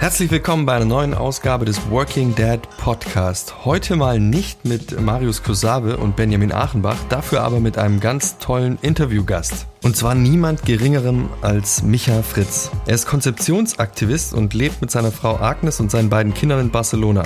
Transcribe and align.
Herzlich 0.00 0.30
willkommen 0.30 0.64
bei 0.64 0.72
einer 0.72 0.86
neuen 0.86 1.12
Ausgabe 1.12 1.66
des 1.66 1.90
Working 1.90 2.34
Dad 2.34 2.66
Podcast. 2.78 3.66
Heute 3.66 3.96
mal 3.96 4.18
nicht 4.18 4.64
mit 4.64 4.98
Marius 4.98 5.42
Kosabe 5.42 5.98
und 5.98 6.16
Benjamin 6.16 6.52
Achenbach, 6.52 6.96
dafür 7.10 7.42
aber 7.42 7.60
mit 7.60 7.76
einem 7.76 8.00
ganz 8.00 8.38
tollen 8.38 8.78
Interviewgast. 8.80 9.66
Und 9.82 9.98
zwar 9.98 10.14
niemand 10.14 10.64
geringerem 10.64 11.28
als 11.42 11.82
Micha 11.82 12.22
Fritz. 12.22 12.70
Er 12.86 12.94
ist 12.94 13.08
Konzeptionsaktivist 13.08 14.32
und 14.32 14.54
lebt 14.54 14.80
mit 14.80 14.90
seiner 14.90 15.12
Frau 15.12 15.38
Agnes 15.38 15.80
und 15.80 15.90
seinen 15.90 16.08
beiden 16.08 16.32
Kindern 16.32 16.60
in 16.60 16.70
Barcelona. 16.70 17.24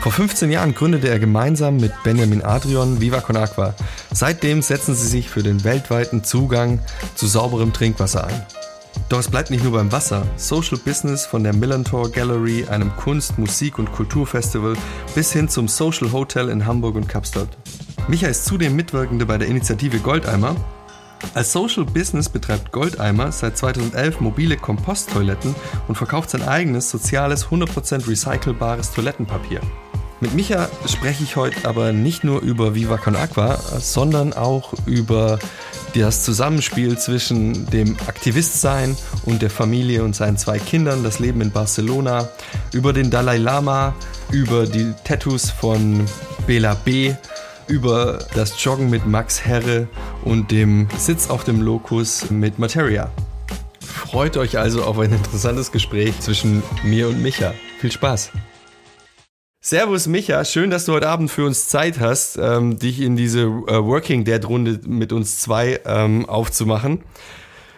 Vor 0.00 0.10
15 0.10 0.50
Jahren 0.50 0.74
gründete 0.74 1.08
er 1.08 1.20
gemeinsam 1.20 1.76
mit 1.76 1.92
Benjamin 2.02 2.42
Adrian 2.42 3.00
Viva 3.00 3.20
Con 3.20 3.36
Aqua. 3.36 3.74
Seitdem 4.12 4.60
setzen 4.60 4.96
sie 4.96 5.06
sich 5.06 5.30
für 5.30 5.44
den 5.44 5.62
weltweiten 5.62 6.24
Zugang 6.24 6.80
zu 7.14 7.28
sauberem 7.28 7.72
Trinkwasser 7.72 8.26
ein. 8.26 8.42
Doch 9.08 9.18
es 9.18 9.28
bleibt 9.28 9.50
nicht 9.50 9.62
nur 9.62 9.72
beim 9.72 9.92
Wasser. 9.92 10.26
Social 10.36 10.78
Business 10.78 11.26
von 11.26 11.44
der 11.44 11.54
Millantor 11.54 12.10
Gallery, 12.10 12.66
einem 12.66 12.94
Kunst-, 12.96 13.38
Musik- 13.38 13.78
und 13.78 13.92
Kulturfestival, 13.92 14.74
bis 15.14 15.32
hin 15.32 15.48
zum 15.48 15.68
Social 15.68 16.12
Hotel 16.12 16.48
in 16.48 16.66
Hamburg 16.66 16.96
und 16.96 17.08
Kapstadt. 17.08 17.48
Micha 18.08 18.28
ist 18.28 18.46
zudem 18.46 18.74
Mitwirkende 18.74 19.26
bei 19.26 19.38
der 19.38 19.48
Initiative 19.48 19.98
Goldeimer. 19.98 20.56
Als 21.34 21.52
Social 21.52 21.84
Business 21.84 22.28
betreibt 22.28 22.72
Goldeimer 22.72 23.30
seit 23.32 23.56
2011 23.56 24.20
mobile 24.20 24.56
Komposttoiletten 24.56 25.54
und 25.88 25.94
verkauft 25.94 26.30
sein 26.30 26.42
eigenes 26.42 26.90
soziales 26.90 27.46
100% 27.46 28.08
recycelbares 28.08 28.92
Toilettenpapier. 28.92 29.60
Mit 30.22 30.34
Micha 30.34 30.68
spreche 30.86 31.24
ich 31.24 31.34
heute 31.34 31.68
aber 31.68 31.92
nicht 31.92 32.22
nur 32.22 32.42
über 32.42 32.76
Viva 32.76 32.96
Con 32.96 33.16
Aqua, 33.16 33.56
sondern 33.56 34.32
auch 34.32 34.72
über 34.86 35.38
das 36.00 36.22
Zusammenspiel 36.22 36.98
zwischen 36.98 37.66
dem 37.66 37.96
Aktivistsein 38.06 38.96
und 39.24 39.42
der 39.42 39.50
Familie 39.50 40.02
und 40.02 40.16
seinen 40.16 40.36
zwei 40.36 40.58
Kindern, 40.58 41.04
das 41.04 41.18
Leben 41.18 41.40
in 41.40 41.50
Barcelona, 41.50 42.28
über 42.72 42.92
den 42.92 43.10
Dalai 43.10 43.36
Lama, 43.36 43.94
über 44.30 44.66
die 44.66 44.92
Tattoos 45.04 45.50
von 45.50 46.06
Bela 46.46 46.74
B., 46.74 47.14
über 47.68 48.18
das 48.34 48.62
Joggen 48.62 48.90
mit 48.90 49.06
Max 49.06 49.44
Herre 49.44 49.88
und 50.24 50.50
dem 50.50 50.88
Sitz 50.98 51.30
auf 51.30 51.44
dem 51.44 51.62
Locus 51.62 52.30
mit 52.30 52.58
Materia. 52.58 53.10
Freut 53.80 54.36
euch 54.36 54.58
also 54.58 54.84
auf 54.84 54.98
ein 54.98 55.12
interessantes 55.12 55.72
Gespräch 55.72 56.18
zwischen 56.20 56.62
mir 56.84 57.08
und 57.08 57.22
Micha. 57.22 57.54
Viel 57.80 57.92
Spaß! 57.92 58.30
Servus 59.64 60.08
Micha, 60.08 60.44
schön, 60.44 60.70
dass 60.70 60.86
du 60.86 60.92
heute 60.92 61.08
Abend 61.08 61.30
für 61.30 61.44
uns 61.44 61.68
Zeit 61.68 62.00
hast, 62.00 62.36
ähm, 62.36 62.80
dich 62.80 63.00
in 63.00 63.14
diese 63.14 63.42
äh, 63.42 63.84
Working 63.84 64.24
Dad 64.24 64.44
Runde 64.48 64.80
mit 64.88 65.12
uns 65.12 65.38
zwei 65.38 65.78
ähm, 65.84 66.28
aufzumachen. 66.28 67.04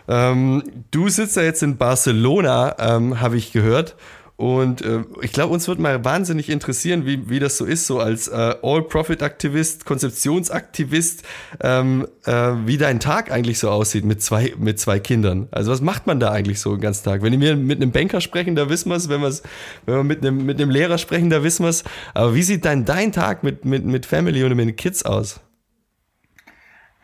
Ähm, 0.09 0.63
du 0.91 1.11
sitzt 1.11 1.37
ja 1.37 1.43
jetzt 1.43 1.63
in 1.63 1.77
Barcelona, 1.77 2.75
ähm, 2.79 3.21
habe 3.21 3.37
ich 3.37 3.53
gehört, 3.53 3.97
und 4.37 4.83
äh, 4.83 5.05
ich 5.23 5.33
glaube, 5.33 5.55
uns 5.55 5.69
wird 5.69 5.79
mal 5.79 6.05
wahnsinnig 6.05 6.49
interessieren, 6.49 7.07
wie, 7.07 7.31
wie 7.31 7.39
das 7.39 7.57
so 7.57 7.65
ist, 7.65 7.87
so 7.87 8.01
als 8.01 8.27
äh, 8.27 8.57
All-Profit-Aktivist, 8.63 9.85
Konzeptionsaktivist, 9.85 11.23
ähm, 11.61 12.09
äh, 12.25 12.33
wie 12.65 12.77
dein 12.77 12.99
Tag 12.99 13.31
eigentlich 13.31 13.61
so 13.61 13.71
aussieht 13.71 14.05
mit 14.05 14.23
zwei, 14.23 14.53
mit 14.59 14.81
zwei 14.81 14.99
Kindern. 14.99 15.47
Also 15.53 15.71
was 15.71 15.81
macht 15.81 16.09
man 16.09 16.19
da 16.19 16.33
eigentlich 16.33 16.59
so 16.59 16.75
den 16.75 16.81
ganzen 16.81 17.05
Tag? 17.05 17.23
Wenn 17.23 17.41
wir 17.41 17.55
mit 17.55 17.81
einem 17.81 17.93
Banker 17.93 18.21
sprechen, 18.21 18.57
da 18.57 18.69
wissen 18.69 18.89
wir 18.89 18.97
es. 18.97 19.09
Wenn, 19.09 19.21
wir's, 19.21 19.43
wenn 19.87 19.95
wir 19.95 20.05
mit 20.05 20.23
einem, 20.23 20.45
mit 20.45 20.61
einem 20.61 20.71
Lehrer 20.71 20.99
sprechen, 20.99 21.31
da 21.31 21.45
wissen 21.45 21.63
wir 21.63 21.71
es. 21.71 21.85
Aber 22.13 22.35
wie 22.35 22.43
sieht 22.43 22.65
dein, 22.65 22.85
dein 22.85 23.13
Tag 23.13 23.45
mit, 23.45 23.65
mit, 23.65 23.85
mit 23.85 24.05
Family 24.05 24.43
und 24.43 24.57
mit 24.57 24.67
den 24.67 24.77
Kids 24.77 25.05
aus? 25.05 25.41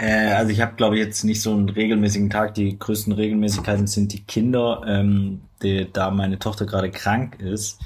Äh, 0.01 0.33
also 0.33 0.51
ich 0.51 0.61
habe, 0.61 0.75
glaube 0.77 0.97
ich, 0.97 1.05
jetzt 1.05 1.25
nicht 1.25 1.43
so 1.43 1.53
einen 1.53 1.69
regelmäßigen 1.69 2.31
Tag. 2.31 2.55
Die 2.55 2.79
größten 2.79 3.13
Regelmäßigkeiten 3.13 3.87
sind 3.87 4.13
die 4.13 4.23
Kinder. 4.25 4.83
Ähm, 4.87 5.43
die, 5.63 5.89
da 5.93 6.11
meine 6.11 6.39
Tochter 6.39 6.65
gerade 6.65 6.91
krank 6.91 7.39
ist, 7.41 7.81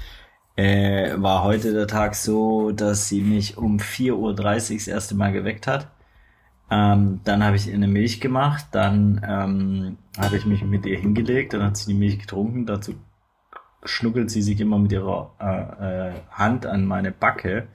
äh, 0.55 1.13
war 1.17 1.43
heute 1.43 1.73
der 1.73 1.87
Tag 1.87 2.15
so, 2.15 2.71
dass 2.71 3.09
sie 3.09 3.21
mich 3.21 3.57
um 3.57 3.77
4.30 3.79 4.13
Uhr 4.13 4.33
das 4.33 4.87
erste 4.87 5.15
Mal 5.15 5.33
geweckt 5.33 5.67
hat. 5.67 5.89
Ähm, 6.71 7.19
dann 7.25 7.43
habe 7.43 7.57
ich 7.57 7.67
ihr 7.67 7.75
eine 7.75 7.87
Milch 7.87 8.21
gemacht, 8.21 8.65
dann 8.71 9.21
ähm, 9.27 9.97
habe 10.17 10.37
ich 10.37 10.45
mich 10.45 10.63
mit 10.63 10.85
ihr 10.85 10.97
hingelegt, 10.97 11.53
dann 11.53 11.63
hat 11.63 11.77
sie 11.77 11.91
die 11.91 11.99
Milch 11.99 12.17
getrunken, 12.17 12.65
dazu 12.65 12.95
schnuckelt 13.83 14.31
sie 14.31 14.41
sich 14.41 14.59
immer 14.59 14.79
mit 14.79 14.91
ihrer 14.91 15.31
äh, 15.39 16.09
äh, 16.09 16.13
Hand 16.31 16.65
an 16.65 16.85
meine 16.85 17.11
Backe 17.11 17.67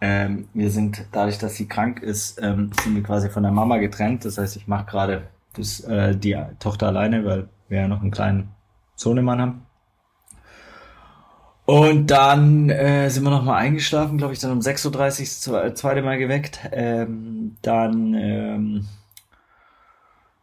ähm, 0.00 0.48
wir 0.54 0.70
sind, 0.70 1.06
dadurch, 1.12 1.38
dass 1.38 1.56
sie 1.56 1.66
krank 1.66 2.00
ist, 2.00 2.40
ähm, 2.40 2.70
sind 2.82 2.94
wir 2.94 3.02
quasi 3.02 3.28
von 3.30 3.42
der 3.42 3.52
Mama 3.52 3.78
getrennt. 3.78 4.24
Das 4.24 4.38
heißt, 4.38 4.56
ich 4.56 4.68
mache 4.68 4.86
gerade 4.86 5.28
äh, 5.88 6.14
die 6.14 6.36
Tochter 6.60 6.88
alleine, 6.88 7.24
weil 7.24 7.48
wir 7.68 7.80
ja 7.80 7.88
noch 7.88 8.00
einen 8.00 8.12
kleinen 8.12 8.50
Sohnemann 8.94 9.40
haben. 9.40 9.62
Und 11.66 12.06
dann 12.10 12.70
äh, 12.70 13.10
sind 13.10 13.24
wir 13.24 13.30
nochmal 13.30 13.60
eingeschlafen, 13.60 14.16
glaube 14.16 14.32
ich, 14.32 14.38
dann 14.38 14.52
um 14.52 14.60
6.30 14.60 15.50
Uhr 15.50 15.62
das 15.62 15.74
zweite 15.74 16.02
Mal 16.02 16.16
geweckt. 16.16 16.60
Ähm, 16.72 17.56
dann 17.60 18.14
ähm, 18.14 18.88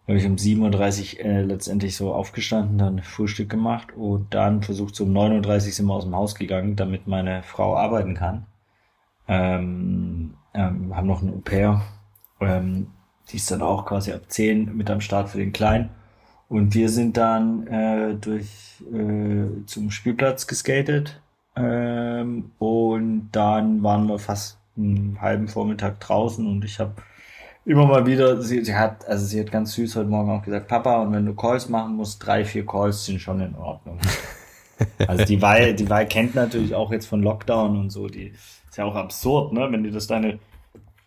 habe 0.07 0.17
ich 0.17 0.25
um 0.25 0.35
7.30 0.35 1.17
Uhr 1.17 1.25
äh, 1.25 1.41
letztendlich 1.41 1.95
so 1.95 2.13
aufgestanden, 2.13 2.77
dann 2.77 3.01
Frühstück 3.01 3.49
gemacht 3.49 3.87
und 3.95 4.35
dann 4.35 4.61
versucht, 4.61 4.95
so 4.95 5.05
um 5.05 5.17
9.30 5.17 5.47
Uhr 5.47 5.59
sind 5.61 5.85
wir 5.87 5.93
aus 5.93 6.03
dem 6.03 6.15
Haus 6.15 6.35
gegangen, 6.35 6.75
damit 6.75 7.07
meine 7.07 7.41
Frau 7.41 7.75
arbeiten 7.75 8.13
kann 8.13 8.45
ähm, 9.27 10.33
ähm, 10.53 10.95
haben 10.95 11.07
noch 11.07 11.21
ein 11.21 11.29
Au-pair, 11.29 11.81
ähm, 12.39 12.87
die 13.29 13.37
ist 13.37 13.49
dann 13.51 13.61
auch 13.61 13.85
quasi 13.85 14.11
ab 14.11 14.21
10 14.27 14.75
mit 14.75 14.89
am 14.89 15.01
Start 15.01 15.29
für 15.29 15.37
den 15.37 15.53
Kleinen. 15.53 15.89
Und 16.47 16.75
wir 16.75 16.89
sind 16.89 17.17
dann 17.17 17.65
äh, 17.67 18.13
durch 18.15 18.83
äh, 18.93 19.65
zum 19.65 19.89
Spielplatz 19.89 20.45
geskatet 20.45 21.19
ähm, 21.55 22.51
und 22.59 23.29
dann 23.31 23.81
waren 23.81 24.07
wir 24.07 24.19
fast 24.19 24.59
einen 24.77 25.19
halben 25.21 25.47
Vormittag 25.47 25.99
draußen 26.01 26.45
und 26.45 26.63
ich 26.63 26.79
habe 26.79 26.93
immer 27.65 27.87
mal 27.87 28.05
wieder, 28.05 28.41
sie, 28.41 28.63
sie 28.63 28.75
hat, 28.75 29.07
also 29.07 29.25
sie 29.25 29.39
hat 29.39 29.51
ganz 29.51 29.73
süß 29.73 29.95
heute 29.95 30.09
Morgen 30.09 30.29
auch 30.29 30.43
gesagt, 30.43 30.67
Papa, 30.67 31.01
und 31.01 31.13
wenn 31.13 31.25
du 31.25 31.33
Calls 31.33 31.67
machen 31.67 31.95
musst, 31.95 32.25
drei, 32.25 32.45
vier 32.45 32.65
Calls 32.65 33.05
sind 33.05 33.19
schon 33.19 33.41
in 33.41 33.55
Ordnung. 33.55 33.97
also 35.07 35.25
die 35.25 35.41
Wahl, 35.41 35.73
die 35.73 35.89
Wahl 35.89 36.05
kennt 36.05 36.35
natürlich 36.35 36.75
auch 36.75 36.91
jetzt 36.91 37.07
von 37.07 37.23
Lockdown 37.23 37.77
und 37.79 37.89
so, 37.89 38.07
die 38.07 38.33
ist 38.75 38.79
ja 38.79 38.83
auch 38.83 38.95
absurd, 38.95 39.53
ne, 39.53 39.71
wenn 39.71 39.85
dir 39.85 39.91
das 39.91 40.05
deine 40.05 40.37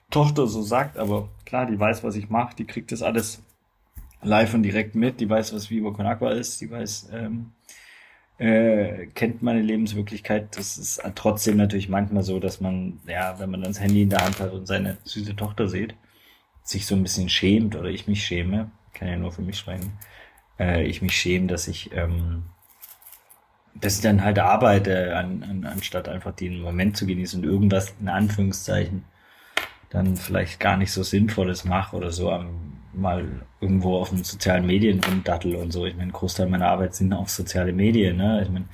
Tochter 0.09 0.47
so 0.47 0.62
sagt, 0.62 0.97
aber 0.97 1.29
klar, 1.45 1.67
die 1.67 1.79
weiß, 1.79 2.03
was 2.03 2.17
ich 2.17 2.31
mache, 2.31 2.56
die 2.56 2.65
kriegt 2.65 2.93
das 2.93 3.03
alles 3.03 3.43
live 4.23 4.55
und 4.55 4.62
direkt 4.62 4.95
mit, 4.95 5.21
die 5.21 5.29
weiß, 5.29 5.53
was 5.53 5.69
Viva 5.69 5.91
Con 5.91 6.06
Aqua 6.06 6.31
ist, 6.31 6.62
die 6.62 6.71
weiß, 6.71 7.11
ähm, 7.12 7.53
äh, 8.39 9.09
kennt 9.09 9.43
meine 9.43 9.61
Lebenswirklichkeit. 9.61 10.56
Das 10.56 10.79
ist 10.79 11.03
trotzdem 11.15 11.59
natürlich 11.59 11.91
manchmal 11.91 12.23
so, 12.23 12.41
dass 12.41 12.62
man, 12.62 13.01
ja, 13.06 13.39
wenn 13.39 13.51
man 13.51 13.61
dann 13.61 13.73
das 13.75 13.83
Handy 13.83 14.00
in 14.00 14.09
der 14.09 14.25
Hand 14.25 14.41
hat 14.41 14.55
und 14.55 14.67
seine 14.67 14.97
süße 15.05 15.37
Tochter 15.37 15.69
sieht, 15.69 15.95
sich 16.62 16.87
so 16.87 16.95
ein 16.95 17.03
bisschen 17.03 17.29
schämt 17.29 17.77
oder 17.77 17.91
ich 17.91 18.09
mich 18.09 18.25
schäme, 18.25 18.71
kann 18.95 19.09
ja 19.09 19.17
nur 19.19 19.33
für 19.33 19.43
mich 19.43 19.59
sprechen, 19.59 19.93
äh, 20.59 20.87
ich 20.87 21.03
mich 21.03 21.15
schäme, 21.15 21.49
dass 21.49 21.69
ich 21.69 21.91
ähm, 21.93 22.45
dass 23.81 23.97
ich 23.97 24.02
dann 24.02 24.25
halt 24.25 24.38
arbeite, 24.38 25.17
an, 25.17 25.44
an, 25.49 25.64
anstatt 25.64 26.08
einfach 26.08 26.32
den 26.32 26.61
Moment 26.61 26.97
zu 26.97 27.06
genießen 27.06 27.43
und 27.43 27.49
irgendwas 27.49 27.94
in 28.00 28.08
Anführungszeichen 28.08 29.05
dann 29.91 30.17
vielleicht 30.17 30.61
gar 30.61 30.76
nicht 30.76 30.93
so 30.93 31.02
Sinnvolles 31.02 31.64
mache 31.64 31.97
oder 31.97 32.11
so 32.11 32.31
am, 32.31 32.69
mal 32.93 33.25
irgendwo 33.61 33.97
auf 33.97 34.11
den 34.11 34.25
sozialen 34.25 34.67
Medien 34.67 35.00
rumdattel 35.02 35.55
und 35.56 35.73
so. 35.73 35.87
Ich 35.87 35.97
meine, 35.97 36.12
Großteil 36.12 36.49
meiner 36.49 36.69
Arbeit 36.69 36.94
sind 36.94 37.12
auch 37.12 37.29
soziale 37.29 37.73
Medien, 37.73 38.17
ne? 38.17 38.43
Ich 38.43 38.50
meine, 38.50 38.67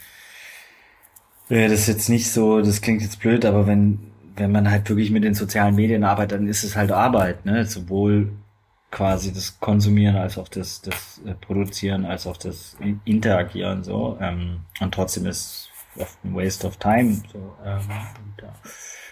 äh, 1.51 1.69
das 1.69 1.81
ist 1.81 1.89
jetzt 1.89 2.09
nicht 2.09 2.31
so, 2.31 2.61
das 2.61 2.81
klingt 2.81 3.03
jetzt 3.03 3.21
blöd, 3.21 3.45
aber 3.45 3.67
wenn, 3.67 3.99
wenn 4.37 4.53
man 4.53 4.71
halt 4.71 4.89
wirklich 4.89 5.11
mit 5.11 5.25
den 5.25 5.35
sozialen 5.35 5.75
Medien 5.75 6.05
arbeitet, 6.05 6.39
dann 6.39 6.49
ist 6.49 6.65
es 6.65 6.77
halt 6.77 6.91
Arbeit, 6.91 7.45
ne? 7.45 7.65
Sowohl 7.67 8.33
quasi 8.95 9.33
das 9.33 9.59
Konsumieren 9.59 10.17
als 10.17 10.39
auch 10.39 10.49
das, 10.49 10.81
das 10.81 11.21
äh, 11.27 11.35
Produzieren 11.35 12.05
als 12.07 12.27
auch 12.27 12.37
das 12.37 12.77
Interagieren 13.05 13.83
so 13.83 14.17
ähm, 14.21 14.61
und 14.81 14.95
trotzdem 14.95 15.27
ist 15.27 15.69
oft 15.99 16.25
ein 16.25 16.35
Waste 16.35 16.67
of 16.67 16.77
Time 16.77 17.21
so 17.33 17.57
ähm, 17.65 17.81
und, 17.81 18.43
ja. 18.43 18.53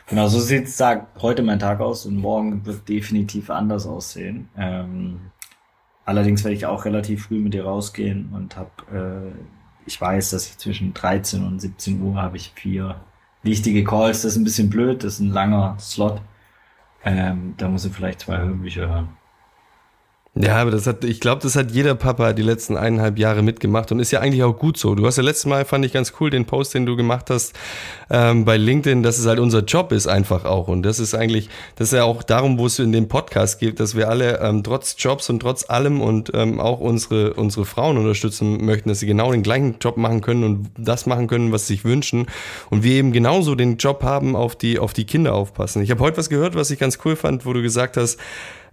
genau 0.07 0.29
so 0.29 0.39
sieht 0.39 0.69
sagt 0.69 1.21
heute 1.21 1.43
mein 1.43 1.59
Tag 1.59 1.81
aus 1.81 2.07
und 2.07 2.17
morgen 2.17 2.65
wird 2.65 2.89
definitiv 2.89 3.51
anders 3.51 3.85
aussehen 3.87 4.49
ähm, 4.57 5.33
allerdings 6.05 6.45
werde 6.45 6.55
ich 6.55 6.67
auch 6.67 6.85
relativ 6.85 7.27
früh 7.27 7.41
mit 7.41 7.53
dir 7.53 7.65
rausgehen 7.65 8.31
und 8.33 8.57
habe 8.57 9.33
äh, 9.35 9.39
ich 9.85 10.01
weiß, 10.01 10.31
dass 10.31 10.49
ich 10.49 10.59
zwischen 10.59 10.95
13 10.95 11.45
und 11.45 11.59
17 11.59 12.01
Uhr 12.01 12.23
habe 12.23 12.37
ich 12.37 12.53
vier 12.55 13.01
wichtige 13.43 13.83
Calls. 13.83 14.23
Das 14.23 14.33
ist 14.33 14.39
ein 14.39 14.45
bisschen 14.45 14.71
blöd, 14.71 15.03
das 15.03 15.15
ist 15.15 15.21
ein 15.21 15.33
langer 15.33 15.77
Slot. 15.81 16.23
Ähm, 17.05 17.55
da 17.57 17.69
muss 17.69 17.85
ich 17.85 17.93
vielleicht 17.93 18.21
zwei 18.21 18.39
Hörbücher 18.39 18.89
hören. 18.89 19.09
Ja, 20.35 20.57
aber 20.63 20.71
das 20.71 20.87
hat, 20.87 21.05
ich 21.05 21.21
glaube, 21.21 21.43
das 21.43 21.57
hat 21.57 21.73
jeder 21.73 21.95
Papa 21.95 22.33
die 22.33 22.41
letzten 22.41 22.79
eineinhalb 22.79 23.19
Jahre 23.19 23.43
mitgemacht 23.43 23.93
und 23.93 24.01
ist 24.01 24.13
ja 24.13 24.21
eigentlich 24.21 24.43
auch 24.43 24.59
gut 24.59 24.79
so. 24.79 24.95
Du 24.95 25.05
hast 25.05 25.19
ja 25.19 25.23
letztes 25.23 25.45
Mal, 25.45 25.67
fand 25.67 25.85
ich 25.85 25.93
ganz 25.93 26.15
cool, 26.21 26.31
den 26.31 26.47
Post, 26.47 26.73
den 26.73 26.87
du 26.87 26.97
gemacht 26.97 27.29
hast 27.29 27.53
ähm, 28.09 28.47
bei 28.47 28.57
LinkedIn, 28.57 29.03
dass 29.03 29.19
es 29.19 29.27
halt 29.27 29.39
unser 29.39 29.61
Job 29.61 29.93
ist 29.93 30.07
einfach 30.07 30.47
auch. 30.47 30.69
Und 30.69 30.85
das 30.85 31.01
ist 31.01 31.15
eigentlich, 31.15 31.51
das 31.77 31.89
ist 31.89 31.99
ja 31.99 32.05
auch 32.05 32.23
darum, 32.23 32.59
wo 32.59 32.65
es 32.65 32.79
in 32.79 32.93
dem 32.93 33.09
Podcast 33.09 33.61
geht, 33.61 33.79
dass 33.79 33.95
wir 33.95 34.09
alle 34.09 34.41
ähm, 34.41 34.63
trotz 34.65 34.97
Jobs 34.99 35.29
und 35.29 35.41
trotz 35.41 35.69
allem 35.69 36.01
und 36.01 36.31
ähm, 36.33 36.61
auch 36.61 36.81
unsere, 36.81 37.35
unsere 37.35 37.67
Frauen 37.67 37.99
unterstützen 37.99 38.65
möchten, 38.65 38.89
dass 38.89 39.01
sie 39.01 39.07
genau 39.07 39.33
den 39.33 39.43
gleichen 39.43 39.77
Job 39.83 39.99
machen 39.99 40.23
können 40.23 40.45
und 40.45 40.71
das 40.79 41.05
machen 41.05 41.27
können, 41.27 41.53
was 41.53 41.67
sie 41.67 41.75
sich 41.75 41.85
wünschen. 41.85 42.25
Und 42.71 42.83
wir 42.85 42.95
eben 42.95 43.13
genauso 43.13 43.55
den 43.55 43.77
Job 43.77 44.03
haben, 44.03 44.35
auf 44.35 44.57
die, 44.57 44.79
auf 44.79 44.95
die 44.95 45.05
Kinder 45.05 45.35
aufpassen. 45.35 45.83
Ich 45.83 45.91
habe 45.91 46.01
heute 46.01 46.17
was 46.17 46.31
gehört, 46.31 46.55
was 46.55 46.71
ich 46.71 46.79
ganz 46.79 46.99
cool 47.05 47.17
fand, 47.17 47.45
wo 47.45 47.53
du 47.53 47.61
gesagt 47.61 47.99
hast, 47.99 48.19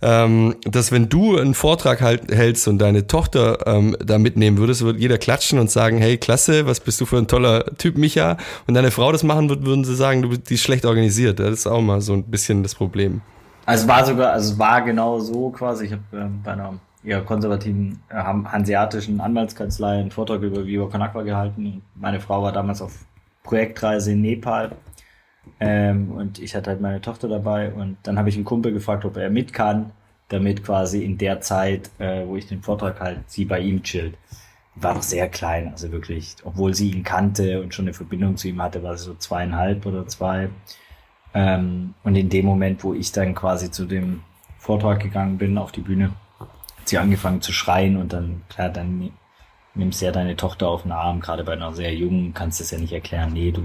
ähm, 0.01 0.55
dass 0.63 0.91
wenn 0.91 1.09
du 1.09 1.37
einen 1.37 1.53
Vortrag 1.53 2.01
halt, 2.01 2.31
hältst 2.31 2.67
und 2.67 2.79
deine 2.79 3.07
Tochter 3.07 3.67
ähm, 3.67 3.95
da 4.03 4.17
mitnehmen 4.17 4.57
würdest, 4.57 4.81
würde 4.81 4.99
jeder 4.99 5.17
klatschen 5.17 5.59
und 5.59 5.69
sagen, 5.69 5.97
hey, 5.97 6.17
klasse, 6.17 6.65
was 6.65 6.79
bist 6.79 7.01
du 7.01 7.05
für 7.05 7.17
ein 7.17 7.27
toller 7.27 7.65
Typ, 7.77 7.97
Micha. 7.97 8.37
Und 8.67 8.73
deine 8.75 8.91
Frau 8.91 9.11
das 9.11 9.23
machen 9.23 9.49
würde, 9.49 9.65
würden 9.65 9.83
sie 9.83 9.95
sagen, 9.95 10.21
du 10.21 10.29
bist 10.29 10.63
schlecht 10.63 10.85
organisiert. 10.85 11.39
Das 11.39 11.51
ist 11.51 11.67
auch 11.67 11.81
mal 11.81 12.01
so 12.01 12.13
ein 12.13 12.23
bisschen 12.23 12.63
das 12.63 12.75
Problem. 12.75 13.21
Also 13.65 13.87
war 13.87 14.05
sogar, 14.05 14.31
also 14.31 14.57
war 14.57 14.81
genau 14.81 15.19
so 15.19 15.49
quasi. 15.49 15.85
Ich 15.85 15.91
habe 15.91 16.03
ähm, 16.13 16.41
bei 16.43 16.53
einer 16.53 16.79
eher 17.03 17.21
konservativen 17.21 17.99
äh, 18.09 18.15
hanseatischen 18.15 19.21
Anwaltskanzlei 19.21 19.99
einen 19.99 20.11
Vortrag 20.11 20.41
über 20.41 20.65
Viva 20.65 20.87
Con 20.87 21.25
gehalten. 21.25 21.81
Meine 21.95 22.19
Frau 22.19 22.41
war 22.41 22.51
damals 22.51 22.81
auf 22.81 22.93
Projektreise 23.43 24.11
in 24.11 24.21
Nepal 24.21 24.71
ähm, 25.59 26.11
und 26.11 26.39
ich 26.39 26.55
hatte 26.55 26.71
halt 26.71 26.81
meine 26.81 27.01
Tochter 27.01 27.27
dabei 27.27 27.71
und 27.71 27.97
dann 28.03 28.17
habe 28.17 28.29
ich 28.29 28.35
einen 28.35 28.45
Kumpel 28.45 28.73
gefragt, 28.73 29.05
ob 29.05 29.17
er 29.17 29.29
mit 29.29 29.53
kann, 29.53 29.91
damit 30.29 30.63
quasi 30.63 31.03
in 31.03 31.17
der 31.17 31.41
Zeit, 31.41 31.89
äh, 31.99 32.25
wo 32.25 32.35
ich 32.35 32.47
den 32.47 32.61
Vortrag 32.61 32.99
halt, 32.99 33.19
sie 33.27 33.45
bei 33.45 33.59
ihm 33.59 33.83
chillt. 33.83 34.15
War 34.75 34.93
noch 34.93 35.01
sehr 35.01 35.27
klein, 35.27 35.69
also 35.71 35.91
wirklich, 35.91 36.35
obwohl 36.43 36.73
sie 36.73 36.91
ihn 36.91 37.03
kannte 37.03 37.61
und 37.61 37.73
schon 37.73 37.85
eine 37.85 37.93
Verbindung 37.93 38.37
zu 38.37 38.47
ihm 38.47 38.61
hatte, 38.61 38.83
war 38.83 38.97
sie 38.97 39.05
so 39.05 39.15
zweieinhalb 39.15 39.85
oder 39.85 40.07
zwei. 40.07 40.49
Ähm, 41.33 41.93
und 42.03 42.15
in 42.15 42.29
dem 42.29 42.45
Moment, 42.45 42.83
wo 42.83 42.93
ich 42.93 43.11
dann 43.11 43.35
quasi 43.35 43.71
zu 43.71 43.85
dem 43.85 44.21
Vortrag 44.57 45.01
gegangen 45.01 45.37
bin 45.37 45.57
auf 45.57 45.71
die 45.71 45.81
Bühne, 45.81 46.11
hat 46.39 46.87
sie 46.87 46.97
angefangen 46.97 47.41
zu 47.41 47.51
schreien 47.51 47.97
und 47.97 48.13
dann, 48.13 48.41
klar, 48.49 48.69
dann 48.69 49.11
nimmst 49.75 50.01
du 50.01 50.05
ja 50.05 50.11
deine 50.11 50.35
Tochter 50.35 50.67
auf 50.67 50.83
den 50.83 50.91
Arm, 50.91 51.19
gerade 51.19 51.43
bei 51.43 51.53
einer 51.53 51.73
sehr 51.73 51.93
jungen, 51.93 52.33
kannst 52.33 52.59
du 52.59 52.63
es 52.63 52.71
ja 52.71 52.77
nicht 52.77 52.93
erklären, 52.93 53.33
nee, 53.33 53.51
du 53.51 53.63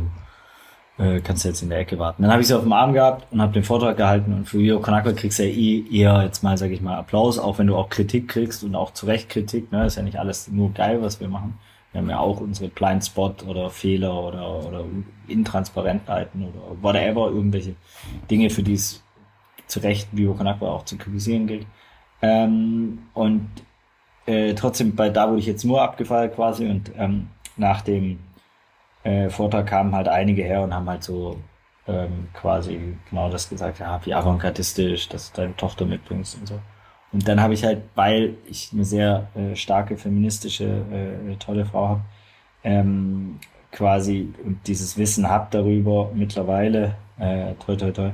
äh, 0.99 1.21
kannst 1.21 1.45
du 1.45 1.49
jetzt 1.49 1.63
in 1.63 1.71
der 1.71 1.79
Ecke 1.79 1.99
warten. 1.99 2.23
Dann 2.23 2.31
habe 2.31 2.43
ich 2.43 2.49
sie 2.49 2.55
auf 2.55 2.63
dem 2.63 2.73
Arm 2.73 2.93
gehabt 2.93 3.27
und 3.33 3.41
habe 3.41 3.53
den 3.53 3.65
Vortrag 3.65 3.97
gehalten 3.97 4.33
und 4.33 4.49
für 4.49 4.59
Rio 4.59 4.81
Konakwa 4.81 5.13
kriegst 5.13 5.39
du 5.39 5.45
ja 5.45 5.51
eh 5.51 5.85
eher 5.91 6.23
jetzt 6.23 6.43
mal, 6.43 6.57
sage 6.57 6.73
ich 6.73 6.81
mal, 6.81 6.97
Applaus, 6.97 7.39
auch 7.39 7.59
wenn 7.59 7.67
du 7.67 7.77
auch 7.77 7.89
Kritik 7.89 8.29
kriegst 8.29 8.63
und 8.65 8.75
auch 8.75 8.93
zu 8.93 9.07
Recht 9.07 9.29
Kritik. 9.29 9.73
Ne? 9.73 9.87
Ist 9.87 9.97
ja 9.97 10.03
nicht 10.03 10.19
alles 10.19 10.49
nur 10.49 10.73
geil, 10.73 11.03
was 11.03 11.21
wir 11.21 11.29
machen. 11.29 11.59
Wir 11.93 12.01
haben 12.01 12.11
ja 12.11 12.19
auch 12.19 12.41
unsere 12.41 12.69
Blind 12.69 13.05
Spot 13.05 13.35
oder 13.47 13.71
Fehler 13.71 14.21
oder, 14.21 14.67
oder 14.67 14.85
Intransparentheiten 15.29 16.43
oder 16.43 16.83
whatever, 16.83 17.29
irgendwelche 17.29 17.77
Dinge, 18.31 18.51
für 18.51 18.65
die 18.65 18.75
es 18.75 19.03
zu 19.67 19.81
Recht 19.81 20.09
Rio 20.17 20.35
Konakwa 20.35 20.71
auch 20.71 20.85
zu 20.85 20.97
kritisieren 20.97 21.47
gilt. 21.47 21.67
Ähm, 22.21 23.01
und 23.15 23.49
äh, 24.27 24.55
trotzdem, 24.55 24.95
bei 24.97 25.09
da 25.11 25.29
wurde 25.29 25.41
ich 25.41 25.47
jetzt 25.47 25.65
nur 25.65 25.83
abgefeiert 25.83 26.35
quasi 26.35 26.67
und 26.69 26.91
ähm, 26.97 27.29
nach 27.57 27.83
dem 27.83 28.19
äh, 29.05 29.31
Vortrag 29.31 29.67
kamen 29.67 29.95
halt 29.95 30.09
einige 30.09 30.43
her 30.43 30.63
und 30.63 30.75
haben 30.75 30.89
halt 30.89 31.05
so 31.05 31.39
ähm, 31.87 32.29
quasi 32.33 32.97
genau 33.11 33.31
das 33.31 33.49
gesagt, 33.49 33.79
ja, 33.79 34.01
wie 34.05 34.15
avantgardistisch, 34.15 35.09
dass 35.09 35.33
du 35.33 35.43
deine 35.43 35.57
Tochter 35.57 35.85
mitbringst 35.87 36.39
und 36.39 36.49
so. 36.49 36.61
Und 37.13 37.29
dann 37.29 37.41
habe 37.41 37.55
ich 37.55 37.65
halt, 37.65 37.83
weil 37.95 38.35
ich 38.47 38.71
eine 38.73 38.85
sehr 38.85 39.29
äh, 39.37 39.55
starke 39.55 39.97
feministische, 39.97 40.65
äh, 40.65 41.37
tolle 41.37 41.65
Frau 41.65 41.89
habe, 41.89 42.01
ähm, 42.65 43.39
quasi 43.71 44.33
dieses 44.67 44.99
Wissen 44.99 45.29
hab 45.29 45.51
darüber 45.51 46.11
mittlerweile, 46.15 46.97
äh, 47.19 47.55
toi 47.65 47.77
toi 47.77 47.93
toi, 47.93 48.11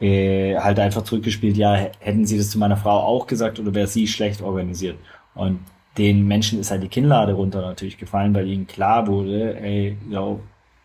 äh, 0.00 0.56
halt 0.58 0.78
einfach 0.78 1.02
zurückgespielt, 1.02 1.56
ja, 1.56 1.74
hätten 1.74 2.26
sie 2.26 2.38
das 2.38 2.50
zu 2.50 2.58
meiner 2.58 2.76
Frau 2.76 3.00
auch 3.00 3.26
gesagt 3.26 3.58
oder 3.58 3.74
wäre 3.74 3.86
sie 3.86 4.06
schlecht 4.06 4.42
organisiert? 4.42 4.98
Und 5.34 5.60
den 5.98 6.26
Menschen 6.26 6.60
ist 6.60 6.70
halt 6.70 6.82
die 6.82 6.88
Kinnlade 6.88 7.32
runter 7.32 7.62
natürlich 7.62 7.98
gefallen, 7.98 8.34
weil 8.34 8.48
ihnen 8.48 8.66
klar 8.66 9.06
wurde, 9.06 9.58
ey, 9.60 9.96
yo, 10.10 10.40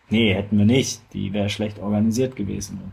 nee, 0.08 0.34
hätten 0.34 0.58
wir 0.58 0.64
nicht. 0.64 1.00
Die 1.12 1.32
wäre 1.32 1.48
schlecht 1.48 1.78
organisiert 1.78 2.36
gewesen. 2.36 2.92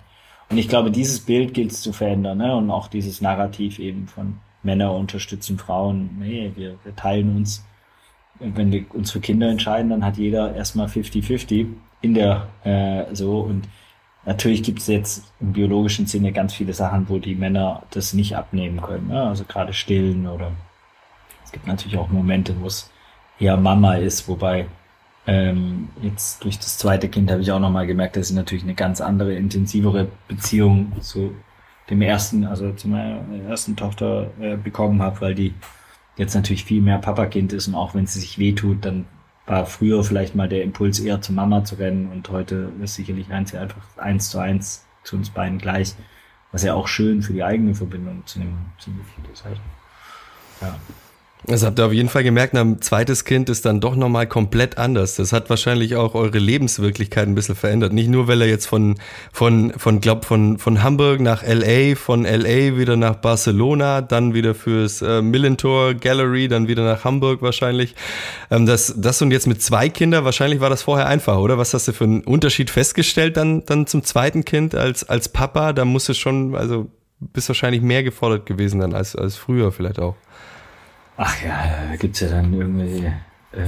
Und 0.50 0.58
ich 0.58 0.68
glaube, 0.68 0.92
dieses 0.92 1.20
Bild 1.20 1.54
gilt 1.54 1.72
es 1.72 1.82
zu 1.82 1.94
verändern, 1.94 2.40
ne? 2.40 2.56
Und 2.56 2.72
auch 2.72 2.88
dieses 2.88 3.22
Narrativ 3.22 3.80
eben 3.80 4.08
von 4.08 4.38
Männer 4.64 4.94
unterstützen 4.94 5.58
Frauen. 5.58 6.18
Nee, 6.20 6.52
wir, 6.56 6.76
wir 6.84 6.96
teilen 6.96 7.36
uns, 7.38 7.66
wenn 8.40 8.72
wir 8.72 8.86
uns 8.94 9.12
für 9.12 9.20
Kinder 9.20 9.50
entscheiden, 9.50 9.90
dann 9.90 10.04
hat 10.04 10.18
jeder 10.18 10.56
erstmal 10.56 10.88
50-50 10.88 11.68
in 12.02 12.14
der 12.14 12.48
äh, 12.64 13.14
so 13.14 13.40
und 13.42 13.68
Natürlich 14.26 14.64
gibt 14.64 14.80
es 14.80 14.88
jetzt 14.88 15.32
im 15.40 15.54
biologischen 15.54 16.06
Sinne 16.06 16.32
ganz 16.32 16.54
viele 16.54 16.74
Sachen, 16.74 17.08
wo 17.10 17.18
die 17.20 17.36
Männer 17.36 17.84
das 17.92 18.14
nicht 18.14 18.36
abnehmen 18.36 18.82
können. 18.82 19.08
Ne? 19.08 19.24
Also 19.24 19.46
gerade 19.46 19.74
stillen 19.74 20.28
oder 20.28 20.52
es 21.50 21.54
gibt 21.54 21.66
natürlich 21.66 21.98
auch 21.98 22.10
Momente, 22.10 22.56
wo 22.62 22.68
es 22.68 22.92
eher 23.40 23.58
Mama 23.58 23.96
ist, 23.96 24.28
wobei 24.28 24.68
ähm, 25.26 25.90
jetzt 26.00 26.44
durch 26.44 26.60
das 26.60 26.78
zweite 26.78 27.10
Kind 27.10 27.32
habe 27.32 27.42
ich 27.42 27.52
auch 27.52 27.60
nochmal 27.60 27.88
gemerkt, 27.88 28.18
dass 28.18 28.30
ich 28.30 28.36
natürlich 28.36 28.64
eine 28.64 28.76
ganz 28.76 29.02
andere, 29.02 29.34
intensivere 29.34 30.10
Beziehung 30.28 31.02
zu 31.02 31.34
dem 31.90 32.04
ersten, 32.04 32.46
also 32.46 32.72
zu 32.74 32.88
meiner 32.88 33.24
ersten 33.50 33.76
Tochter 33.76 34.30
äh, 34.40 34.58
bekommen 34.58 35.02
habe, 35.02 35.22
weil 35.22 35.34
die 35.34 35.56
jetzt 36.18 36.36
natürlich 36.36 36.66
viel 36.66 36.84
mehr 36.84 37.00
Papakind 37.00 37.52
ist 37.52 37.68
und 37.68 37.74
auch 37.74 37.96
wenn 37.96 38.06
sie 38.06 38.20
sich 38.20 38.38
wehtut, 38.38 38.86
dann 38.86 39.06
war 39.48 39.66
früher 39.66 40.04
vielleicht 40.04 40.36
mal 40.36 40.50
der 40.50 40.62
Impuls 40.62 41.00
eher 41.00 41.20
zur 41.20 41.34
Mama 41.34 41.64
zu 41.64 41.76
rennen 41.76 42.12
und 42.12 42.30
heute 42.30 42.72
ist 42.84 42.94
sicherlich 42.94 43.32
eins 43.32 43.56
einfach 43.56 43.82
eins 43.98 44.30
zu 44.30 44.38
eins 44.38 44.86
zu 45.04 45.16
uns 45.16 45.32
beiden 45.32 45.58
gleich, 45.58 45.96
was 46.52 46.62
ja 46.62 46.76
auch 46.76 46.88
schön 46.88 47.24
für 47.24 47.34
die 47.34 47.44
eigene 47.44 47.74
Verbindung 47.74 48.22
zu 48.28 48.38
dem 48.38 48.56
ziemlich 48.78 49.08
viel 49.08 49.34
ist 49.34 49.46
halt. 49.46 49.60
Ja. 50.62 50.76
Das 51.46 51.64
habt 51.64 51.80
ihr 51.80 51.86
auf 51.86 51.94
jeden 51.94 52.10
Fall 52.10 52.24
gemerkt, 52.24 52.54
ein 52.54 52.82
zweites 52.82 53.24
Kind 53.24 53.50
ist 53.50 53.66
dann 53.66 53.80
doch 53.80 53.96
nochmal 53.96 54.28
komplett 54.28 54.78
anders. 54.78 55.16
Das 55.16 55.32
hat 55.32 55.50
wahrscheinlich 55.50 55.96
auch 55.96 56.14
eure 56.14 56.38
Lebenswirklichkeit 56.38 57.30
ein 57.30 57.34
bisschen 57.34 57.56
verändert. 57.56 57.94
Nicht 57.94 58.10
nur, 58.10 58.28
weil 58.28 58.42
er 58.42 58.48
jetzt 58.50 58.66
von, 58.66 58.98
von, 59.32 59.72
von, 59.78 60.02
glaub, 60.02 60.26
von, 60.26 60.58
von 60.58 60.84
Hamburg 60.84 61.22
nach 61.22 61.42
LA, 61.42 61.96
von 61.96 62.26
LA 62.26 62.78
wieder 62.78 62.98
nach 62.98 63.16
Barcelona, 63.16 64.02
dann 64.02 64.34
wieder 64.34 64.54
fürs 64.54 65.02
äh, 65.02 65.22
Millentor 65.22 65.94
Gallery, 65.94 66.50
dann 66.50 66.68
wieder 66.68 66.84
nach 66.84 67.06
Hamburg 67.06 67.42
wahrscheinlich. 67.42 67.96
Ähm, 68.52 68.66
das, 68.66 68.94
das 68.98 69.22
und 69.22 69.32
jetzt 69.32 69.48
mit 69.48 69.62
zwei 69.62 69.88
Kindern, 69.88 70.26
wahrscheinlich 70.26 70.60
war 70.60 70.70
das 70.70 70.84
vorher 70.84 71.08
einfach, 71.08 71.38
oder? 71.38 71.58
Was 71.58 71.74
hast 71.74 71.88
du 71.88 71.94
für 71.94 72.04
einen 72.04 72.22
Unterschied 72.26 72.70
festgestellt 72.70 73.38
dann, 73.38 73.66
dann 73.66 73.88
zum 73.88 74.04
zweiten 74.04 74.44
Kind 74.44 74.76
als, 74.76 75.08
als 75.08 75.30
Papa? 75.30 75.72
Da 75.72 75.86
musst 75.86 76.10
du 76.10 76.14
schon, 76.14 76.54
also, 76.54 76.90
bist 77.22 77.48
wahrscheinlich 77.48 77.82
mehr 77.82 78.04
gefordert 78.04 78.46
gewesen 78.46 78.82
dann 78.82 78.94
als, 78.94 79.16
als 79.16 79.38
früher 79.38 79.72
vielleicht 79.72 80.00
auch. 80.00 80.16
Ach 81.22 81.44
ja, 81.44 81.88
da 81.90 81.98
gibt's 81.98 82.22
ja 82.22 82.30
dann 82.30 82.54
irgendwie 82.54 83.06
äh, 83.52 83.68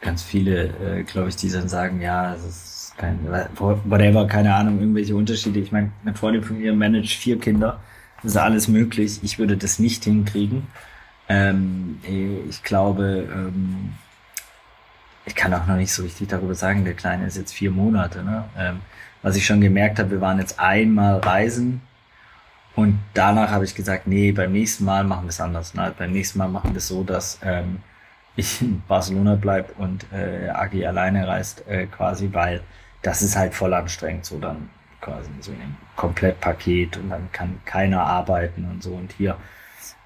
ganz 0.00 0.24
viele, 0.24 0.64
äh, 0.64 1.04
glaube 1.04 1.28
ich, 1.28 1.36
die 1.36 1.48
dann 1.48 1.68
sagen, 1.68 2.00
ja, 2.00 2.34
es 2.34 2.44
ist 2.44 2.94
kein, 2.96 3.20
whatever, 3.28 4.26
keine 4.26 4.52
Ahnung, 4.52 4.80
irgendwelche 4.80 5.14
Unterschiede. 5.14 5.60
Ich 5.60 5.70
meine, 5.70 5.92
eine 6.04 6.16
Freundin 6.16 6.42
von 6.42 6.58
mir 6.58 6.74
managt 6.74 7.12
vier 7.12 7.38
Kinder. 7.38 7.78
Das 8.16 8.32
ist 8.32 8.36
alles 8.36 8.66
möglich. 8.66 9.20
Ich 9.22 9.38
würde 9.38 9.56
das 9.56 9.78
nicht 9.78 10.02
hinkriegen. 10.02 10.66
Ähm, 11.28 12.00
ich 12.48 12.64
glaube, 12.64 13.28
ähm, 13.32 13.92
ich 15.26 15.36
kann 15.36 15.54
auch 15.54 15.68
noch 15.68 15.76
nicht 15.76 15.92
so 15.92 16.02
richtig 16.02 16.26
darüber 16.26 16.56
sagen, 16.56 16.84
der 16.84 16.94
Kleine 16.94 17.26
ist 17.26 17.36
jetzt 17.36 17.54
vier 17.54 17.70
Monate. 17.70 18.24
Ne? 18.24 18.46
Ähm, 18.58 18.80
was 19.22 19.36
ich 19.36 19.46
schon 19.46 19.60
gemerkt 19.60 20.00
habe, 20.00 20.10
wir 20.10 20.20
waren 20.20 20.40
jetzt 20.40 20.58
einmal 20.58 21.20
reisen 21.20 21.82
und 22.76 22.98
danach 23.14 23.50
habe 23.50 23.64
ich 23.64 23.74
gesagt, 23.74 24.06
nee, 24.06 24.32
beim 24.32 24.52
nächsten 24.52 24.84
Mal 24.84 25.04
machen 25.04 25.24
wir 25.24 25.30
es 25.30 25.40
anders. 25.40 25.74
Ne? 25.74 25.94
Beim 25.96 26.12
nächsten 26.12 26.38
Mal 26.38 26.48
machen 26.48 26.72
wir 26.72 26.78
es 26.78 26.88
so, 26.88 27.04
dass 27.04 27.38
ähm, 27.42 27.78
ich 28.36 28.60
in 28.62 28.82
Barcelona 28.88 29.36
bleib 29.36 29.78
und 29.78 30.06
äh, 30.12 30.48
Agi 30.48 30.84
alleine 30.84 31.26
reist, 31.26 31.66
äh, 31.68 31.86
quasi, 31.86 32.30
weil 32.32 32.62
das 33.02 33.22
ist 33.22 33.36
halt 33.36 33.54
voll 33.54 33.74
anstrengend, 33.74 34.24
so 34.24 34.38
dann 34.38 34.70
quasi 35.00 35.28
so 35.40 35.52
ein 35.52 35.76
Komplettpaket 35.96 36.96
und 36.96 37.10
dann 37.10 37.30
kann 37.30 37.60
keiner 37.64 38.02
arbeiten 38.02 38.66
und 38.68 38.82
so. 38.82 38.94
Und 38.94 39.12
hier, 39.12 39.36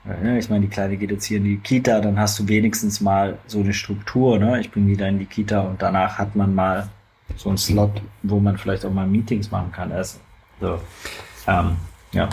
äh, 0.07 0.39
ich 0.39 0.51
meine, 0.51 0.63
die 0.67 0.71
Kleine 0.71 0.99
geht 0.99 1.11
jetzt 1.11 1.25
hier 1.25 1.39
in 1.39 1.45
die 1.45 1.59
Kita, 1.59 2.01
dann 2.01 2.19
hast 2.19 2.39
du 2.39 2.49
wenigstens 2.49 3.01
mal 3.01 3.39
so 3.47 3.61
eine 3.61 3.73
Struktur, 3.73 4.39
ne? 4.39 4.61
Ich 4.61 4.71
bin 4.71 4.87
wieder 4.87 5.09
in 5.09 5.19
die 5.19 5.27
Kita 5.27 5.61
und 5.61 5.81
danach 5.81 6.19
hat 6.19 6.37
man 6.37 6.55
mal 6.55 6.89
so 7.37 7.49
einen 7.49 7.59
Slot, 7.59 8.03
wo 8.23 8.41
man 8.41 8.59
vielleicht 8.59 8.85
auch 8.85 8.93
mal 8.93 9.07
Meetings 9.07 9.51
machen 9.51 9.73
kann. 9.73 9.91
Also, 9.93 10.19
so, 10.61 10.81
ähm, 11.47 11.77
ja. 12.13 12.29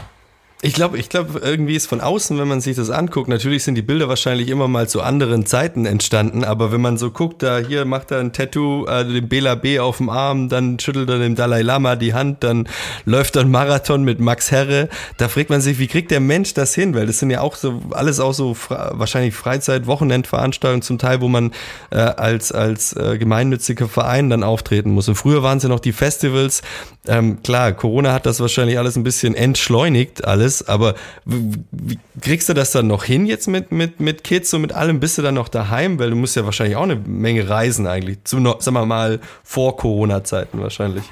Ich 0.66 0.74
glaube, 0.74 0.98
ich 0.98 1.10
glaube, 1.10 1.42
irgendwie 1.44 1.76
ist 1.76 1.86
von 1.86 2.02
außen, 2.02 2.40
wenn 2.40 2.48
man 2.48 2.60
sich 2.60 2.76
das 2.76 2.90
anguckt, 2.90 3.28
natürlich 3.28 3.64
sind 3.64 3.76
die 3.76 3.84
Bilder 3.84 4.10
wahrscheinlich 4.10 4.50
immer 4.50 4.68
mal 4.68 4.90
zu 4.90 5.04
anderen 5.04 5.46
Zeiten 5.46 5.86
entstanden, 5.86 6.44
aber 6.44 6.72
wenn 6.72 6.82
man 6.82 6.98
so 6.98 7.12
guckt, 7.12 7.44
da 7.44 7.60
hier 7.60 7.86
macht 7.86 8.10
er 8.10 8.20
ein 8.20 8.34
Tattoo, 8.34 8.88
äh, 8.88 9.06
dem 9.06 9.28
Bela 9.28 9.54
B 9.54 9.80
auf 9.80 9.98
dem 9.98 10.10
Arm, 10.10 10.50
dann 10.50 10.80
schüttelt 10.80 11.08
er 11.08 11.20
dem 11.20 11.36
Dalai 11.36 11.62
Lama 11.62 11.96
die 11.96 12.16
Hand, 12.16 12.44
dann 12.44 12.68
läuft 13.06 13.36
er 13.36 13.44
ein 13.44 13.52
Marathon 13.52 14.04
mit 14.04 14.20
Max 14.20 14.50
Herre, 14.50 14.90
da 15.18 15.28
fragt 15.28 15.52
man 15.52 15.62
sich, 15.62 15.78
wie 15.78 15.86
kriegt 15.86 16.10
der 16.10 16.20
Mensch 16.20 16.56
das 16.56 16.74
hin? 16.74 16.96
Weil 16.96 17.06
das 17.06 17.20
sind 17.20 17.30
ja 17.30 17.42
auch 17.42 17.56
so, 17.56 17.84
alles 17.92 18.20
auch 18.20 18.34
so 18.34 18.58
wahrscheinlich 18.68 19.36
Freizeit, 19.36 19.86
Wochenendveranstaltungen 19.86 20.82
zum 20.82 20.98
Teil, 20.98 21.22
wo 21.22 21.28
man 21.28 21.52
äh, 21.92 21.98
als, 21.98 22.52
als 22.52 22.94
äh, 22.94 23.20
gemeinnütziger 23.20 23.88
Verein 23.88 24.32
dann 24.32 24.42
auftreten 24.42 24.90
muss. 24.90 25.08
Und 25.08 25.14
früher 25.14 25.44
waren 25.44 25.58
es 25.60 25.64
ja 25.64 25.70
noch 25.70 25.80
die 25.80 25.94
Festivals, 25.94 26.64
ähm, 27.08 27.42
klar, 27.44 27.74
Corona 27.74 28.14
hat 28.14 28.26
das 28.26 28.40
wahrscheinlich 28.40 28.78
alles 28.78 28.96
ein 28.96 29.04
bisschen 29.04 29.36
entschleunigt, 29.36 30.26
alles, 30.26 30.55
aber 30.64 30.96
wie, 31.26 32.00
kriegst 32.22 32.50
du 32.50 32.54
das 32.54 32.72
dann 32.72 32.88
noch 32.88 33.04
hin 33.04 33.26
jetzt 33.26 33.48
mit, 33.48 33.72
mit, 33.72 34.00
mit 34.00 34.24
Kids 34.24 34.54
und 34.54 34.62
mit 34.62 34.74
allem? 34.74 35.00
Bist 35.00 35.18
du 35.18 35.22
dann 35.22 35.36
noch 35.36 35.50
daheim? 35.50 36.00
Weil 36.00 36.10
du 36.10 36.16
musst 36.16 36.36
ja 36.36 36.46
wahrscheinlich 36.46 36.76
auch 36.76 36.84
eine 36.84 36.96
Menge 36.96 37.50
reisen 37.50 37.88
eigentlich, 37.88 38.24
zu, 38.24 38.38
sagen 38.60 38.76
wir 38.76 38.86
mal, 38.86 39.20
vor 39.44 39.78
Corona-Zeiten 39.78 40.60
wahrscheinlich. 40.62 41.04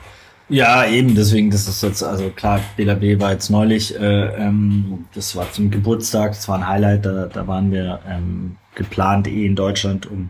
Ja, 0.49 0.85
eben, 0.85 1.15
deswegen, 1.15 1.49
das 1.49 1.67
ist 1.67 1.81
jetzt, 1.81 2.03
also 2.03 2.29
klar, 2.29 2.59
BLB 2.77 3.19
war 3.19 3.31
jetzt 3.31 3.49
neulich, 3.49 3.97
äh, 3.99 4.25
ähm, 4.35 5.05
das 5.15 5.35
war 5.35 5.51
zum 5.51 5.71
Geburtstag, 5.71 6.33
das 6.33 6.47
war 6.47 6.57
ein 6.57 6.67
Highlight, 6.67 7.05
da, 7.05 7.25
da 7.27 7.47
waren 7.47 7.71
wir 7.71 7.99
ähm, 8.07 8.57
geplant 8.75 9.27
eh 9.27 9.45
in 9.45 9.55
Deutschland, 9.55 10.05
um 10.05 10.29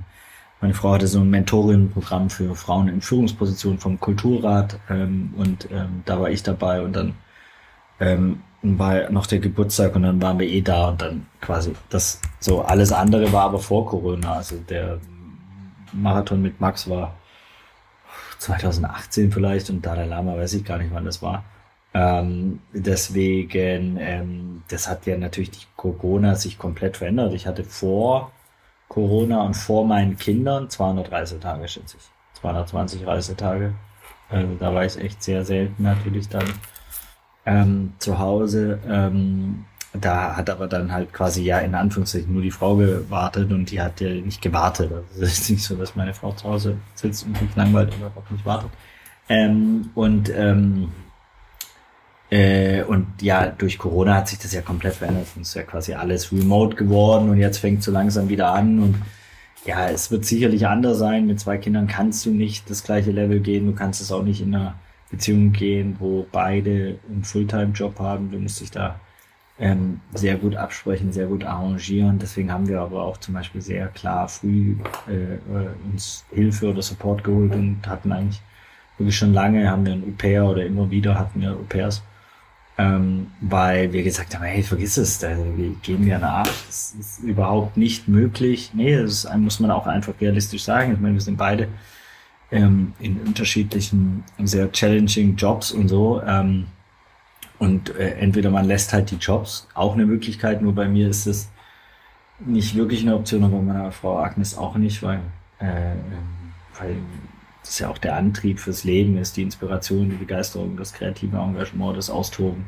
meine 0.63 0.74
Frau 0.74 0.93
hatte 0.93 1.08
so 1.08 1.20
ein 1.20 1.29
Mentorinnenprogramm 1.29 2.29
für 2.29 2.55
Frauen 2.55 2.88
in 2.88 3.01
Führungspositionen 3.01 3.79
vom 3.79 4.00
Kulturrat 4.00 4.79
ähm, 4.89 5.34
und 5.36 5.67
ähm, 5.72 6.03
da 6.05 6.22
war 6.22 6.29
ich 6.29 6.41
dabei 6.41 6.82
und 6.82 6.96
dann 6.96 7.15
ähm, 8.00 8.41
war 8.63 9.10
noch 9.10 9.27
der 9.27 9.39
Geburtstag 9.39 9.96
und 9.96 10.03
dann 10.03 10.22
waren 10.22 10.39
wir 10.39 10.48
eh 10.48 10.62
da 10.62 10.89
und 10.89 11.01
dann 11.01 11.25
quasi 11.41 11.74
das 11.89 12.22
so 12.39 12.62
alles 12.62 12.91
andere 12.91 13.32
war 13.34 13.43
aber 13.43 13.60
vor 13.60 13.86
Corona. 13.86 14.34
Also 14.34 14.55
der 14.58 15.00
Marathon 15.91 16.41
mit 16.41 16.60
Max 16.62 16.89
war 16.89 17.15
2018 18.39 19.32
vielleicht 19.32 19.70
und 19.70 19.86
Dalai 19.86 20.05
Lama 20.05 20.36
weiß 20.38 20.53
ich 20.53 20.65
gar 20.65 20.77
nicht, 20.77 20.93
wann 20.93 21.05
das 21.05 21.22
war. 21.22 21.43
Ähm, 21.93 22.60
deswegen, 22.74 23.98
ähm, 24.00 24.63
das 24.67 24.88
hat 24.88 25.05
ja 25.05 25.17
natürlich 25.17 25.51
die 25.51 25.65
Corona 25.75 26.36
sich 26.36 26.58
komplett 26.58 26.98
verändert. 26.98 27.34
Ich 27.34 27.46
hatte 27.46 27.63
vor 27.63 28.32
Corona 28.88 29.43
und 29.43 29.55
vor 29.55 29.86
meinen 29.86 30.17
Kindern 30.17 30.70
200 30.70 31.12
Reisetage, 31.12 31.67
schätze 31.67 31.98
ich. 31.98 32.39
220 32.41 33.05
Reisetage. 33.05 33.74
Also 34.29 34.55
da 34.60 34.74
war 34.74 34.86
ich 34.86 34.98
echt 34.98 35.22
sehr 35.22 35.46
selten 35.46 35.84
natürlich 35.84 36.29
dann 36.29 36.46
ähm, 37.45 37.93
zu 38.00 38.19
Hause. 38.19 38.79
Ähm, 38.88 39.65
da 39.93 40.35
hat 40.35 40.50
aber 40.50 40.67
dann 40.67 40.91
halt 40.91 41.13
quasi 41.13 41.43
ja 41.43 41.59
in 41.59 41.75
Anführungszeichen 41.75 42.33
nur 42.33 42.41
die 42.41 42.51
Frau 42.51 42.75
gewartet 42.75 43.51
und 43.51 43.69
die 43.69 43.79
hat 43.79 44.01
ja 44.01 44.09
nicht 44.09 44.41
gewartet. 44.41 44.91
Also 44.91 45.21
es 45.21 45.39
ist 45.39 45.50
nicht 45.51 45.63
so, 45.63 45.75
dass 45.75 45.95
meine 45.95 46.13
Frau 46.13 46.31
zu 46.31 46.45
Hause 46.45 46.77
sitzt 46.95 47.25
und 47.25 47.38
sich 47.38 47.55
langweilt 47.55 47.93
oder 48.00 48.12
auch 48.15 48.29
nicht 48.31 48.45
wartet. 48.45 48.71
Ähm, 49.29 49.91
und 49.93 50.31
ähm, 50.35 50.89
äh, 52.33 52.83
und 52.83 53.21
ja, 53.21 53.45
durch 53.47 53.77
Corona 53.77 54.15
hat 54.15 54.27
sich 54.27 54.39
das 54.39 54.53
ja 54.53 54.62
komplett 54.62 54.95
verändert. 54.95 55.27
Es 55.35 55.50
ist 55.50 55.53
ja 55.53 55.62
quasi 55.62 55.93
alles 55.93 56.31
remote 56.31 56.75
geworden 56.75 57.29
und 57.29 57.38
jetzt 57.38 57.59
fängt 57.59 57.83
so 57.83 57.91
langsam 57.91 58.27
wieder 58.29 58.51
an. 58.51 58.79
Und 58.79 58.95
ja, 59.65 59.88
es 59.89 60.09
wird 60.09 60.25
sicherlich 60.25 60.65
anders 60.65 60.97
sein. 60.97 61.27
Mit 61.27 61.39
zwei 61.39 61.59
Kindern 61.59 61.85
kannst 61.88 62.25
du 62.25 62.31
nicht 62.31 62.69
das 62.71 62.83
gleiche 62.83 63.12
Level 63.12 63.39
gehen. 63.39 63.67
Du 63.67 63.73
kannst 63.73 64.01
es 64.01 64.12
auch 64.12 64.23
nicht 64.23 64.41
in 64.41 64.55
einer 64.55 64.73
Beziehung 65.13 65.51
gehen, 65.51 65.96
wo 66.00 66.27
beide 66.32 67.00
einen 67.10 67.24
Fulltime-Job 67.24 68.00
haben. 68.00 68.32
Du 68.32 68.39
musst 68.39 68.62
dich 68.62 68.72
da 68.72 69.00
ähm, 69.60 70.01
sehr 70.13 70.36
gut 70.36 70.55
absprechen, 70.55 71.13
sehr 71.13 71.27
gut 71.27 71.43
arrangieren. 71.46 72.20
Deswegen 72.20 72.51
haben 72.51 72.67
wir 72.67 72.82
aber 72.82 73.03
auch 73.03 73.17
zum 73.17 73.34
Beispiel 73.34 73.62
sehr 73.62 73.88
klar 73.88 74.27
früh 74.27 74.75
äh, 75.08 75.36
äh 75.36 75.70
uns 75.91 76.25
Hilfe 76.32 76.70
oder 76.72 76.82
Support 76.82 77.24
geholt 77.24 77.53
und 77.53 77.88
hatten 77.88 78.12
eigentlich 78.12 78.41
wirklich 78.98 79.17
schon 79.17 79.34
lange, 79.34 79.70
haben 79.70 79.86
wir 79.86 79.93
ein 79.93 80.03
Au-pair 80.03 80.46
oder 80.46 80.65
immer 80.65 80.89
wieder 80.91 81.17
hatten 81.17 81.41
wir 81.41 81.51
Au-pairs 81.51 82.03
ähm, 82.77 83.27
weil 83.39 83.93
wir 83.93 84.03
gesagt 84.03 84.34
haben, 84.34 84.43
hey, 84.43 84.63
vergiss 84.63 84.98
es, 84.98 85.20
da 85.20 85.36
gehen 85.84 86.05
wir 86.05 86.17
nach. 86.17 86.48
Das 86.65 86.96
ist 87.00 87.20
überhaupt 87.20 87.77
nicht 87.77 88.08
möglich. 88.08 88.72
Nee, 88.74 88.98
das 88.98 89.27
muss 89.38 89.60
man 89.60 89.70
auch 89.70 89.86
einfach 89.86 90.13
realistisch 90.20 90.63
sagen. 90.63 90.93
Ich 90.93 91.00
meine, 91.00 91.13
wir 91.13 91.22
sind 91.22 91.38
beide 91.38 91.67
ähm, 92.53 92.93
in 93.00 93.19
unterschiedlichen, 93.22 94.24
sehr 94.43 94.72
challenging 94.72 95.36
Jobs 95.36 95.72
und 95.72 95.88
so. 95.88 96.22
Ähm, 96.25 96.67
und 97.60 97.95
äh, 97.95 98.12
entweder 98.19 98.50
man 98.50 98.65
lässt 98.65 98.93
halt 98.93 99.12
die 99.12 99.15
Jobs, 99.15 99.67
auch 99.74 99.93
eine 99.93 100.05
Möglichkeit, 100.05 100.62
nur 100.62 100.74
bei 100.74 100.88
mir 100.88 101.10
ist 101.10 101.25
es 101.25 101.50
nicht 102.39 102.75
wirklich 102.75 103.01
eine 103.01 103.15
Option, 103.15 103.43
aber 103.43 103.57
bei 103.57 103.63
meiner 103.63 103.91
Frau 103.91 104.19
Agnes 104.19 104.57
auch 104.57 104.75
nicht, 104.75 105.01
weil, 105.01 105.22
äh, 105.60 105.93
ähm, 105.93 106.53
weil 106.79 106.95
das 107.62 107.79
ja 107.79 107.89
auch 107.89 107.98
der 107.98 108.17
Antrieb 108.17 108.60
fürs 108.60 108.83
Leben 108.83 109.17
ist, 109.17 109.38
die 109.38 109.43
Inspiration, 109.43 110.10
die 110.10 110.17
Begeisterung, 110.17 110.75
das 110.77 110.93
kreative 110.93 111.38
Engagement, 111.38 111.98
das 111.98 112.10
Austoben. 112.10 112.65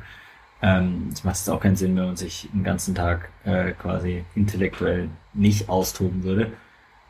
Ähm, 0.62 1.10
macht 1.24 1.36
jetzt 1.36 1.50
auch 1.50 1.60
keinen 1.60 1.76
Sinn, 1.76 1.96
wenn 1.98 2.06
man 2.06 2.16
sich 2.16 2.50
den 2.54 2.64
ganzen 2.64 2.96
Tag 2.96 3.30
äh, 3.44 3.74
quasi 3.74 4.24
intellektuell 4.36 5.10
nicht 5.34 5.68
austoben 5.68 6.24
würde. 6.24 6.54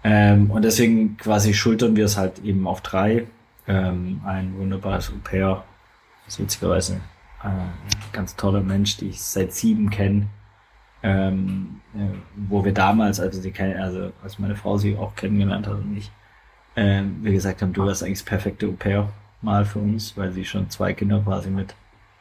Ähm, 0.07 0.51
und 0.51 0.63
deswegen 0.63 1.17
quasi 1.17 1.55
schultern 1.55 1.95
wir 1.95 2.05
es 2.05 2.15
halt 2.15 2.37
eben 2.43 2.67
auf 2.67 2.81
drei. 2.81 3.25
Ähm, 3.67 4.21
ein 4.23 4.55
wunderbares 4.55 5.09
Au 5.09 5.15
pair, 5.23 5.63
das 6.25 6.39
witzigerweise 6.39 7.01
äh, 7.43 7.47
ein 7.47 7.71
ganz 8.11 8.35
toller 8.35 8.61
Mensch, 8.61 8.97
die 8.97 9.09
ich 9.09 9.19
seit 9.19 9.51
sieben 9.51 9.89
kenne. 9.89 10.27
Ähm, 11.01 11.81
äh, 11.95 12.15
wo 12.35 12.63
wir 12.63 12.71
damals, 12.71 13.19
also 13.19 13.49
kennen, 13.49 13.81
also 13.81 14.11
als 14.23 14.37
meine 14.37 14.55
Frau 14.55 14.77
sie 14.77 14.95
auch 14.95 15.15
kennengelernt 15.15 15.65
hat 15.67 15.73
und 15.73 15.97
ich, 15.97 16.11
ähm, 16.75 17.17
wir 17.21 17.31
gesagt 17.31 17.63
haben, 17.63 17.73
du 17.73 17.85
warst 17.85 18.03
eigentlich 18.03 18.19
das 18.19 18.25
perfekte 18.25 18.67
Au-pair 18.67 19.09
mal 19.41 19.65
für 19.65 19.79
uns, 19.79 20.15
weil 20.15 20.31
sie 20.31 20.45
schon 20.45 20.69
zwei 20.69 20.93
Kinder 20.93 21.19
quasi 21.21 21.49
mit 21.49 21.73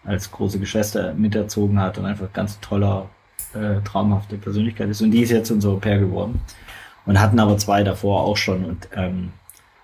als 0.04 0.30
große 0.30 0.58
Geschwister 0.58 1.12
miterzogen 1.14 1.78
hat 1.78 1.98
und 1.98 2.06
einfach 2.06 2.32
ganz 2.32 2.58
toller, 2.60 3.10
äh, 3.54 3.80
traumhafte 3.84 4.38
Persönlichkeit 4.38 4.88
ist. 4.88 5.02
Und 5.02 5.10
die 5.10 5.20
ist 5.22 5.30
jetzt 5.30 5.50
unser 5.50 5.70
Au-pair 5.70 5.98
geworden. 5.98 6.40
Und 7.06 7.20
hatten 7.20 7.38
aber 7.38 7.58
zwei 7.58 7.82
davor 7.82 8.22
auch 8.22 8.36
schon. 8.36 8.64
Und 8.64 8.88
ähm, 8.94 9.32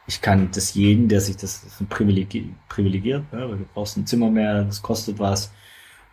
ich 0.07 0.21
kann 0.21 0.51
das 0.53 0.75
jeden, 0.75 1.09
der 1.09 1.21
sich 1.21 1.37
das, 1.37 1.63
das 1.63 1.89
privilegi 1.89 2.53
privilegiert, 2.69 3.25
ja, 3.33 3.49
weil 3.49 3.59
du 3.59 3.65
brauchst 3.75 3.97
ein 3.97 4.07
Zimmer 4.07 4.31
mehr, 4.31 4.65
das 4.65 4.83
kostet 4.83 5.19
was, 5.19 5.53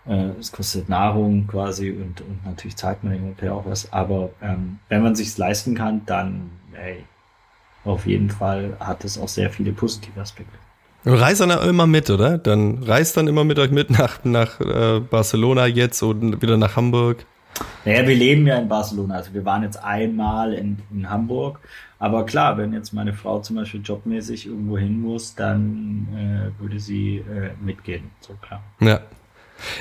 äh, 0.05 0.29
es 0.39 0.51
kostet 0.51 0.89
Nahrung 0.89 1.47
quasi 1.47 1.91
und, 1.91 2.21
und 2.21 2.45
natürlich 2.45 2.75
zahlt 2.75 3.03
man 3.03 3.13
Au-pair 3.13 3.55
auch 3.55 3.65
was. 3.65 3.91
Aber 3.91 4.29
ähm, 4.41 4.79
wenn 4.89 5.01
man 5.01 5.15
sich's 5.15 5.37
leisten 5.37 5.75
kann, 5.75 6.01
dann, 6.05 6.51
ey, 6.73 7.03
auf 7.85 8.05
jeden 8.05 8.29
Fall 8.29 8.75
hat 8.79 9.03
es 9.05 9.17
auch 9.17 9.29
sehr 9.29 9.49
viele 9.49 9.71
positive 9.71 10.19
Aspekte. 10.19 10.57
Und 11.05 11.13
reist 11.13 11.39
dann 11.39 11.51
immer 11.51 11.87
mit, 11.87 12.09
oder? 12.09 12.37
Dann 12.37 12.83
reist 12.83 13.15
dann 13.15 13.27
immer 13.27 13.45
mit 13.45 13.59
euch 13.59 13.71
mit 13.71 13.89
nach, 13.89 14.23
nach 14.25 14.59
äh, 14.59 14.99
Barcelona 14.99 15.65
jetzt 15.65 16.01
und 16.03 16.41
wieder 16.41 16.57
nach 16.57 16.75
Hamburg. 16.75 17.25
Naja, 17.85 18.07
wir 18.07 18.15
leben 18.15 18.45
ja 18.45 18.57
in 18.57 18.67
Barcelona. 18.67 19.15
Also 19.15 19.33
wir 19.33 19.45
waren 19.45 19.63
jetzt 19.63 19.81
einmal 19.83 20.53
in, 20.53 20.77
in 20.91 21.09
Hamburg. 21.09 21.59
Aber 21.99 22.25
klar, 22.25 22.57
wenn 22.57 22.73
jetzt 22.73 22.93
meine 22.93 23.13
Frau 23.13 23.39
zum 23.39 23.55
Beispiel 23.55 23.81
jobmäßig 23.81 24.47
irgendwo 24.47 24.77
hin 24.77 25.01
muss, 25.01 25.35
dann 25.35 26.07
äh, 26.13 26.61
würde 26.61 26.79
sie 26.79 27.17
äh, 27.17 27.51
mitgehen. 27.63 28.11
So 28.19 28.33
klar. 28.41 28.61
Ja, 28.79 28.99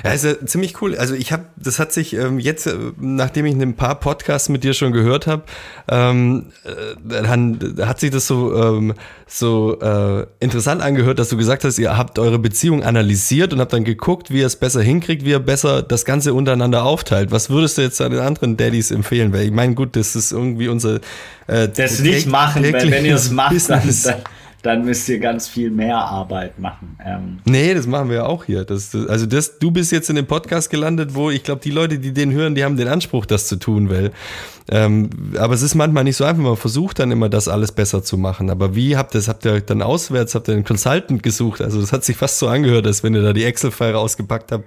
ja, 0.03 0.11
ist 0.11 0.25
ja 0.25 0.45
ziemlich 0.45 0.81
cool. 0.81 0.95
Also 0.95 1.13
ich 1.13 1.31
habe, 1.31 1.45
das 1.55 1.79
hat 1.79 1.91
sich 1.91 2.13
ähm, 2.13 2.39
jetzt, 2.39 2.67
äh, 2.67 2.75
nachdem 2.99 3.45
ich 3.45 3.55
ein 3.55 3.75
paar 3.75 3.95
Podcasts 3.99 4.49
mit 4.49 4.63
dir 4.63 4.73
schon 4.73 4.91
gehört 4.91 5.27
habe, 5.27 5.43
ähm, 5.89 6.47
äh, 6.63 6.95
dann 7.23 7.75
hat 7.81 7.99
sich 7.99 8.11
das 8.11 8.27
so 8.27 8.55
ähm, 8.55 8.93
so 9.27 9.79
äh, 9.81 10.25
interessant 10.39 10.81
angehört, 10.81 11.19
dass 11.19 11.29
du 11.29 11.37
gesagt 11.37 11.63
hast, 11.65 11.77
ihr 11.77 11.97
habt 11.97 12.17
eure 12.17 12.39
Beziehung 12.39 12.83
analysiert 12.83 13.53
und 13.53 13.59
habt 13.59 13.73
dann 13.73 13.83
geguckt, 13.83 14.31
wie 14.31 14.39
ihr 14.39 14.45
es 14.45 14.55
besser 14.55 14.81
hinkriegt, 14.81 15.25
wie 15.25 15.31
ihr 15.31 15.39
besser 15.39 15.81
das 15.81 16.05
Ganze 16.05 16.33
untereinander 16.33 16.83
aufteilt. 16.83 17.31
Was 17.31 17.49
würdest 17.49 17.77
du 17.77 17.81
jetzt 17.81 17.99
an 18.01 18.11
den 18.11 18.21
anderen 18.21 18.55
Daddies 18.55 18.89
empfehlen? 18.89 19.33
Weil 19.33 19.45
ich 19.45 19.51
meine, 19.51 19.75
gut, 19.75 19.95
das 19.95 20.15
ist 20.15 20.31
irgendwie 20.31 20.69
unser 20.69 20.99
äh, 21.47 21.67
das 21.67 21.99
nicht 21.99 22.27
machen, 22.27 22.63
weil 22.71 22.89
wenn 22.89 23.05
ihr 23.05 23.15
es 23.15 23.29
macht, 23.31 23.69
dann, 23.69 23.81
dann 24.03 24.15
dann 24.67 24.83
müsst 24.83 25.07
ihr 25.07 25.19
ganz 25.19 25.47
viel 25.47 25.71
mehr 25.71 25.97
Arbeit 25.97 26.59
machen. 26.59 26.97
Ähm 27.03 27.39
nee, 27.45 27.73
das 27.73 27.87
machen 27.87 28.09
wir 28.09 28.27
auch 28.27 28.43
hier. 28.43 28.65
Das, 28.65 28.93
also 28.93 29.25
das, 29.25 29.59
du 29.59 29.71
bist 29.71 29.91
jetzt 29.91 30.09
in 30.09 30.17
dem 30.17 30.27
Podcast 30.27 30.69
gelandet, 30.69 31.15
wo 31.15 31.31
ich 31.31 31.43
glaube, 31.43 31.61
die 31.63 31.71
Leute, 31.71 31.99
die 31.99 32.13
den 32.13 32.31
hören, 32.31 32.53
die 32.53 32.63
haben 32.63 32.75
den 32.75 32.87
Anspruch, 32.87 33.25
das 33.25 33.47
zu 33.47 33.55
tun, 33.55 33.89
weil 33.89 34.11
ähm, 34.69 35.09
aber 35.37 35.53
es 35.53 35.61
ist 35.61 35.75
manchmal 35.75 36.03
nicht 36.03 36.17
so 36.17 36.25
einfach. 36.25 36.43
Man 36.43 36.57
versucht 36.57 36.99
dann 36.99 37.11
immer, 37.11 37.29
das 37.29 37.47
alles 37.47 37.71
besser 37.71 38.03
zu 38.03 38.17
machen. 38.17 38.49
Aber 38.49 38.75
wie 38.75 38.97
habt 38.97 39.15
ihr 39.15 39.19
das? 39.19 39.29
Habt 39.29 39.45
ihr 39.45 39.61
dann 39.61 39.81
auswärts, 39.81 40.35
habt 40.35 40.49
ihr 40.49 40.55
einen 40.55 40.65
Consultant 40.65 41.23
gesucht? 41.23 41.61
Also 41.61 41.79
das 41.79 41.93
hat 41.93 42.03
sich 42.03 42.17
fast 42.17 42.39
so 42.39 42.49
angehört, 42.49 42.85
als 42.85 43.01
wenn 43.03 43.15
ihr 43.15 43.21
da 43.21 43.31
die 43.31 43.45
Excel-File 43.45 43.93
rausgepackt 43.93 44.51
habt 44.51 44.65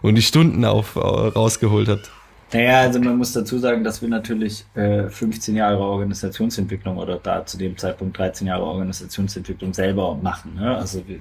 und 0.00 0.14
die 0.14 0.22
Stunden 0.22 0.64
auf, 0.64 0.96
rausgeholt 0.96 1.88
habt. 1.88 2.10
Naja, 2.52 2.80
also 2.80 3.00
man 3.00 3.16
muss 3.16 3.32
dazu 3.32 3.58
sagen, 3.58 3.82
dass 3.82 4.02
wir 4.02 4.10
natürlich 4.10 4.66
äh, 4.74 5.08
15 5.08 5.56
Jahre 5.56 5.78
Organisationsentwicklung 5.78 6.98
oder 6.98 7.16
da 7.16 7.46
zu 7.46 7.56
dem 7.56 7.78
Zeitpunkt 7.78 8.18
13 8.18 8.46
Jahre 8.46 8.64
Organisationsentwicklung 8.64 9.72
selber 9.72 10.14
machen. 10.16 10.54
Ne? 10.56 10.76
Also 10.76 11.02
wir, 11.08 11.18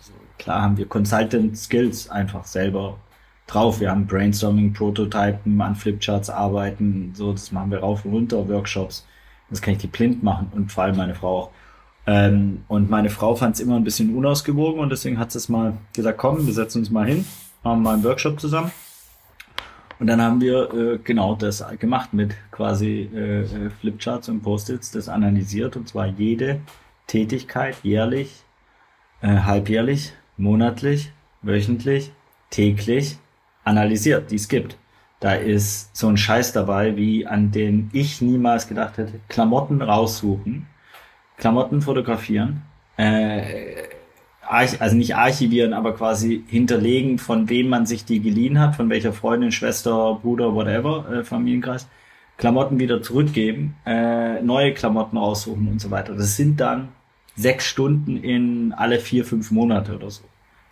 so, 0.00 0.12
klar 0.36 0.60
haben 0.60 0.76
wir 0.76 0.86
Consultant 0.86 1.56
Skills 1.56 2.10
einfach 2.10 2.44
selber 2.44 2.98
drauf. 3.46 3.80
Wir 3.80 3.90
haben 3.90 4.06
Brainstorming, 4.06 4.74
Prototypen, 4.74 5.58
an 5.62 5.74
Flipcharts 5.74 6.28
arbeiten, 6.28 7.12
so, 7.14 7.32
das 7.32 7.50
machen 7.50 7.70
wir 7.70 7.78
rauf 7.78 8.04
und 8.04 8.12
runter, 8.12 8.46
Workshops. 8.46 9.06
Das 9.48 9.62
kann 9.62 9.72
ich 9.72 9.78
die 9.78 9.86
blind 9.86 10.22
machen 10.22 10.52
und 10.54 10.70
vor 10.70 10.84
allem 10.84 10.96
meine 10.96 11.14
Frau 11.14 11.38
auch. 11.38 11.50
Ähm, 12.06 12.64
und 12.68 12.90
meine 12.90 13.08
Frau 13.08 13.34
fand 13.34 13.54
es 13.54 13.62
immer 13.62 13.76
ein 13.76 13.84
bisschen 13.84 14.14
unausgewogen 14.14 14.80
und 14.80 14.90
deswegen 14.90 15.18
hat 15.18 15.32
sie 15.32 15.38
es 15.38 15.48
mal 15.48 15.78
gesagt, 15.94 16.18
komm, 16.18 16.46
wir 16.46 16.52
setzen 16.52 16.80
uns 16.80 16.90
mal 16.90 17.06
hin, 17.06 17.24
machen 17.62 17.82
mal 17.82 17.94
einen 17.94 18.04
Workshop 18.04 18.38
zusammen. 18.38 18.70
Und 19.98 20.06
dann 20.06 20.22
haben 20.22 20.40
wir 20.40 20.72
äh, 20.72 20.98
genau 21.02 21.34
das 21.34 21.64
gemacht 21.78 22.14
mit 22.14 22.34
quasi 22.52 23.10
äh, 23.12 23.40
äh, 23.40 23.70
Flipcharts 23.80 24.28
und 24.28 24.42
Post-its, 24.42 24.92
das 24.92 25.08
analysiert 25.08 25.76
und 25.76 25.88
zwar 25.88 26.06
jede 26.06 26.60
Tätigkeit 27.06 27.76
jährlich, 27.82 28.44
äh, 29.22 29.38
halbjährlich, 29.38 30.12
monatlich, 30.36 31.10
wöchentlich, 31.42 32.12
täglich 32.50 33.18
analysiert, 33.64 34.30
die 34.30 34.36
es 34.36 34.48
gibt. 34.48 34.76
Da 35.20 35.32
ist 35.32 35.96
so 35.96 36.08
ein 36.08 36.16
Scheiß 36.16 36.52
dabei, 36.52 36.96
wie 36.96 37.26
an 37.26 37.50
den 37.50 37.90
ich 37.92 38.20
niemals 38.20 38.68
gedacht 38.68 38.98
hätte. 38.98 39.20
Klamotten 39.28 39.82
raussuchen, 39.82 40.66
Klamotten 41.36 41.82
fotografieren, 41.82 42.62
äh, 42.96 43.87
also 44.48 44.96
nicht 44.96 45.14
archivieren, 45.14 45.72
aber 45.72 45.94
quasi 45.94 46.42
hinterlegen, 46.48 47.18
von 47.18 47.48
wem 47.48 47.68
man 47.68 47.86
sich 47.86 48.04
die 48.04 48.20
geliehen 48.20 48.58
hat, 48.58 48.76
von 48.76 48.88
welcher 48.88 49.12
Freundin, 49.12 49.52
Schwester, 49.52 50.18
Bruder, 50.22 50.54
whatever, 50.54 51.06
äh, 51.12 51.24
Familienkreis, 51.24 51.86
Klamotten 52.36 52.78
wieder 52.78 53.02
zurückgeben, 53.02 53.74
äh, 53.84 54.40
neue 54.40 54.72
Klamotten 54.72 55.18
raussuchen 55.18 55.68
und 55.68 55.80
so 55.80 55.90
weiter. 55.90 56.14
Das 56.14 56.36
sind 56.36 56.60
dann 56.60 56.88
sechs 57.36 57.66
Stunden 57.66 58.16
in 58.16 58.72
alle 58.72 59.00
vier, 59.00 59.24
fünf 59.24 59.50
Monate 59.50 59.96
oder 59.96 60.10
so. 60.10 60.22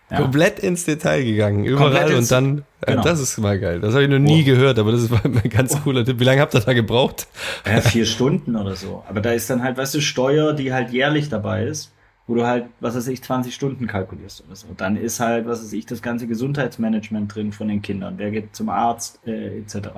Ja. 0.09 0.21
Komplett 0.21 0.59
ins 0.59 0.85
Detail 0.85 1.23
gegangen, 1.23 1.65
überall 1.65 2.15
und 2.15 2.31
dann, 2.31 2.63
äh, 2.81 2.91
genau. 2.91 3.03
das 3.03 3.19
ist 3.19 3.37
mal 3.39 3.59
geil. 3.59 3.81
Das 3.81 3.93
habe 3.93 4.03
ich 4.03 4.09
noch 4.09 4.19
nie 4.19 4.41
oh. 4.43 4.45
gehört, 4.45 4.79
aber 4.79 4.93
das 4.93 5.03
ist 5.03 5.11
ein 5.23 5.49
ganz 5.49 5.75
oh. 5.75 5.79
cooler 5.83 6.05
Tipp. 6.05 6.19
Wie 6.19 6.23
lange 6.23 6.39
habt 6.39 6.55
ihr 6.55 6.61
da 6.61 6.73
gebraucht? 6.73 7.27
Ja, 7.65 7.81
vier 7.81 8.05
Stunden 8.05 8.55
oder 8.55 8.75
so. 8.75 9.03
Aber 9.09 9.19
da 9.19 9.31
ist 9.33 9.49
dann 9.49 9.61
halt, 9.61 9.77
weißt 9.77 9.95
du, 9.95 10.01
Steuer, 10.01 10.53
die 10.53 10.73
halt 10.73 10.91
jährlich 10.91 11.27
dabei 11.27 11.65
ist 11.65 11.91
wo 12.27 12.35
du 12.35 12.45
halt, 12.45 12.65
was 12.81 12.95
weiß 12.95 13.07
ich, 13.07 13.23
20 13.23 13.55
Stunden 13.55 13.87
kalkulierst 13.87 14.43
oder 14.45 14.55
so. 14.55 14.67
Dann 14.75 14.97
ist 14.97 15.21
halt, 15.21 15.47
was 15.47 15.63
weiß 15.63 15.73
ich, 15.73 15.85
das 15.85 16.01
ganze 16.01 16.27
Gesundheitsmanagement 16.27 17.33
drin 17.33 17.53
von 17.53 17.69
den 17.69 17.81
Kindern. 17.81 18.15
Wer 18.17 18.31
geht 18.31 18.55
zum 18.55 18.67
Arzt, 18.67 19.25
äh, 19.25 19.59
etc. 19.59 19.89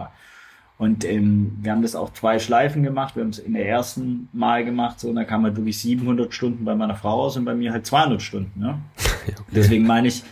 Und 0.78 1.04
ähm, 1.06 1.58
wir 1.60 1.72
haben 1.72 1.82
das 1.82 1.96
auch 1.96 2.14
zwei 2.14 2.38
Schleifen 2.38 2.84
gemacht. 2.84 3.16
Wir 3.16 3.24
haben 3.24 3.32
es 3.32 3.40
in 3.40 3.54
der 3.54 3.68
ersten 3.68 4.30
Mal 4.32 4.64
gemacht, 4.64 5.00
so, 5.00 5.10
und 5.10 5.16
da 5.16 5.24
kam 5.24 5.44
halt 5.44 5.58
wirklich 5.58 5.80
700 5.80 6.32
Stunden 6.32 6.64
bei 6.66 6.76
meiner 6.76 6.96
Frau 6.96 7.24
aus 7.24 7.36
und 7.36 7.46
bei 7.46 7.56
mir 7.56 7.74
halt 7.74 7.88
200 7.88 8.22
Stunden. 8.22 8.60
Ne? 8.60 8.78
okay. 9.26 9.36
Deswegen 9.52 9.88
meine 9.88 10.08
ich, 10.08 10.24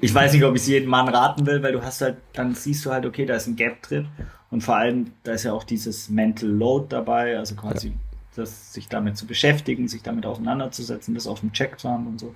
ich 0.00 0.12
weiß 0.12 0.32
nicht, 0.32 0.44
ob 0.44 0.54
ich 0.56 0.62
es 0.62 0.68
jedem 0.68 0.90
Mann 0.90 1.08
raten 1.08 1.46
will, 1.46 1.62
weil 1.62 1.72
du 1.72 1.82
hast 1.82 2.00
halt, 2.00 2.16
dann 2.32 2.54
siehst 2.54 2.84
du 2.84 2.90
halt, 2.90 3.06
okay, 3.06 3.24
da 3.24 3.36
ist 3.36 3.46
ein 3.46 3.56
Gap 3.56 3.82
drin. 3.82 4.08
Und 4.50 4.62
vor 4.62 4.76
allem, 4.76 5.12
da 5.22 5.32
ist 5.32 5.44
ja 5.44 5.52
auch 5.52 5.64
dieses 5.64 6.08
Mental 6.08 6.48
Load 6.48 6.86
dabei, 6.88 7.38
also 7.38 7.54
quasi 7.54 7.88
ja 7.88 7.94
das, 8.36 8.72
sich 8.72 8.88
damit 8.88 9.16
zu 9.16 9.26
beschäftigen, 9.26 9.88
sich 9.88 10.02
damit 10.02 10.26
auseinanderzusetzen, 10.26 11.14
das 11.14 11.26
auf 11.26 11.40
dem 11.40 11.52
Check 11.52 11.78
zu 11.78 11.88
haben 11.88 12.06
und 12.06 12.20
so. 12.20 12.34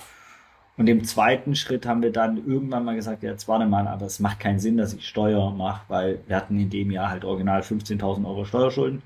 Und 0.76 0.88
im 0.88 1.04
zweiten 1.04 1.56
Schritt 1.56 1.84
haben 1.84 2.00
wir 2.00 2.10
dann 2.10 2.38
irgendwann 2.46 2.86
mal 2.86 2.94
gesagt, 2.94 3.22
ja, 3.22 3.30
jetzt 3.30 3.48
warte 3.48 3.66
mal, 3.66 3.86
aber 3.86 4.06
es 4.06 4.18
macht 4.18 4.40
keinen 4.40 4.58
Sinn, 4.58 4.78
dass 4.78 4.94
ich 4.94 5.06
Steuer 5.06 5.50
mache, 5.52 5.82
weil 5.88 6.20
wir 6.26 6.36
hatten 6.36 6.58
in 6.58 6.70
dem 6.70 6.90
Jahr 6.90 7.10
halt 7.10 7.24
original 7.24 7.60
15.000 7.60 8.26
Euro 8.26 8.46
Steuerschulden, 8.46 9.02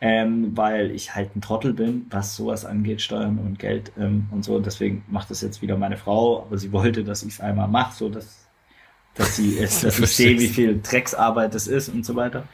ähm, 0.00 0.56
weil 0.56 0.92
ich 0.92 1.16
halt 1.16 1.34
ein 1.34 1.40
Trottel 1.40 1.72
bin, 1.72 2.06
was 2.10 2.36
sowas 2.36 2.64
angeht, 2.64 3.02
Steuern 3.02 3.38
und 3.38 3.58
Geld 3.58 3.90
ähm, 3.98 4.28
und 4.30 4.44
so. 4.44 4.54
Und 4.54 4.66
deswegen 4.66 5.04
macht 5.08 5.30
das 5.30 5.40
jetzt 5.40 5.62
wieder 5.62 5.76
meine 5.76 5.96
Frau, 5.96 6.42
aber 6.42 6.58
sie 6.58 6.70
wollte, 6.70 7.02
dass 7.02 7.24
ich 7.24 7.30
es 7.30 7.40
einmal 7.40 7.66
mache, 7.66 7.96
so 7.96 8.08
dass, 8.08 8.46
dass 9.14 9.34
sie 9.34 9.58
es, 9.58 9.80
dass 9.80 9.98
ich 9.98 10.14
sehe, 10.14 10.38
wie 10.38 10.46
viel 10.46 10.80
Drecksarbeit 10.80 11.54
das 11.54 11.66
ist 11.66 11.88
und 11.88 12.06
so 12.06 12.14
weiter. 12.14 12.44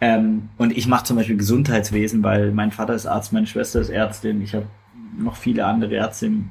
Ähm, 0.00 0.48
und 0.58 0.76
ich 0.76 0.86
mache 0.86 1.04
zum 1.04 1.16
Beispiel 1.16 1.36
Gesundheitswesen, 1.36 2.22
weil 2.22 2.52
mein 2.52 2.70
Vater 2.70 2.94
ist 2.94 3.06
Arzt, 3.06 3.32
meine 3.32 3.46
Schwester 3.46 3.80
ist 3.80 3.90
Ärztin, 3.90 4.42
ich 4.42 4.54
habe 4.54 4.66
noch 5.18 5.36
viele 5.36 5.64
andere 5.66 5.94
Ärzte 5.94 6.26
im, 6.26 6.48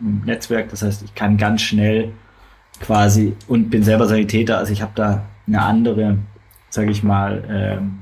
im, 0.00 0.22
Netzwerk. 0.24 0.68
Das 0.70 0.82
heißt, 0.82 1.02
ich 1.02 1.14
kann 1.14 1.38
ganz 1.38 1.62
schnell 1.62 2.12
quasi 2.80 3.34
und 3.48 3.70
bin 3.70 3.82
selber 3.82 4.06
Sanitäter, 4.06 4.58
also 4.58 4.72
ich 4.72 4.82
habe 4.82 4.92
da 4.94 5.24
eine 5.46 5.62
andere, 5.62 6.18
sage 6.68 6.90
ich 6.90 7.02
mal, 7.02 7.42
ähm, 7.48 8.00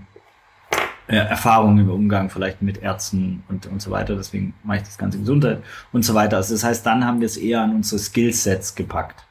äh, 1.08 1.16
Erfahrung 1.16 1.78
im 1.78 1.90
Umgang 1.90 2.30
vielleicht 2.30 2.62
mit 2.62 2.82
Ärzten 2.82 3.42
und, 3.48 3.66
und 3.66 3.82
so 3.82 3.90
weiter. 3.90 4.16
Deswegen 4.16 4.54
mache 4.64 4.78
ich 4.78 4.82
das 4.84 4.98
ganze 4.98 5.18
Gesundheit 5.18 5.62
und 5.92 6.04
so 6.04 6.14
weiter. 6.14 6.38
Also 6.38 6.54
das 6.54 6.64
heißt, 6.64 6.86
dann 6.86 7.04
haben 7.04 7.20
wir 7.20 7.26
es 7.26 7.36
eher 7.36 7.60
an 7.62 7.76
unsere 7.76 8.00
Skillsets 8.00 8.74
gepackt 8.74 9.24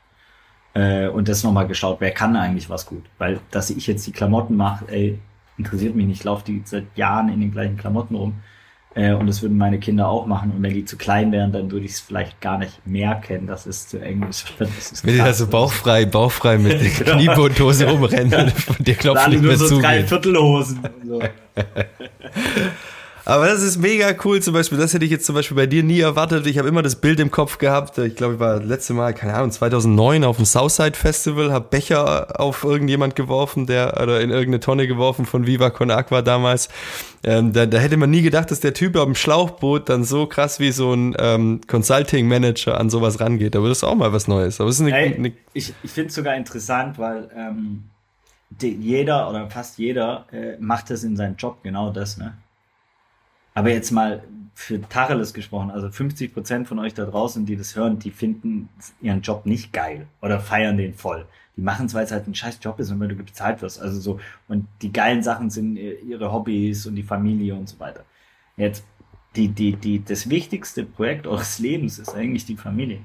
äh, 0.73 1.07
und 1.07 1.27
das 1.27 1.43
nochmal 1.43 1.67
geschaut, 1.67 1.97
wer 1.99 2.11
kann 2.11 2.35
eigentlich 2.35 2.69
was 2.69 2.85
gut. 2.85 3.03
Weil, 3.17 3.39
dass 3.51 3.69
ich 3.69 3.87
jetzt 3.87 4.05
die 4.05 4.11
Klamotten 4.11 4.55
mache, 4.55 4.85
ey, 4.89 5.19
interessiert 5.63 5.95
mich 5.95 6.05
nicht. 6.05 6.19
Ich 6.19 6.23
laufe 6.23 6.43
die 6.45 6.61
seit 6.65 6.85
Jahren 6.95 7.29
in 7.29 7.39
den 7.41 7.51
gleichen 7.51 7.77
Klamotten 7.77 8.15
rum. 8.15 8.35
Äh, 8.93 9.13
und 9.13 9.27
das 9.27 9.41
würden 9.41 9.57
meine 9.57 9.79
Kinder 9.79 10.09
auch 10.09 10.25
machen. 10.25 10.51
Und 10.51 10.63
wenn 10.63 10.73
die 10.73 10.83
zu 10.83 10.97
klein 10.97 11.31
wären, 11.31 11.53
dann 11.53 11.71
würde 11.71 11.85
ich 11.85 11.93
es 11.93 11.99
vielleicht 12.01 12.41
gar 12.41 12.57
nicht 12.57 12.85
merken, 12.85 13.47
dass 13.47 13.65
es 13.65 13.87
zu 13.87 13.99
eng 13.99 14.25
ist. 14.29 14.51
Das 14.59 14.91
ist 14.91 15.05
wenn 15.05 15.15
die 15.15 15.21
also 15.21 15.47
bauchfrei, 15.47 16.05
bauchfrei 16.05 16.57
mit 16.57 16.81
der. 16.81 17.15
Kniebundhose 17.15 17.89
rumrennen 17.89 18.51
und 18.67 18.85
dir 18.87 18.95
klopft 18.95 19.29
nicht 19.29 19.43
mehr 19.43 19.57
so 19.57 19.67
zu. 19.67 19.79
drei 19.79 20.03
Viertelhosen. 20.03 20.79
So. 21.05 21.21
Aber 23.31 23.47
das 23.47 23.61
ist 23.61 23.77
mega 23.77 24.13
cool 24.25 24.41
zum 24.41 24.53
Beispiel. 24.53 24.77
Das 24.77 24.93
hätte 24.93 25.05
ich 25.05 25.11
jetzt 25.11 25.25
zum 25.25 25.35
Beispiel 25.35 25.55
bei 25.55 25.65
dir 25.65 25.83
nie 25.83 26.01
erwartet. 26.01 26.45
Ich 26.47 26.57
habe 26.57 26.67
immer 26.67 26.81
das 26.81 26.97
Bild 26.97 27.17
im 27.21 27.31
Kopf 27.31 27.59
gehabt. 27.59 27.97
Ich 27.97 28.17
glaube, 28.17 28.33
ich 28.33 28.39
war 28.41 28.59
das 28.59 28.67
letzte 28.67 28.93
Mal, 28.93 29.13
keine 29.13 29.35
Ahnung, 29.35 29.51
2009 29.51 30.25
auf 30.25 30.35
dem 30.35 30.43
Southside 30.43 30.97
Festival, 30.97 31.53
habe 31.53 31.65
Becher 31.69 32.41
auf 32.41 32.65
irgendjemand 32.65 33.15
geworfen, 33.15 33.67
der 33.67 34.01
oder 34.01 34.19
in 34.19 34.31
irgendeine 34.31 34.59
Tonne 34.59 34.85
geworfen 34.85 35.25
von 35.25 35.47
Viva 35.47 35.69
Con 35.69 35.91
Aqua 35.91 36.21
damals. 36.21 36.67
Ähm, 37.23 37.53
da, 37.53 37.65
da, 37.65 37.77
hätte 37.77 37.95
man 37.95 38.09
nie 38.09 38.21
gedacht, 38.21 38.51
dass 38.51 38.59
der 38.59 38.73
Typ 38.73 38.97
auf 38.97 39.05
dem 39.05 39.15
Schlauchboot 39.15 39.87
dann 39.87 40.03
so 40.03 40.25
krass 40.25 40.59
wie 40.59 40.73
so 40.73 40.91
ein 40.91 41.15
ähm, 41.17 41.61
Consulting 41.67 42.27
Manager 42.27 42.77
an 42.77 42.89
sowas 42.89 43.21
rangeht. 43.21 43.55
Aber 43.55 43.69
das 43.69 43.77
ist 43.77 43.83
auch 43.85 43.95
mal 43.95 44.11
was 44.11 44.27
Neues. 44.27 44.59
Aber 44.59 44.69
es 44.69 44.75
ist 44.75 44.81
eine, 44.81 44.91
hey, 44.91 45.15
eine 45.15 45.31
ich 45.53 45.73
ich 45.83 45.91
finde 45.91 46.09
es 46.09 46.15
sogar 46.15 46.35
interessant, 46.35 46.99
weil 46.99 47.29
ähm, 47.33 47.83
die, 48.49 48.75
jeder 48.75 49.29
oder 49.29 49.49
fast 49.49 49.77
jeder 49.77 50.25
äh, 50.33 50.57
macht 50.59 50.89
das 50.89 51.05
in 51.05 51.15
seinem 51.15 51.37
Job 51.37 51.59
genau 51.63 51.91
das, 51.91 52.17
ne? 52.17 52.33
Aber 53.53 53.69
jetzt 53.69 53.91
mal 53.91 54.23
für 54.53 54.81
Tacheles 54.81 55.33
gesprochen, 55.33 55.71
also 55.71 55.89
50 55.89 56.33
Prozent 56.33 56.67
von 56.67 56.79
euch 56.79 56.93
da 56.93 57.05
draußen, 57.05 57.45
die 57.45 57.55
das 57.55 57.75
hören, 57.75 57.99
die 57.99 58.11
finden 58.11 58.69
ihren 59.01 59.21
Job 59.21 59.45
nicht 59.45 59.73
geil 59.73 60.07
oder 60.21 60.39
feiern 60.39 60.77
den 60.77 60.93
voll. 60.93 61.25
Die 61.57 61.61
machen 61.61 61.87
es, 61.87 61.93
weil 61.93 62.03
es 62.03 62.11
halt 62.11 62.27
ein 62.27 62.35
scheiß 62.35 62.59
Job 62.61 62.79
ist 62.79 62.91
und 62.91 62.99
weil 62.99 63.07
du 63.07 63.15
bezahlt 63.15 63.61
wirst. 63.61 63.81
Also 63.81 63.99
so, 63.99 64.19
und 64.47 64.67
die 64.81 64.93
geilen 64.93 65.23
Sachen 65.23 65.49
sind 65.49 65.77
ihre 65.77 66.31
Hobbys 66.31 66.85
und 66.85 66.95
die 66.95 67.03
Familie 67.03 67.55
und 67.55 67.67
so 67.67 67.79
weiter. 67.79 68.05
Jetzt, 68.55 68.85
die, 69.35 69.47
die, 69.47 69.75
die, 69.75 70.03
das 70.03 70.29
wichtigste 70.29 70.83
Projekt 70.83 71.27
eures 71.27 71.59
Lebens 71.59 71.99
ist 71.99 72.13
eigentlich 72.13 72.45
die 72.45 72.57
Familie. 72.57 72.99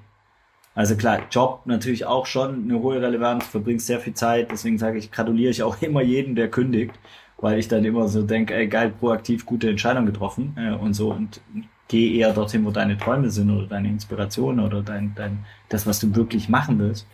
Also 0.75 0.95
klar, 0.95 1.21
Job 1.31 1.63
natürlich 1.65 2.05
auch 2.05 2.27
schon 2.27 2.65
eine 2.65 2.81
hohe 2.81 3.01
Relevanz, 3.01 3.47
verbringst 3.47 3.87
sehr 3.87 3.99
viel 3.99 4.13
Zeit, 4.13 4.51
deswegen 4.51 4.77
sage 4.77 4.99
ich, 4.99 5.11
gratuliere 5.11 5.51
ich 5.51 5.63
auch 5.63 5.81
immer 5.81 6.03
jeden, 6.03 6.35
der 6.35 6.51
kündigt 6.51 6.93
weil 7.38 7.59
ich 7.59 7.68
dann 7.68 7.85
immer 7.85 8.09
so 8.09 8.22
denke, 8.22 8.55
ey 8.55 8.66
geil, 8.66 8.92
proaktiv 8.99 9.44
gute 9.44 9.70
Entscheidung 9.70 10.07
getroffen 10.07 10.57
äh, 10.57 10.72
und 10.72 10.94
so 10.94 11.12
und 11.12 11.40
geh 11.88 12.16
eher 12.16 12.33
dorthin, 12.33 12.64
wo 12.64 12.70
deine 12.70 12.99
Träume 12.99 13.31
sind 13.31 13.51
oder 13.51 13.66
deine 13.66 13.88
Inspiration 13.88 14.61
oder 14.61 14.83
dein, 14.83 15.14
dein 15.14 15.44
das, 15.68 15.87
was 15.87 16.01
du 16.01 16.14
wirklich 16.16 16.49
machen 16.49 16.79
willst. 16.79 17.07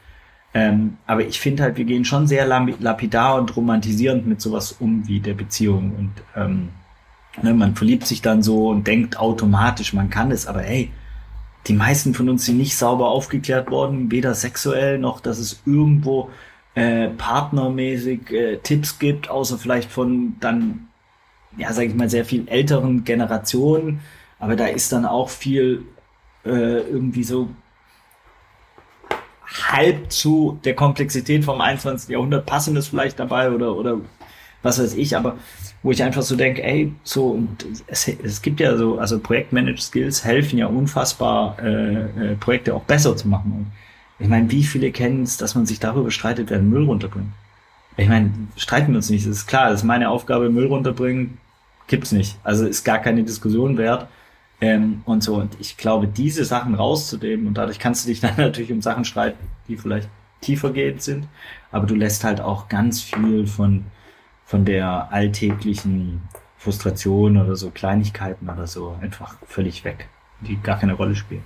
Ähm, 0.55 0.99
aber 1.07 1.27
ich 1.27 1.41
finde 1.41 1.63
halt, 1.63 1.77
wir 1.77 1.85
gehen 1.85 2.05
schon 2.05 2.27
sehr 2.27 2.47
lapidar 2.47 3.37
und 3.37 3.57
romantisierend 3.57 4.27
mit 4.27 4.41
sowas 4.41 4.73
um 4.73 5.07
wie 5.09 5.21
der 5.21 5.35
Beziehung 5.35 5.93
und 5.97 6.13
ähm, 6.37 6.69
ne, 7.43 7.55
man 7.55 7.75
verliebt 7.75 8.07
sich 8.07 8.21
dann 8.21 8.43
so 8.43 8.69
und 8.69 8.87
denkt 8.87 9.19
automatisch, 9.19 9.95
man 9.95 10.11
kann 10.11 10.31
es, 10.31 10.47
aber 10.47 10.65
ey, 10.65 10.91
die 11.67 11.73
meisten 11.73 12.13
von 12.13 12.29
uns 12.29 12.45
sind 12.45 12.59
nicht 12.59 12.77
sauber 12.77 13.09
aufgeklärt 13.09 13.71
worden, 13.71 14.11
weder 14.11 14.35
sexuell 14.35 14.99
noch, 14.99 15.21
dass 15.21 15.39
es 15.39 15.63
irgendwo 15.65 16.31
äh, 16.75 17.09
partnermäßig 17.09 18.31
äh, 18.31 18.57
Tipps 18.59 18.99
gibt, 18.99 19.29
außer 19.29 19.59
vielleicht 19.59 19.91
von 19.91 20.37
dann, 20.41 20.89
ja, 21.57 21.73
sag 21.73 21.85
ich 21.87 21.95
mal, 21.95 22.09
sehr 22.09 22.25
viel 22.25 22.49
älteren 22.49 23.05
Generationen. 23.05 24.01
Aber 24.39 24.57
da 24.57 24.67
ist 24.67 24.93
dann 24.93 25.05
auch 25.05 25.29
viel 25.29 25.85
äh, 26.45 26.49
irgendwie 26.81 27.25
so 27.25 27.51
halb 29.71 30.11
zu 30.11 30.59
der 30.65 30.75
Komplexität 30.75 31.45
vom 31.45 31.61
21. 31.61 32.09
Jahrhundert 32.09 32.47
passendes 32.47 32.89
vielleicht 32.89 33.19
dabei 33.19 33.51
oder, 33.51 33.77
oder 33.77 34.01
was 34.63 34.81
weiß 34.81 34.95
ich, 34.95 35.17
aber 35.17 35.37
wo 35.83 35.91
ich 35.91 36.03
einfach 36.03 36.23
so 36.23 36.37
denke, 36.37 36.63
ey, 36.63 36.93
so, 37.03 37.31
und 37.31 37.67
es, 37.89 38.07
es 38.07 38.41
gibt 38.41 38.61
ja 38.61 38.77
so, 38.77 38.99
also 38.99 39.19
Projektmanaged 39.19 39.83
Skills 39.83 40.25
helfen 40.25 40.59
ja 40.59 40.67
unfassbar, 40.67 41.57
äh, 41.61 42.03
äh, 42.03 42.37
Projekte 42.37 42.75
auch 42.75 42.85
besser 42.85 43.17
zu 43.17 43.29
machen. 43.29 43.53
Und 43.53 43.67
ich 44.23 44.29
meine, 44.29 44.51
wie 44.51 44.63
viele 44.63 44.93
kennen 44.93 45.25
es, 45.25 45.37
dass 45.37 45.55
man 45.55 45.67
sich 45.67 45.81
darüber 45.81 46.11
streitet, 46.11 46.51
wer 46.51 46.61
Müll 46.61 46.85
runterbringt? 46.85 47.33
Ich 47.97 48.09
meine, 48.09 48.33
streiten 48.57 48.93
wir 48.93 48.97
uns 48.97 49.11
nicht. 49.11 49.27
Das 49.27 49.37
ist 49.37 49.47
klar, 49.47 49.71
das 49.71 49.81
ist 49.81 49.85
meine 49.85 50.11
Aufgabe, 50.11 50.49
Müll 50.49 50.67
runterbringen, 50.67 51.39
gibt's 51.89 52.13
nicht. 52.13 52.39
Also 52.45 52.67
ist 52.67 52.85
gar 52.85 53.01
keine 53.01 53.25
Diskussion 53.25 53.77
wert. 53.77 54.07
Ähm, 54.61 55.03
und 55.07 55.25
so. 55.25 55.35
Und 55.35 55.57
ich 55.59 55.77
glaube, 55.77 56.07
diese 56.07 56.45
Sachen 56.45 56.77
rauszunehmen 56.77 57.49
und 57.49 57.55
dadurch 57.59 57.81
kannst 57.81 58.05
du 58.05 58.11
dich 58.11 58.21
dann 58.23 58.37
natürlich 58.37 58.73
um 58.73 58.81
Sachen 58.81 59.05
streiten, 59.05 59.45
die 59.67 59.77
vielleicht 59.77 60.09
tiefergehend 60.41 61.03
sind, 61.03 61.27
aber 61.73 61.87
du 61.87 61.95
lässt 61.95 62.23
halt 62.23 62.41
auch 62.41 62.69
ganz 62.69 63.01
viel 63.01 63.47
von, 63.47 63.85
von 64.45 64.65
der 64.65 65.13
alltäglichen 65.13 66.23
Frustration 66.59 67.39
oder 67.39 67.57
so 67.57 67.71
Kleinigkeiten 67.71 68.49
oder 68.49 68.67
so 68.69 68.97
einfach 69.01 69.37
völlig 69.47 69.85
weg, 69.85 70.09
die 70.41 70.57
gar 70.57 70.79
keine 70.79 70.95
Rolle 70.95 71.17
spielen. 71.17 71.45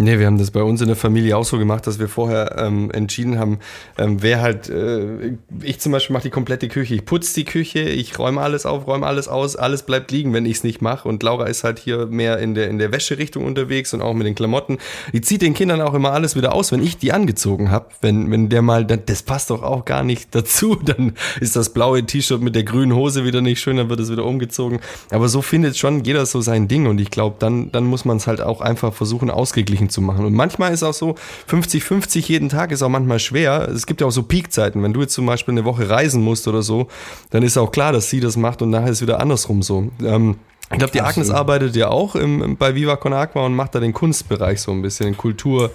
Nee, 0.00 0.20
wir 0.20 0.26
haben 0.26 0.38
das 0.38 0.52
bei 0.52 0.62
uns 0.62 0.80
in 0.80 0.86
der 0.86 0.94
Familie 0.94 1.36
auch 1.36 1.44
so 1.44 1.58
gemacht, 1.58 1.84
dass 1.88 1.98
wir 1.98 2.08
vorher 2.08 2.54
ähm, 2.56 2.88
entschieden 2.92 3.36
haben, 3.36 3.58
ähm, 3.98 4.22
wer 4.22 4.40
halt, 4.40 4.68
äh, 4.68 5.32
ich 5.60 5.80
zum 5.80 5.90
Beispiel 5.90 6.14
mache 6.14 6.22
die 6.22 6.30
komplette 6.30 6.68
Küche. 6.68 6.94
Ich 6.94 7.04
putze 7.04 7.34
die 7.34 7.44
Küche, 7.44 7.80
ich 7.80 8.16
räume 8.16 8.40
alles 8.40 8.64
auf, 8.64 8.86
räume 8.86 9.04
alles 9.04 9.26
aus, 9.26 9.56
alles 9.56 9.82
bleibt 9.82 10.12
liegen, 10.12 10.32
wenn 10.32 10.46
ich 10.46 10.58
es 10.58 10.62
nicht 10.62 10.80
mache. 10.82 11.08
Und 11.08 11.24
Laura 11.24 11.46
ist 11.46 11.64
halt 11.64 11.80
hier 11.80 12.06
mehr 12.06 12.38
in 12.38 12.54
der, 12.54 12.68
in 12.70 12.78
der 12.78 12.92
Wäscherichtung 12.92 13.44
unterwegs 13.44 13.92
und 13.92 14.00
auch 14.00 14.14
mit 14.14 14.24
den 14.24 14.36
Klamotten. 14.36 14.78
Die 15.12 15.20
zieht 15.20 15.42
den 15.42 15.52
Kindern 15.52 15.80
auch 15.80 15.94
immer 15.94 16.12
alles 16.12 16.36
wieder 16.36 16.54
aus, 16.54 16.70
wenn 16.70 16.80
ich 16.80 16.98
die 16.98 17.10
angezogen 17.10 17.72
habe. 17.72 17.86
Wenn, 18.00 18.30
wenn 18.30 18.48
der 18.50 18.62
mal, 18.62 18.84
das 18.84 19.24
passt 19.24 19.50
doch 19.50 19.64
auch 19.64 19.84
gar 19.84 20.04
nicht 20.04 20.32
dazu, 20.32 20.76
dann 20.84 21.14
ist 21.40 21.56
das 21.56 21.70
blaue 21.70 22.06
T-Shirt 22.06 22.40
mit 22.40 22.54
der 22.54 22.62
grünen 22.62 22.94
Hose 22.94 23.24
wieder 23.24 23.40
nicht 23.40 23.58
schön, 23.58 23.78
dann 23.78 23.90
wird 23.90 23.98
es 23.98 24.12
wieder 24.12 24.24
umgezogen. 24.24 24.78
Aber 25.10 25.28
so 25.28 25.42
findet 25.42 25.76
schon 25.76 26.04
jeder 26.04 26.24
so 26.24 26.40
sein 26.40 26.68
Ding 26.68 26.86
und 26.86 27.00
ich 27.00 27.10
glaube, 27.10 27.34
dann, 27.40 27.72
dann 27.72 27.82
muss 27.82 28.04
man 28.04 28.18
es 28.18 28.28
halt 28.28 28.40
auch 28.40 28.60
einfach 28.60 28.94
versuchen, 28.94 29.28
ausgeglichen 29.28 29.87
zu 29.88 30.00
machen. 30.00 30.24
Und 30.24 30.34
manchmal 30.34 30.72
ist 30.72 30.82
auch 30.82 30.94
so, 30.94 31.14
50-50 31.50 32.26
jeden 32.28 32.48
Tag 32.48 32.72
ist 32.72 32.82
auch 32.82 32.88
manchmal 32.88 33.18
schwer. 33.18 33.68
Es 33.68 33.86
gibt 33.86 34.00
ja 34.00 34.06
auch 34.06 34.12
so 34.12 34.22
Peakzeiten. 34.22 34.82
Wenn 34.82 34.92
du 34.92 35.00
jetzt 35.00 35.14
zum 35.14 35.26
Beispiel 35.26 35.52
eine 35.52 35.64
Woche 35.64 35.88
reisen 35.88 36.22
musst 36.22 36.48
oder 36.48 36.62
so, 36.62 36.88
dann 37.30 37.42
ist 37.42 37.56
auch 37.56 37.72
klar, 37.72 37.92
dass 37.92 38.10
sie 38.10 38.20
das 38.20 38.36
macht 38.36 38.62
und 38.62 38.70
nachher 38.70 38.90
ist 38.90 39.02
wieder 39.02 39.20
andersrum 39.20 39.62
so. 39.62 39.90
Ähm, 40.02 40.36
ich 40.70 40.78
glaube, 40.78 40.92
die 40.92 41.00
Agnes 41.00 41.30
arbeitet 41.30 41.76
ja 41.76 41.88
auch 41.88 42.14
im, 42.14 42.56
bei 42.56 42.74
Viva 42.74 42.96
Con 42.96 43.14
Aqua 43.14 43.46
und 43.46 43.54
macht 43.54 43.74
da 43.74 43.80
den 43.80 43.94
Kunstbereich 43.94 44.60
so 44.60 44.70
ein 44.70 44.82
bisschen, 44.82 45.06
den 45.06 45.16
Kultur, 45.16 45.70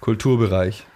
Kulturbereich. 0.00 0.86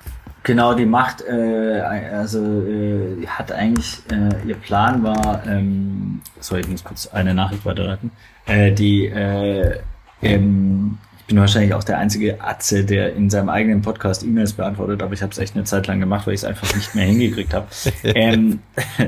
Genau, 0.44 0.74
die 0.74 0.86
macht, 0.86 1.22
äh, 1.22 1.80
also 1.80 2.38
äh, 2.40 3.26
hat 3.26 3.52
eigentlich, 3.52 4.00
äh, 4.10 4.48
ihr 4.48 4.56
Plan 4.56 5.02
war, 5.04 5.42
ähm, 5.46 6.20
sorry, 6.40 6.62
ich 6.62 6.68
muss 6.68 6.82
kurz 6.82 7.06
eine 7.06 7.32
Nachricht 7.32 7.64
weiterleiten, 7.64 8.10
äh, 8.46 8.72
die 8.72 9.06
äh, 9.06 9.78
ähm, 10.20 10.98
bin 11.32 11.40
wahrscheinlich 11.40 11.72
auch 11.72 11.82
der 11.82 11.96
einzige 11.96 12.42
Atze, 12.42 12.84
der 12.84 13.14
in 13.14 13.30
seinem 13.30 13.48
eigenen 13.48 13.80
Podcast 13.80 14.22
E-Mails 14.22 14.52
beantwortet, 14.52 15.02
aber 15.02 15.14
ich 15.14 15.22
habe 15.22 15.32
es 15.32 15.38
echt 15.38 15.54
eine 15.54 15.64
Zeit 15.64 15.86
lang 15.86 15.98
gemacht, 15.98 16.26
weil 16.26 16.34
ich 16.34 16.40
es 16.40 16.44
einfach 16.44 16.74
nicht 16.76 16.94
mehr 16.94 17.06
hingekriegt 17.06 17.54
habe. 17.54 17.66
ähm, 18.04 18.58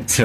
so, 0.06 0.24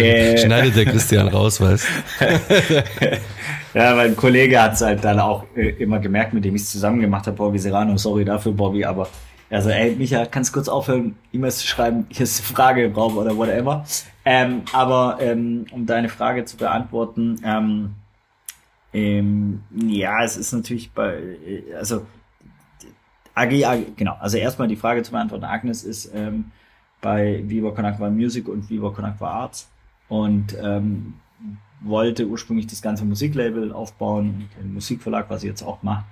äh, 0.00 0.38
Schneidet 0.38 0.74
der 0.74 0.86
Christian 0.86 1.28
raus, 1.28 1.60
weißt 1.60 1.86
Ja, 3.74 3.94
mein 3.94 4.16
Kollege 4.16 4.62
hat 4.62 4.72
es 4.72 4.80
halt 4.80 5.04
dann 5.04 5.20
auch 5.20 5.44
äh, 5.54 5.68
immer 5.70 5.98
gemerkt, 5.98 6.32
mit 6.32 6.46
dem 6.46 6.56
ich 6.56 6.62
es 6.62 6.72
zusammen 6.72 7.00
gemacht 7.00 7.26
habe, 7.26 7.36
Bobby 7.36 7.58
Serrano, 7.58 7.94
sorry 7.98 8.24
dafür, 8.24 8.52
Bobby, 8.52 8.82
aber 8.86 9.08
also, 9.50 9.68
ey, 9.68 9.94
Micha, 9.94 10.24
kannst 10.24 10.50
du 10.50 10.54
kurz 10.54 10.68
aufhören, 10.68 11.14
E-Mails 11.32 11.58
zu 11.58 11.66
schreiben? 11.66 12.06
Hier 12.08 12.24
ist 12.24 12.40
eine 12.40 12.54
Frage 12.56 12.84
im 12.84 12.94
Raum 12.94 13.18
oder 13.18 13.36
whatever. 13.36 13.84
Ähm, 14.24 14.62
aber 14.72 15.18
ähm, 15.20 15.66
um 15.70 15.84
deine 15.84 16.08
Frage 16.08 16.46
zu 16.46 16.56
beantworten, 16.56 17.38
ähm, 17.44 17.94
ähm, 18.94 19.62
ja, 19.74 20.22
es 20.22 20.36
ist 20.36 20.52
natürlich 20.52 20.92
bei, 20.92 21.16
äh, 21.16 21.74
also 21.74 22.06
AG, 23.34 23.64
AG, 23.64 23.96
genau, 23.96 24.16
also 24.20 24.38
erstmal 24.38 24.68
die 24.68 24.76
Frage 24.76 25.02
zu 25.02 25.10
beantworten. 25.10 25.44
Agnes 25.44 25.82
ist 25.82 26.12
ähm, 26.14 26.52
bei 27.00 27.42
Viva 27.46 27.72
Con 27.72 28.16
Music 28.16 28.48
und 28.48 28.70
Viva 28.70 28.90
Con 28.90 29.04
Arts 29.04 29.68
und 30.08 30.56
ähm, 30.62 31.14
wollte 31.80 32.26
ursprünglich 32.26 32.68
das 32.68 32.80
ganze 32.80 33.04
Musiklabel 33.04 33.72
aufbauen, 33.72 34.48
den 34.58 34.72
Musikverlag, 34.72 35.28
was 35.28 35.40
sie 35.40 35.48
jetzt 35.48 35.62
auch 35.62 35.82
macht. 35.82 36.04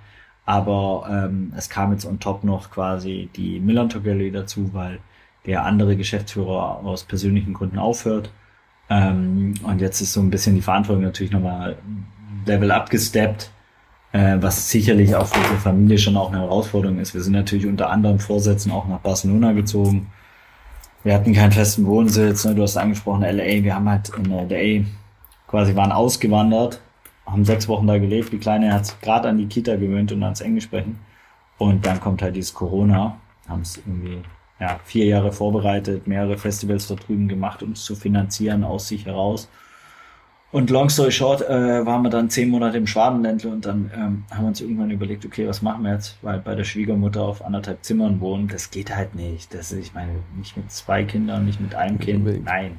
Aber 0.45 1.07
ähm, 1.09 1.53
es 1.55 1.69
kam 1.69 1.93
jetzt 1.93 2.05
on 2.05 2.19
top 2.19 2.43
noch 2.43 2.69
quasi 2.69 3.29
die 3.33 3.61
Millantor 3.61 4.01
Gallery 4.03 4.29
dazu, 4.29 4.71
weil 4.73 4.99
der 5.45 5.65
andere 5.65 5.95
Geschäftsführer 5.95 6.83
aus 6.83 7.05
persönlichen 7.05 7.53
Gründen 7.53 7.79
aufhört. 7.79 8.29
Ähm, 8.89 9.53
und 9.63 9.79
jetzt 9.79 10.01
ist 10.01 10.11
so 10.11 10.19
ein 10.19 10.29
bisschen 10.29 10.55
die 10.55 10.61
Verantwortung 10.61 11.03
natürlich 11.03 11.31
nochmal 11.31 11.77
Level 12.45 12.71
abgesteppt, 12.71 13.51
äh, 14.11 14.37
was 14.39 14.69
sicherlich 14.69 15.15
auch 15.15 15.27
für 15.27 15.39
unsere 15.39 15.57
Familie 15.57 15.97
schon 15.97 16.17
auch 16.17 16.31
eine 16.31 16.41
Herausforderung 16.41 16.99
ist. 16.99 17.13
Wir 17.13 17.21
sind 17.21 17.33
natürlich 17.33 17.65
unter 17.65 17.89
anderem 17.89 18.19
Vorsätzen 18.19 18.71
auch 18.71 18.87
nach 18.87 18.99
Barcelona 18.99 19.53
gezogen. 19.53 20.07
Wir 21.03 21.13
hatten 21.15 21.33
keinen 21.33 21.51
festen 21.51 21.85
Wohnsitz, 21.85 22.45
ne? 22.45 22.55
du 22.55 22.63
hast 22.63 22.77
angesprochen 22.77 23.23
LA, 23.23 23.63
wir 23.63 23.75
haben 23.75 23.89
halt 23.89 24.09
in 24.17 24.31
LA 24.31 24.85
quasi 25.53 25.75
waren 25.75 25.91
ausgewandert, 25.91 26.81
haben 27.27 27.45
sechs 27.45 27.67
Wochen 27.67 27.85
da 27.85 27.99
gelebt. 27.99 28.33
Die 28.33 28.39
Kleine 28.39 28.73
hat 28.73 28.87
sich 28.87 28.99
gerade 29.01 29.29
an 29.29 29.37
die 29.37 29.45
Kita 29.45 29.75
gewöhnt 29.75 30.11
und 30.11 30.23
ans 30.23 30.41
Englisch 30.41 30.63
sprechen. 30.63 30.97
Und 31.59 31.85
dann 31.85 31.99
kommt 31.99 32.23
halt 32.23 32.35
dieses 32.35 32.55
Corona, 32.55 33.17
haben 33.47 33.61
es 33.61 33.77
irgendwie 33.77 34.23
ja, 34.59 34.79
vier 34.83 35.05
Jahre 35.05 35.31
vorbereitet, 35.31 36.07
mehrere 36.07 36.39
Festivals 36.39 36.87
da 36.87 36.95
drüben 36.95 37.27
gemacht, 37.27 37.61
um 37.61 37.73
es 37.73 37.83
zu 37.83 37.95
finanzieren 37.95 38.63
aus 38.63 38.87
sich 38.87 39.05
heraus. 39.05 39.47
Und 40.53 40.69
long 40.69 40.87
story 40.87 41.11
short, 41.11 41.41
äh, 41.41 41.83
waren 41.83 42.03
wir 42.03 42.11
dann 42.11 42.29
zehn 42.29 42.47
Monate 42.47 42.77
im 42.77 42.85
Schwabenländle 42.85 43.49
und 43.49 43.65
dann 43.65 43.89
ähm, 43.91 44.23
haben 44.29 44.43
wir 44.43 44.47
uns 44.49 44.61
irgendwann 44.61 44.91
überlegt, 44.91 45.25
okay, 45.25 45.47
was 45.47 45.63
machen 45.63 45.83
wir 45.83 45.93
jetzt? 45.93 46.15
Weil 46.21 46.37
bei 46.37 46.53
der 46.53 46.63
Schwiegermutter 46.63 47.23
auf 47.23 47.43
anderthalb 47.43 47.83
Zimmern 47.83 48.21
wohnen, 48.21 48.47
das 48.47 48.69
geht 48.69 48.95
halt 48.95 49.15
nicht. 49.15 49.51
Das 49.51 49.71
ist, 49.71 49.79
ich 49.79 49.93
meine, 49.95 50.11
nicht 50.37 50.55
mit 50.55 50.71
zwei 50.71 51.05
Kindern, 51.05 51.45
nicht 51.45 51.59
mit 51.59 51.73
einem 51.73 51.97
Kind, 51.97 52.19
unbedingt. 52.19 52.45
nein. 52.45 52.77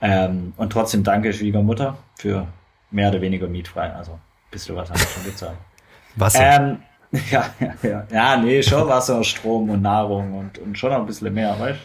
Ähm, 0.00 0.54
und 0.56 0.72
trotzdem 0.72 1.04
danke 1.04 1.30
Schwiegermutter 1.30 1.98
für 2.16 2.48
mehr 2.90 3.10
oder 3.10 3.20
weniger 3.20 3.46
mietfrei. 3.46 3.92
Also 3.92 4.12
ein 4.12 4.20
bisschen 4.50 4.74
was 4.74 4.88
haben 4.88 4.98
wir 4.98 5.06
schon 5.06 5.24
gezahlt. 5.24 5.58
Wasser. 6.16 6.40
Ähm, 6.42 6.78
ja, 7.30 7.50
ja, 7.60 7.74
ja. 7.82 8.06
Ja, 8.10 8.36
nee, 8.38 8.62
schon 8.62 8.88
Wasser, 8.88 9.22
Strom 9.24 9.68
und 9.68 9.82
Nahrung 9.82 10.38
und, 10.38 10.58
und 10.58 10.78
schon 10.78 10.90
noch 10.90 11.00
ein 11.00 11.06
bisschen 11.06 11.34
mehr, 11.34 11.54
weißt 11.60 11.78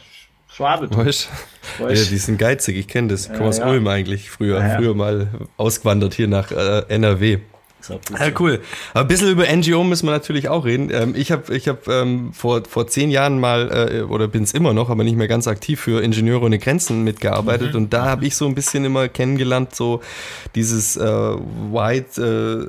Schwabe. 0.49 0.89
Weißt 0.95 1.29
Ja, 1.79 2.09
die 2.09 2.17
sind 2.17 2.37
geizig, 2.37 2.77
ich 2.77 2.87
kenne 2.87 3.09
das. 3.09 3.25
Ich 3.25 3.33
komme 3.33 3.45
äh, 3.45 3.49
aus 3.49 3.57
ja. 3.59 3.69
Ulm 3.69 3.87
eigentlich 3.87 4.29
früher. 4.29 4.59
Ja, 4.59 4.77
früher 4.77 4.95
mal 4.95 5.27
ausgewandert 5.57 6.13
hier 6.13 6.27
nach 6.27 6.51
äh, 6.51 6.83
NRW. 6.87 7.39
Ja, 7.89 8.31
cool. 8.39 8.61
Aber 8.93 9.01
ein 9.01 9.07
bisschen 9.07 9.29
über 9.29 9.45
NGO 9.45 9.83
müssen 9.83 10.07
wir 10.07 10.11
natürlich 10.11 10.49
auch 10.49 10.65
reden. 10.65 10.89
Ähm, 10.91 11.13
ich 11.15 11.31
habe 11.31 11.55
ich 11.55 11.67
hab, 11.67 11.87
ähm, 11.87 12.33
vor, 12.33 12.63
vor 12.65 12.87
zehn 12.87 13.11
Jahren 13.11 13.39
mal, 13.39 13.91
äh, 13.91 14.01
oder 14.01 14.27
bin 14.27 14.43
es 14.43 14.53
immer 14.53 14.73
noch, 14.73 14.89
aber 14.89 15.03
nicht 15.03 15.15
mehr 15.15 15.27
ganz 15.27 15.47
aktiv 15.47 15.79
für 15.79 16.03
Ingenieure 16.03 16.45
ohne 16.45 16.59
Grenzen 16.59 17.03
mitgearbeitet. 17.03 17.73
Mhm. 17.73 17.77
Und 17.83 17.93
da 17.93 18.05
habe 18.05 18.25
ich 18.25 18.35
so 18.35 18.45
ein 18.45 18.55
bisschen 18.55 18.83
immer 18.83 19.07
kennengelernt, 19.07 19.75
so 19.75 20.01
dieses 20.55 20.97
äh, 20.97 21.03
White 21.05 22.21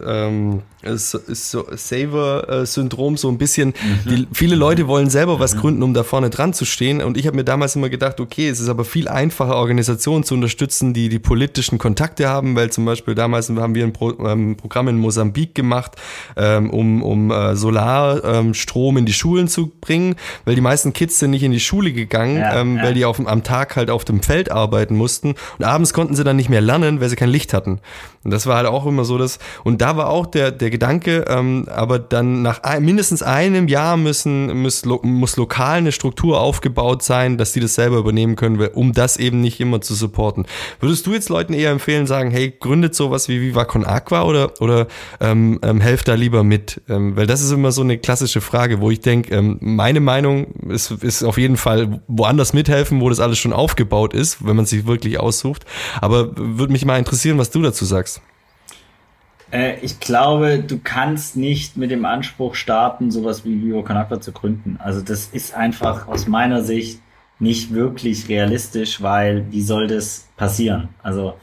äh, 0.04 0.26
ähm, 0.26 0.62
Saver-Syndrom, 0.84 3.16
so 3.16 3.28
ein 3.28 3.38
bisschen. 3.38 3.68
Mhm. 3.68 4.08
Die, 4.08 4.28
viele 4.32 4.54
Leute 4.54 4.86
wollen 4.86 5.10
selber 5.10 5.40
was 5.40 5.56
mhm. 5.56 5.60
gründen, 5.60 5.82
um 5.82 5.92
da 5.92 6.04
vorne 6.04 6.30
dran 6.30 6.52
zu 6.52 6.64
stehen. 6.64 7.02
Und 7.02 7.16
ich 7.16 7.26
habe 7.26 7.36
mir 7.36 7.44
damals 7.44 7.74
immer 7.74 7.88
gedacht, 7.88 8.20
okay, 8.20 8.48
es 8.48 8.60
ist 8.60 8.68
aber 8.68 8.84
viel 8.84 9.08
einfacher, 9.08 9.56
Organisationen 9.56 10.22
zu 10.24 10.34
unterstützen, 10.34 10.94
die 10.94 11.08
die 11.08 11.18
politischen 11.18 11.78
Kontakte 11.78 12.28
haben, 12.28 12.54
weil 12.54 12.70
zum 12.70 12.84
Beispiel 12.84 13.16
damals 13.16 13.48
haben 13.48 13.74
wir 13.74 13.84
ein 13.84 13.92
Pro, 13.92 14.12
ähm, 14.24 14.56
Programm 14.56 14.88
in 14.88 14.98
Mosambik 14.98 15.54
gemacht, 15.54 15.96
ähm, 16.36 16.70
um, 16.70 17.02
um 17.02 17.30
äh, 17.30 17.56
Solarstrom 17.56 18.96
ähm, 18.96 18.98
in 18.98 19.06
die 19.06 19.12
Schulen 19.12 19.48
zu 19.48 19.72
bringen, 19.80 20.14
weil 20.44 20.54
die 20.54 20.60
meisten 20.60 20.92
Kids 20.92 21.18
sind 21.18 21.32
nicht 21.32 21.42
in 21.42 21.52
die 21.52 21.60
Schule 21.60 21.92
gegangen, 21.92 22.36
ja, 22.36 22.60
ähm, 22.60 22.76
ja. 22.76 22.84
weil 22.84 22.94
die 22.94 23.04
auf, 23.04 23.24
am 23.24 23.42
Tag 23.42 23.74
halt 23.74 23.90
auf 23.90 24.04
dem 24.04 24.22
Feld 24.22 24.52
arbeiten 24.52 24.96
mussten. 24.96 25.34
Und 25.58 25.64
abends 25.64 25.92
konnten 25.92 26.14
sie 26.14 26.22
dann 26.22 26.36
nicht 26.36 26.48
mehr 26.48 26.60
lernen, 26.60 27.00
weil 27.00 27.08
sie 27.08 27.16
kein 27.16 27.30
Licht 27.30 27.52
hatten. 27.52 27.80
Und 28.24 28.33
das 28.33 28.46
war 28.46 28.57
halt 28.57 28.66
auch 28.66 28.87
immer 28.87 29.04
so 29.04 29.18
das. 29.18 29.38
Und 29.64 29.81
da 29.81 29.96
war 29.96 30.09
auch 30.09 30.26
der, 30.26 30.50
der 30.50 30.70
Gedanke, 30.70 31.24
ähm, 31.28 31.66
aber 31.68 31.98
dann 31.98 32.42
nach 32.42 32.62
ein, 32.62 32.85
mindestens 32.85 33.22
einem 33.22 33.68
Jahr 33.68 33.96
müssen, 33.96 34.62
muss, 34.62 34.85
muss 34.85 35.37
lokal 35.37 35.78
eine 35.78 35.92
Struktur 35.92 36.40
aufgebaut 36.40 37.02
sein, 37.02 37.38
dass 37.38 37.52
die 37.52 37.61
das 37.61 37.74
selber 37.74 37.98
übernehmen 37.98 38.37
können, 38.37 38.61
um 38.74 38.92
das 38.92 39.16
eben 39.16 39.40
nicht 39.40 39.61
immer 39.61 39.81
zu 39.81 39.94
supporten. 39.94 40.46
Würdest 40.81 41.07
du 41.07 41.12
jetzt 41.12 41.28
Leuten 41.28 41.54
eher 41.54 41.70
empfehlen, 41.70 42.07
sagen, 42.07 42.31
hey, 42.31 42.52
gründet 42.59 42.94
sowas 42.94 43.28
wie 43.28 43.40
Viva 43.40 43.64
Con 43.64 43.85
Aqua 43.85 44.24
oder, 44.24 44.61
oder 44.61 44.88
ähm, 45.20 45.59
ähm, 45.62 45.81
helft 45.81 46.09
da 46.09 46.14
lieber 46.14 46.42
mit? 46.42 46.81
Ähm, 46.88 47.16
weil 47.16 47.26
das 47.26 47.40
ist 47.40 47.52
immer 47.52 47.72
so 47.72 47.83
eine 47.83 47.98
klassische 47.98 48.40
Frage, 48.40 48.81
wo 48.81 48.90
ich 48.90 49.00
denke, 49.00 49.35
ähm, 49.35 49.59
meine 49.61 50.00
Meinung 50.00 50.46
ist, 50.68 50.90
ist 50.90 51.22
auf 51.22 51.38
jeden 51.38 51.57
Fall 51.57 52.00
woanders 52.09 52.52
mithelfen, 52.52 53.00
wo 53.00 53.09
das 53.09 53.20
alles 53.20 53.38
schon 53.38 53.52
aufgebaut 53.52 54.14
ist, 54.14 54.44
wenn 54.44 54.57
man 54.57 54.66
sich 54.66 54.87
wirklich 54.87 55.20
aussucht. 55.20 55.64
Aber 56.00 56.37
würde 56.37 56.72
mich 56.72 56.85
mal 56.85 56.98
interessieren, 56.98 57.38
was 57.38 57.50
du 57.50 57.62
dazu 57.62 57.85
sagst. 57.85 58.17
Äh, 59.50 59.78
ich 59.80 60.00
glaube, 60.00 60.58
du 60.61 60.78
kannst 60.82 61.37
nicht 61.37 61.76
mit 61.76 61.90
dem 61.90 62.04
Anspruch 62.04 62.54
starten, 62.54 63.11
sowas 63.11 63.44
wie 63.44 63.62
Vivo 63.62 63.82
Con 63.82 64.22
zu 64.22 64.32
gründen. 64.32 64.78
Also 64.82 65.00
das 65.00 65.26
ist 65.26 65.54
einfach 65.54 66.08
aus 66.08 66.26
meiner 66.26 66.62
Sicht 66.62 67.00
nicht 67.38 67.72
wirklich 67.72 68.28
realistisch, 68.28 69.00
weil 69.02 69.50
wie 69.50 69.62
soll 69.62 69.87
das 69.87 70.28
passieren? 70.37 70.88
Also 71.02 71.34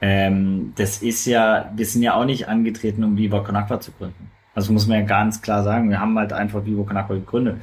ähm, 0.00 0.72
das 0.76 1.02
ist 1.02 1.26
ja, 1.26 1.70
wir 1.74 1.86
sind 1.86 2.02
ja 2.02 2.14
auch 2.14 2.24
nicht 2.24 2.48
angetreten, 2.48 3.04
um 3.04 3.16
Viva 3.16 3.40
Con 3.40 3.80
zu 3.80 3.92
gründen. 3.92 4.30
Also 4.54 4.72
muss 4.72 4.86
man 4.86 5.00
ja 5.00 5.06
ganz 5.06 5.42
klar 5.42 5.62
sagen, 5.62 5.90
wir 5.90 6.00
haben 6.00 6.18
halt 6.18 6.32
einfach 6.32 6.64
Vivo 6.64 6.84
Con 6.84 6.96
gegründet. 7.08 7.56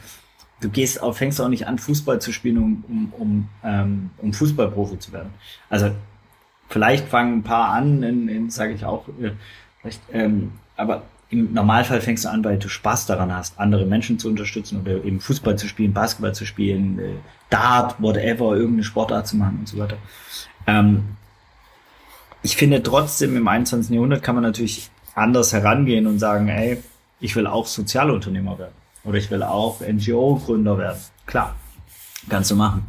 Du 0.60 0.70
gehst 0.70 1.02
auch, 1.04 1.14
fängst 1.14 1.40
auch 1.40 1.50
nicht 1.50 1.68
an, 1.68 1.78
Fußball 1.78 2.20
zu 2.20 2.32
spielen, 2.32 2.58
um, 2.58 2.84
um, 2.88 3.14
um, 3.18 3.50
ähm, 3.64 4.10
um 4.18 4.34
Fußballprofi 4.34 4.98
zu 4.98 5.12
werden. 5.12 5.30
Also 5.70 5.92
vielleicht 6.68 7.08
fangen 7.08 7.40
ein 7.40 7.44
paar 7.44 7.70
an, 7.70 8.02
in, 8.02 8.28
in 8.28 8.50
sage 8.50 8.74
ich 8.74 8.84
auch, 8.84 9.08
äh, 9.22 9.32
ähm, 10.12 10.52
aber 10.76 11.04
im 11.30 11.54
Normalfall 11.54 12.02
fängst 12.02 12.26
du 12.26 12.30
an, 12.30 12.44
weil 12.44 12.58
du 12.58 12.70
Spaß 12.70 13.06
daran 13.06 13.36
hast, 13.36 13.60
andere 13.60 13.86
Menschen 13.86 14.18
zu 14.18 14.30
unterstützen 14.30 14.82
oder 14.82 15.04
eben 15.04 15.20
Fußball 15.20 15.58
zu 15.58 15.68
spielen, 15.68 15.94
Basketball 15.94 16.34
zu 16.34 16.46
spielen, 16.46 17.00
äh, 17.00 17.16
Dart, 17.50 18.02
whatever, 18.02 18.56
irgendeine 18.56 18.84
Sportart 18.84 19.28
zu 19.28 19.36
machen 19.36 19.58
und 19.60 19.68
so 19.68 19.78
weiter. 19.78 19.98
Ähm, 20.68 21.04
ich 22.44 22.56
finde 22.56 22.82
trotzdem 22.82 23.36
im 23.36 23.48
21. 23.48 23.94
Jahrhundert 23.94 24.24
kann 24.24 24.36
man 24.36 24.44
natürlich 24.44 24.90
anders 25.16 25.52
herangehen 25.52 26.08
und 26.08 26.20
sagen, 26.20 26.48
ey, 26.48 26.82
ich 27.20 27.36
will 27.36 27.48
auch 27.48 27.66
Sozialunternehmer 27.66 28.58
werden 28.60 28.76
oder 29.04 29.18
ich 29.18 29.30
will 29.32 29.44
auch 29.44 29.82
NGO-Gründer 29.82 30.78
werden. 30.78 31.00
Klar, 31.26 31.56
kannst 32.30 32.52
du 32.52 32.56
machen. 32.56 32.86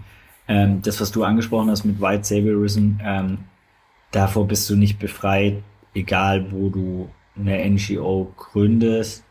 Ähm, 0.47 0.81
das, 0.83 1.01
was 1.01 1.11
du 1.11 1.25
angesprochen 1.25 1.71
hast 1.71 1.85
mit 1.85 2.01
White 2.01 2.25
Saviorism, 2.25 2.99
ähm, 3.03 3.39
davor 4.11 4.47
bist 4.47 4.69
du 4.71 4.77
nicht 4.77 4.99
befreit, 4.99 5.63
egal 5.99 6.51
wo 6.51 6.69
du 6.69 7.11
eine 7.37 7.69
NGO 7.69 8.33
gründest, 8.37 9.25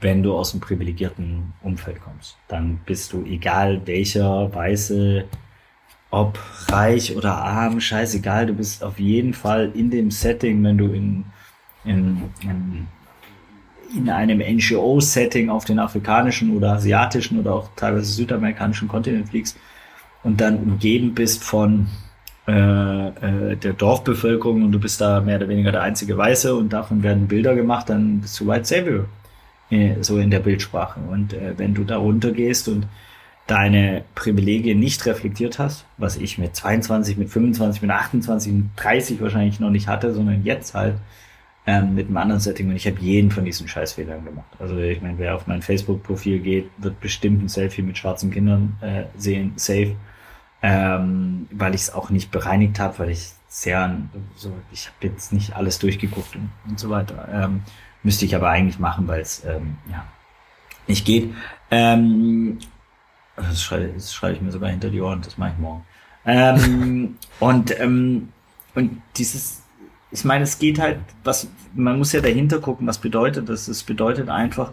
wenn 0.00 0.22
du 0.22 0.34
aus 0.34 0.52
einem 0.52 0.60
privilegierten 0.60 1.52
Umfeld 1.62 2.00
kommst. 2.02 2.36
Dann 2.48 2.80
bist 2.84 3.12
du, 3.12 3.24
egal 3.24 3.80
welcher 3.86 4.52
weiße, 4.52 5.24
ob 6.10 6.38
reich 6.68 7.16
oder 7.16 7.36
arm, 7.36 7.80
scheißegal, 7.80 8.46
du 8.46 8.54
bist 8.54 8.84
auf 8.84 8.98
jeden 8.98 9.32
Fall 9.32 9.72
in 9.74 9.90
dem 9.90 10.10
Setting, 10.10 10.62
wenn 10.62 10.78
du 10.78 10.86
in, 10.86 11.24
in, 11.84 12.22
in, 12.42 12.86
in 13.96 14.10
einem 14.10 14.40
NGO-Setting 14.40 15.48
auf 15.48 15.64
den 15.64 15.78
afrikanischen 15.78 16.54
oder 16.56 16.74
asiatischen 16.74 17.38
oder 17.38 17.54
auch 17.54 17.70
teilweise 17.76 18.12
südamerikanischen 18.12 18.88
Kontinent 18.88 19.28
fliegst 19.28 19.56
und 20.22 20.40
dann 20.40 20.58
umgeben 20.58 21.14
bist 21.14 21.42
von 21.44 21.86
äh, 22.48 23.08
äh, 23.08 23.56
der 23.56 23.72
Dorfbevölkerung 23.72 24.64
und 24.64 24.72
du 24.72 24.80
bist 24.80 25.00
da 25.00 25.20
mehr 25.20 25.36
oder 25.36 25.48
weniger 25.48 25.70
der 25.70 25.82
einzige 25.82 26.16
Weiße 26.16 26.54
und 26.54 26.72
davon 26.72 27.02
werden 27.02 27.28
Bilder 27.28 27.54
gemacht, 27.54 27.88
dann 27.88 28.20
bist 28.20 28.40
du 28.40 28.48
White 28.48 28.64
Savior, 28.64 29.04
äh, 29.70 29.94
so 30.00 30.18
in 30.18 30.30
der 30.30 30.40
Bildsprache. 30.40 31.00
Und 31.00 31.34
äh, 31.34 31.56
wenn 31.56 31.74
du 31.74 31.84
da 31.84 31.98
runtergehst 31.98 32.68
und 32.68 32.88
deine 33.46 34.04
Privilegien 34.14 34.80
nicht 34.80 35.06
reflektiert 35.06 35.58
hast, 35.58 35.84
was 35.98 36.16
ich 36.16 36.38
mit 36.38 36.56
22, 36.56 37.16
mit 37.16 37.28
25, 37.28 37.82
mit 37.82 37.90
28, 37.90 38.52
mit 38.52 38.64
30 38.76 39.20
wahrscheinlich 39.20 39.60
noch 39.60 39.70
nicht 39.70 39.86
hatte, 39.88 40.12
sondern 40.12 40.44
jetzt 40.44 40.74
halt 40.74 40.96
ähm, 41.66 41.94
mit 41.94 42.08
einem 42.08 42.16
anderen 42.16 42.40
Setting 42.40 42.70
und 42.70 42.76
ich 42.76 42.86
habe 42.88 42.98
jeden 43.00 43.30
von 43.30 43.44
diesen 43.44 43.68
Scheißfehlern 43.68 44.24
gemacht. 44.24 44.48
Also 44.58 44.76
ich 44.78 45.00
meine, 45.00 45.18
wer 45.18 45.36
auf 45.36 45.46
mein 45.46 45.62
Facebook-Profil 45.62 46.40
geht, 46.40 46.70
wird 46.78 47.00
bestimmt 47.00 47.42
ein 47.42 47.48
Selfie 47.48 47.82
mit 47.82 47.98
schwarzen 47.98 48.32
Kindern 48.32 48.76
äh, 48.80 49.04
sehen, 49.16 49.52
safe 49.56 49.94
ähm, 50.62 51.48
weil 51.50 51.74
ich 51.74 51.82
es 51.82 51.92
auch 51.92 52.10
nicht 52.10 52.30
bereinigt 52.30 52.78
habe, 52.78 52.98
weil 53.00 53.10
ich 53.10 53.32
sehr 53.48 53.96
so, 54.36 54.52
ich 54.70 54.86
habe 54.86 55.12
jetzt 55.12 55.32
nicht 55.32 55.54
alles 55.54 55.78
durchgeguckt 55.78 56.36
und, 56.36 56.50
und 56.68 56.78
so 56.78 56.88
weiter. 56.88 57.28
Ähm, 57.32 57.62
müsste 58.02 58.24
ich 58.24 58.34
aber 58.34 58.48
eigentlich 58.48 58.78
machen, 58.78 59.06
weil 59.08 59.20
es 59.20 59.44
ähm, 59.44 59.76
ja 59.90 60.04
nicht 60.86 61.04
geht. 61.04 61.34
Ähm, 61.70 62.58
das 63.36 63.62
schreibe, 63.62 63.92
das 63.94 64.14
schreibe 64.14 64.36
ich 64.36 64.40
mir 64.40 64.52
sogar 64.52 64.70
hinter 64.70 64.90
die 64.90 65.00
Ohren, 65.00 65.22
das 65.22 65.38
mache 65.38 65.52
ich 65.54 65.58
morgen. 65.58 65.84
Ähm, 66.24 67.16
und 67.40 67.78
ähm, 67.80 68.28
und 68.74 69.02
dieses, 69.16 69.62
ich 70.10 70.24
meine, 70.24 70.44
es 70.44 70.58
geht 70.58 70.78
halt, 70.78 71.00
was 71.24 71.48
man 71.74 71.98
muss 71.98 72.12
ja 72.12 72.20
dahinter 72.20 72.60
gucken, 72.60 72.86
was 72.86 72.98
bedeutet 72.98 73.48
das? 73.48 73.68
Es 73.68 73.82
bedeutet 73.82 74.28
einfach, 74.28 74.72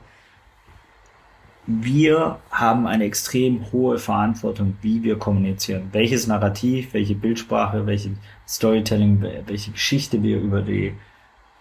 wir 1.69 2.39
haben 2.49 2.87
eine 2.87 3.03
extrem 3.03 3.71
hohe 3.71 3.99
Verantwortung, 3.99 4.75
wie 4.81 5.03
wir 5.03 5.19
kommunizieren. 5.19 5.89
Welches 5.91 6.25
Narrativ, 6.25 6.95
welche 6.95 7.13
Bildsprache, 7.13 7.85
welche 7.85 8.09
Storytelling, 8.47 9.23
welche 9.45 9.71
Geschichte 9.71 10.23
wir 10.23 10.39
über 10.39 10.61
die 10.63 10.93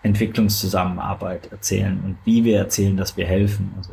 Entwicklungszusammenarbeit 0.02 1.52
erzählen 1.52 2.00
und 2.02 2.16
wie 2.24 2.42
wir 2.42 2.56
erzählen, 2.56 2.96
dass 2.96 3.18
wir 3.18 3.26
helfen. 3.26 3.74
Also, 3.76 3.92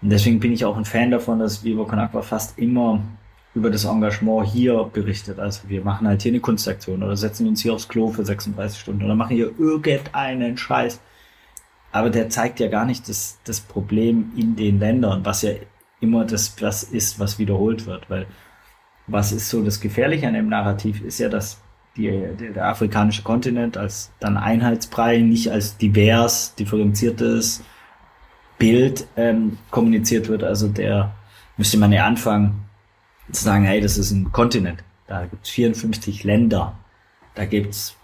und 0.00 0.08
deswegen 0.08 0.40
bin 0.40 0.52
ich 0.52 0.64
auch 0.64 0.76
ein 0.78 0.86
Fan 0.86 1.10
davon, 1.10 1.40
dass 1.40 1.62
Vivo 1.62 1.84
Con 1.84 1.98
Aqua 1.98 2.22
fast 2.22 2.58
immer 2.58 3.02
über 3.54 3.68
das 3.68 3.84
Engagement 3.84 4.48
hier 4.48 4.88
berichtet. 4.90 5.38
Also 5.38 5.68
wir 5.68 5.84
machen 5.84 6.08
halt 6.08 6.22
hier 6.22 6.32
eine 6.32 6.40
Kunstaktion 6.40 7.02
oder 7.02 7.14
setzen 7.14 7.46
uns 7.46 7.60
hier 7.60 7.74
aufs 7.74 7.88
Klo 7.88 8.08
für 8.08 8.24
36 8.24 8.80
Stunden 8.80 9.04
oder 9.04 9.14
machen 9.14 9.36
hier 9.36 9.52
irgendeinen 9.58 10.56
Scheiß 10.56 10.98
aber 11.92 12.10
der 12.10 12.30
zeigt 12.30 12.58
ja 12.58 12.68
gar 12.68 12.86
nicht 12.86 13.08
das, 13.08 13.38
das 13.44 13.60
Problem 13.60 14.32
in 14.36 14.56
den 14.56 14.78
Ländern, 14.78 15.24
was 15.24 15.42
ja 15.42 15.52
immer 16.00 16.24
das, 16.24 16.56
das 16.56 16.82
ist, 16.82 17.20
was 17.20 17.38
wiederholt 17.38 17.86
wird. 17.86 18.08
Weil 18.10 18.26
was 19.06 19.32
ist 19.32 19.48
so 19.48 19.62
das 19.62 19.80
Gefährliche 19.80 20.26
an 20.26 20.34
dem 20.34 20.48
Narrativ, 20.48 21.02
ist 21.02 21.18
ja, 21.18 21.28
dass 21.28 21.60
die, 21.96 22.08
der 22.08 22.66
afrikanische 22.66 23.22
Kontinent 23.22 23.76
als 23.76 24.10
dann 24.18 24.36
Einheitsbrei, 24.38 25.18
nicht 25.18 25.50
als 25.50 25.76
divers, 25.76 26.54
differenziertes 26.54 27.62
Bild 28.58 29.06
ähm, 29.16 29.58
kommuniziert 29.70 30.28
wird. 30.28 30.42
Also 30.42 30.68
der 30.68 31.14
müsste 31.58 31.76
man 31.76 31.92
ja 31.92 32.06
anfangen 32.06 32.64
zu 33.30 33.44
sagen, 33.44 33.64
hey, 33.64 33.80
das 33.80 33.98
ist 33.98 34.10
ein 34.10 34.32
Kontinent. 34.32 34.82
Da 35.06 35.26
gibt's 35.26 35.50
54 35.50 36.24
Länder. 36.24 36.78
Da 37.34 37.44
gibt's 37.44 37.96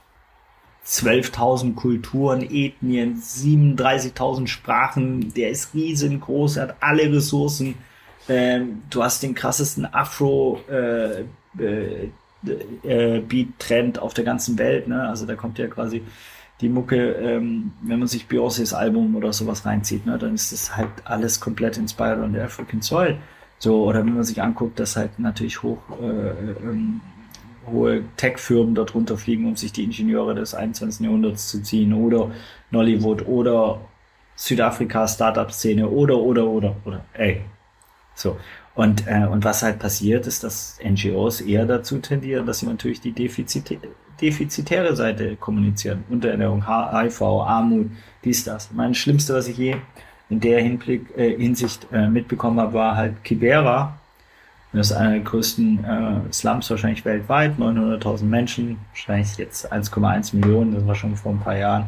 12.000 0.89 1.75
Kulturen, 1.75 2.41
Ethnien, 2.43 3.21
37.000 3.21 4.47
Sprachen. 4.47 5.35
Der 5.35 5.51
ist 5.51 5.75
riesengroß, 5.75 6.57
er 6.57 6.63
hat 6.69 6.77
alle 6.81 7.13
Ressourcen. 7.13 7.75
Ähm, 8.29 8.83
du 8.89 9.03
hast 9.03 9.23
den 9.23 9.35
krassesten 9.35 9.87
Afro 9.87 10.61
äh, 10.71 11.25
äh, 11.59 12.09
äh, 12.85 13.21
Beat-Trend 13.21 13.99
auf 13.99 14.15
der 14.15 14.25
ganzen 14.25 14.59
Welt. 14.59 14.89
Ne? 14.89 15.07
Also 15.07 15.27
da 15.27 15.35
kommt 15.35 15.59
ja 15.59 15.67
quasi 15.67 16.03
die 16.63 16.69
Mucke, 16.71 17.13
ähm, 17.13 17.73
wenn 17.83 17.99
man 17.99 18.09
sich 18.09 18.27
Beyoncés 18.27 18.75
Album 18.75 19.15
oder 19.15 19.33
sowas 19.33 19.65
reinzieht, 19.65 20.07
ne, 20.07 20.19
dann 20.19 20.35
ist 20.35 20.53
das 20.53 20.77
halt 20.77 20.91
alles 21.05 21.39
komplett 21.39 21.77
inspired 21.77 22.19
on 22.19 22.33
the 22.33 22.41
African 22.41 22.83
Soil. 22.83 23.19
So, 23.59 23.85
oder 23.85 24.05
wenn 24.05 24.15
man 24.15 24.25
sich 24.25 24.43
anguckt, 24.43 24.81
dass 24.81 24.97
halt 24.97 25.19
natürlich 25.19 25.63
hoch 25.63 25.79
äh, 26.01 26.51
ähm, 26.63 27.01
hohe 27.71 28.03
Tech-Firmen 28.17 28.75
darunter 28.75 29.17
fliegen, 29.17 29.47
um 29.47 29.57
sich 29.57 29.73
die 29.73 29.85
Ingenieure 29.85 30.35
des 30.35 30.55
21. 30.55 31.05
Jahrhunderts 31.05 31.49
zu 31.49 31.63
ziehen 31.63 31.93
oder 31.93 32.31
Nollywood 32.71 33.27
oder 33.27 33.81
Südafrika 34.37 35.09
Startup-Szene 35.09 35.89
oder 35.89 36.17
oder 36.17 36.47
oder 36.47 36.77
oder 36.85 37.05
ey. 37.15 37.43
So. 38.15 38.37
Und, 38.75 39.09
äh, 39.09 39.27
und 39.27 39.45
was 39.45 39.63
halt 39.63 39.81
passiert, 39.81 40.27
ist, 40.29 40.45
dass 40.45 40.79
NGOs 40.85 41.41
eher 41.41 41.67
dazu 41.67 41.99
tendieren, 41.99 42.47
dass 42.47 42.61
sie 42.61 42.67
natürlich 42.67 43.01
die 43.01 43.13
Defizitä 43.13 43.77
defizitäre 44.21 44.97
Seite 44.97 45.37
kommunizieren. 45.37 46.05
Unterernährung, 46.11 46.67
HIV, 46.67 47.23
Armut, 47.23 47.91
dies, 48.25 48.45
das. 48.45 48.71
Mein 48.73 48.95
Schlimmste, 48.95 49.35
was 49.35 49.49
ich 49.49 49.57
je 49.57 49.77
in 50.29 50.41
der 50.41 50.61
Hinblick, 50.61 51.17
äh, 51.17 51.37
Hinsicht 51.37 51.87
äh, 51.93 52.09
mitbekommen 52.09 52.61
habe, 52.61 52.75
war 52.75 52.97
halt 52.97 53.23
Kibera, 53.25 53.99
das 54.73 54.91
ist 54.91 54.97
einer 54.97 55.13
der 55.13 55.21
größten 55.21 55.85
äh, 55.85 56.33
Slums 56.33 56.71
wahrscheinlich 56.71 57.05
weltweit, 57.05 57.59
900.000 57.59 58.25
Menschen, 58.25 58.79
wahrscheinlich 58.91 59.37
jetzt 59.39 59.73
1,1 59.73 60.37
Millionen, 60.37 60.75
das 60.75 60.87
war 60.87 60.95
schon 60.95 61.17
vor 61.17 61.33
ein 61.33 61.41
paar 61.41 61.57
Jahren. 61.57 61.87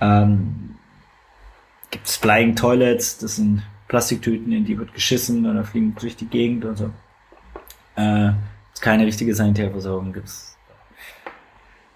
Ähm, 0.00 0.76
Gibt 1.90 2.06
es 2.06 2.16
Flying 2.16 2.54
Toilets, 2.54 3.18
das 3.18 3.36
sind 3.36 3.62
Plastiktüten, 3.88 4.52
in 4.52 4.64
die 4.64 4.78
wird 4.78 4.94
geschissen 4.94 5.44
und 5.46 5.54
dann 5.54 5.64
fliegen 5.64 5.94
durch 5.98 6.16
die 6.16 6.26
Gegend 6.26 6.64
und 6.64 6.76
so. 6.76 6.90
Äh, 7.96 8.32
keine 8.80 9.06
richtige 9.06 9.34
Sanitärversorgung 9.34 10.12
gibt's. 10.12 10.56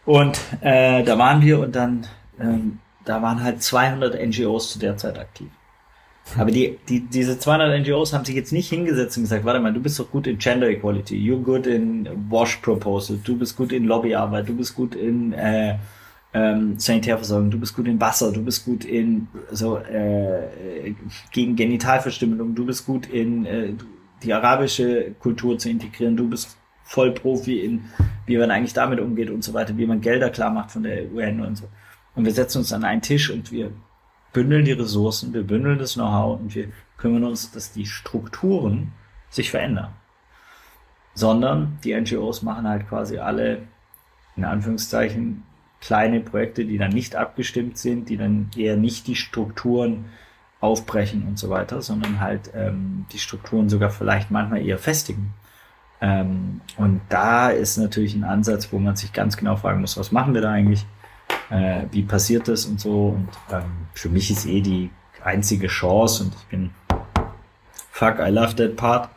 Und 0.04 0.38
äh, 0.60 1.02
da 1.02 1.18
waren 1.18 1.42
wir 1.42 1.58
und 1.58 1.74
dann, 1.74 2.06
ähm, 2.38 2.78
da 3.04 3.20
waren 3.22 3.42
halt 3.42 3.62
200 3.62 4.14
NGOs 4.14 4.72
zu 4.72 4.78
der 4.78 4.96
Zeit 4.96 5.18
aktiv. 5.18 5.48
Aber 6.36 6.50
die, 6.50 6.78
die, 6.88 7.00
diese 7.00 7.38
200 7.38 7.80
NGOs 7.80 8.12
haben 8.12 8.24
sich 8.24 8.34
jetzt 8.34 8.52
nicht 8.52 8.68
hingesetzt 8.68 9.16
und 9.16 9.24
gesagt, 9.24 9.44
warte 9.44 9.60
mal, 9.60 9.72
du 9.72 9.80
bist 9.80 9.98
doch 9.98 10.10
gut 10.10 10.26
in 10.26 10.38
Gender 10.38 10.68
Equality, 10.68 11.16
you're 11.16 11.40
good 11.40 11.66
in 11.66 12.08
Wash 12.28 12.56
Proposal, 12.56 13.18
du 13.22 13.38
bist 13.38 13.56
gut 13.56 13.72
in 13.72 13.84
Lobbyarbeit, 13.84 14.48
du 14.48 14.56
bist 14.56 14.74
gut 14.74 14.94
in 14.94 15.32
äh, 15.32 15.76
ähm, 16.34 16.78
Sanitärversorgung, 16.78 17.50
du 17.50 17.60
bist 17.60 17.74
gut 17.74 17.86
in 17.86 18.00
Wasser, 18.00 18.32
du 18.32 18.44
bist 18.44 18.64
gut 18.64 18.84
in 18.84 19.28
so 19.52 19.78
äh, 19.78 20.94
gegen 21.32 21.54
Genitalverstümmelung, 21.54 22.54
du 22.54 22.66
bist 22.66 22.84
gut 22.86 23.06
in 23.06 23.46
äh, 23.46 23.72
die 24.22 24.32
arabische 24.32 25.12
Kultur 25.20 25.58
zu 25.58 25.70
integrieren, 25.70 26.16
du 26.16 26.28
bist 26.28 26.56
voll 26.82 27.12
Profi 27.12 27.60
in, 27.60 27.84
wie 28.26 28.36
man 28.36 28.50
eigentlich 28.50 28.72
damit 28.72 29.00
umgeht 29.00 29.30
und 29.30 29.42
so 29.42 29.54
weiter, 29.54 29.76
wie 29.78 29.86
man 29.86 30.00
Gelder 30.00 30.30
klar 30.30 30.50
macht 30.50 30.72
von 30.72 30.82
der 30.82 31.10
UN 31.12 31.40
und 31.40 31.56
so. 31.56 31.68
Und 32.14 32.24
wir 32.24 32.32
setzen 32.32 32.58
uns 32.58 32.72
an 32.72 32.84
einen 32.84 33.02
Tisch 33.02 33.30
und 33.30 33.52
wir 33.52 33.70
bündeln 34.36 34.66
die 34.66 34.72
Ressourcen, 34.72 35.32
wir 35.32 35.44
bündeln 35.44 35.78
das 35.78 35.94
Know-how 35.94 36.38
und 36.38 36.54
wir 36.54 36.68
kümmern 36.98 37.24
uns, 37.24 37.52
dass 37.52 37.72
die 37.72 37.86
Strukturen 37.86 38.92
sich 39.30 39.50
verändern. 39.50 39.94
Sondern 41.14 41.78
die 41.82 41.98
NGOs 41.98 42.42
machen 42.42 42.68
halt 42.68 42.86
quasi 42.86 43.16
alle, 43.16 43.62
in 44.36 44.44
Anführungszeichen, 44.44 45.42
kleine 45.80 46.20
Projekte, 46.20 46.66
die 46.66 46.76
dann 46.76 46.90
nicht 46.90 47.16
abgestimmt 47.16 47.78
sind, 47.78 48.10
die 48.10 48.18
dann 48.18 48.50
eher 48.54 48.76
nicht 48.76 49.06
die 49.06 49.16
Strukturen 49.16 50.04
aufbrechen 50.60 51.26
und 51.26 51.38
so 51.38 51.48
weiter, 51.48 51.80
sondern 51.80 52.20
halt 52.20 52.50
ähm, 52.54 53.06
die 53.12 53.18
Strukturen 53.18 53.70
sogar 53.70 53.88
vielleicht 53.88 54.30
manchmal 54.30 54.60
eher 54.66 54.78
festigen. 54.78 55.32
Ähm, 56.02 56.60
und 56.76 57.00
da 57.08 57.48
ist 57.48 57.78
natürlich 57.78 58.14
ein 58.14 58.24
Ansatz, 58.24 58.70
wo 58.70 58.78
man 58.78 58.96
sich 58.96 59.14
ganz 59.14 59.38
genau 59.38 59.56
fragen 59.56 59.80
muss, 59.80 59.96
was 59.96 60.12
machen 60.12 60.34
wir 60.34 60.42
da 60.42 60.50
eigentlich? 60.50 60.84
Äh, 61.50 61.82
wie 61.90 62.02
passiert 62.02 62.48
das 62.48 62.66
und 62.66 62.80
so. 62.80 63.08
Und 63.16 63.28
ähm, 63.50 63.88
für 63.94 64.08
mich 64.08 64.30
ist 64.30 64.46
eh 64.46 64.60
die 64.60 64.90
einzige 65.22 65.66
Chance 65.66 66.24
und 66.24 66.34
ich 66.34 66.46
bin 66.46 66.70
fuck, 67.96 68.18
I 68.18 68.30
love 68.30 68.54
that 68.56 68.76
part 68.76 69.08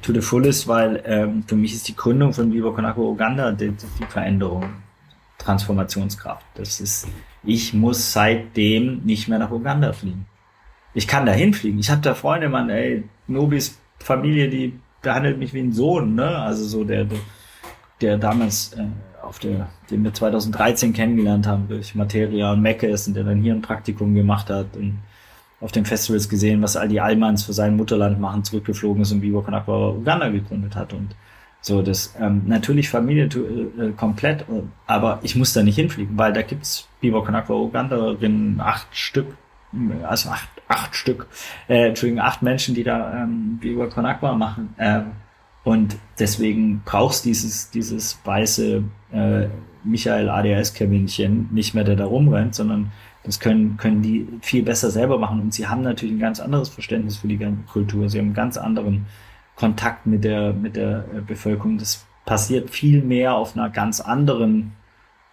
to 0.00 0.12
the 0.12 0.22
fullest, 0.22 0.66
weil 0.66 1.02
ähm, 1.04 1.44
für 1.46 1.54
mich 1.54 1.74
ist 1.74 1.86
die 1.88 1.94
Gründung 1.94 2.32
von 2.32 2.50
Viva 2.52 2.70
Agua 2.70 3.10
Uganda 3.10 3.52
die, 3.52 3.70
die 3.70 4.04
Veränderung, 4.08 4.64
Transformationskraft. 5.38 6.46
Das 6.54 6.80
ist, 6.80 7.08
ich 7.42 7.74
muss 7.74 8.12
seitdem 8.12 9.02
nicht 9.04 9.28
mehr 9.28 9.38
nach 9.38 9.50
Uganda 9.50 9.92
fliegen. 9.92 10.26
Ich 10.94 11.06
kann 11.06 11.26
da 11.26 11.32
hinfliegen. 11.32 11.78
Ich 11.78 11.90
habe 11.90 12.00
da 12.00 12.14
Freunde, 12.14 12.48
Mann, 12.48 12.70
ey, 12.70 13.04
Nobis 13.26 13.78
Familie, 13.98 14.48
die 14.48 14.78
behandelt 15.02 15.38
mich 15.38 15.52
wie 15.52 15.60
ein 15.60 15.72
Sohn, 15.72 16.14
ne? 16.14 16.38
Also 16.38 16.64
so 16.64 16.84
der, 16.84 17.04
der, 17.04 17.18
der 18.00 18.18
damals 18.18 18.72
äh, 18.74 18.86
auf 19.32 19.38
der, 19.38 19.68
den 19.90 20.04
wir 20.04 20.12
2013 20.12 20.92
kennengelernt 20.92 21.46
haben 21.46 21.66
durch 21.66 21.94
Materia 21.94 22.52
und 22.52 22.60
Meckes 22.60 23.08
und 23.08 23.14
der 23.14 23.24
dann 23.24 23.40
hier 23.40 23.54
ein 23.54 23.62
Praktikum 23.62 24.14
gemacht 24.14 24.50
hat 24.50 24.76
und 24.76 24.98
auf 25.58 25.72
den 25.72 25.86
Festivals 25.86 26.28
gesehen, 26.28 26.60
was 26.60 26.76
all 26.76 26.86
die 26.86 27.00
Almans 27.00 27.42
für 27.42 27.54
sein 27.54 27.74
Mutterland 27.74 28.20
machen, 28.20 28.44
zurückgeflogen 28.44 29.00
ist 29.00 29.10
und 29.10 29.22
Con 29.22 29.54
Aqua 29.54 29.92
Uganda 29.92 30.28
gegründet 30.28 30.76
hat 30.76 30.92
und 30.92 31.16
so, 31.62 31.80
das 31.80 32.14
ähm, 32.20 32.42
natürlich 32.44 32.90
Familie 32.90 33.24
äh, 33.24 33.92
komplett, 33.96 34.44
aber 34.86 35.20
ich 35.22 35.34
muss 35.34 35.54
da 35.54 35.62
nicht 35.62 35.76
hinfliegen, 35.76 36.18
weil 36.18 36.34
da 36.34 36.42
gibt's 36.42 36.86
Vivo 37.00 37.22
Con 37.22 37.34
Aqua 37.34 37.56
Uganderinnen 37.56 38.60
acht 38.60 38.88
Stück, 38.94 39.28
also 40.02 40.28
acht, 40.28 40.50
acht 40.68 40.94
Stück, 40.94 41.26
äh, 41.68 41.88
Entschuldigung, 41.88 42.22
acht 42.22 42.42
Menschen, 42.42 42.74
die 42.74 42.84
da 42.84 43.22
ähm, 43.22 43.58
Con 43.94 44.04
Aqua 44.04 44.34
machen. 44.34 44.74
Ähm, 44.78 45.12
und 45.64 45.96
deswegen 46.18 46.82
brauchst 46.84 47.24
dieses, 47.24 47.70
dieses 47.70 48.18
weiße 48.24 48.82
äh, 49.12 49.46
Michael 49.84 50.28
ADHS-Kaminchen 50.28 51.48
nicht 51.52 51.74
mehr, 51.74 51.84
der 51.84 51.96
da 51.96 52.04
rumrennt, 52.04 52.54
sondern 52.54 52.92
das 53.24 53.38
können, 53.38 53.76
können 53.76 54.02
die 54.02 54.26
viel 54.40 54.64
besser 54.64 54.90
selber 54.90 55.18
machen. 55.18 55.40
Und 55.40 55.54
sie 55.54 55.68
haben 55.68 55.82
natürlich 55.82 56.14
ein 56.14 56.20
ganz 56.20 56.40
anderes 56.40 56.68
Verständnis 56.68 57.18
für 57.18 57.28
die 57.28 57.38
ganze 57.38 57.62
Kultur. 57.62 58.08
Sie 58.08 58.18
haben 58.18 58.26
einen 58.26 58.34
ganz 58.34 58.56
anderen 58.56 59.06
Kontakt 59.54 60.06
mit 60.06 60.24
der, 60.24 60.52
mit 60.52 60.76
der 60.76 61.04
äh, 61.14 61.20
Bevölkerung. 61.20 61.78
Das 61.78 62.04
passiert 62.24 62.70
viel 62.70 63.02
mehr 63.02 63.34
auf 63.34 63.56
einer 63.56 63.70
ganz 63.70 64.00
anderen 64.00 64.72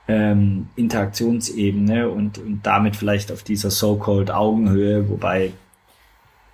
ähm, 0.08 0.68
Interaktionsebene 0.76 2.10
und, 2.10 2.38
und 2.38 2.62
damit 2.64 2.96
vielleicht 2.96 3.32
auf 3.32 3.44
dieser 3.44 3.72
so-called 3.72 4.32
Augenhöhe, 4.32 5.10
wobei 5.10 5.54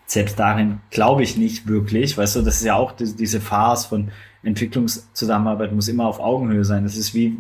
selbst 0.06 0.40
darin 0.40 0.80
glaube 0.92 1.24
ich 1.24 1.38
nicht 1.38 1.68
wirklich. 1.68 2.18
Weißt 2.18 2.36
du, 2.36 2.42
das 2.42 2.58
ist 2.58 2.66
ja 2.66 2.76
auch 2.76 2.92
die, 2.92 3.16
diese 3.16 3.42
Phase 3.42 3.88
von 3.88 4.12
Entwicklungszusammenarbeit 4.44 5.72
muss 5.74 5.88
immer 5.88 6.06
auf 6.06 6.20
Augenhöhe 6.20 6.64
sein. 6.64 6.84
Das 6.84 6.96
ist 6.96 7.14
wie 7.14 7.38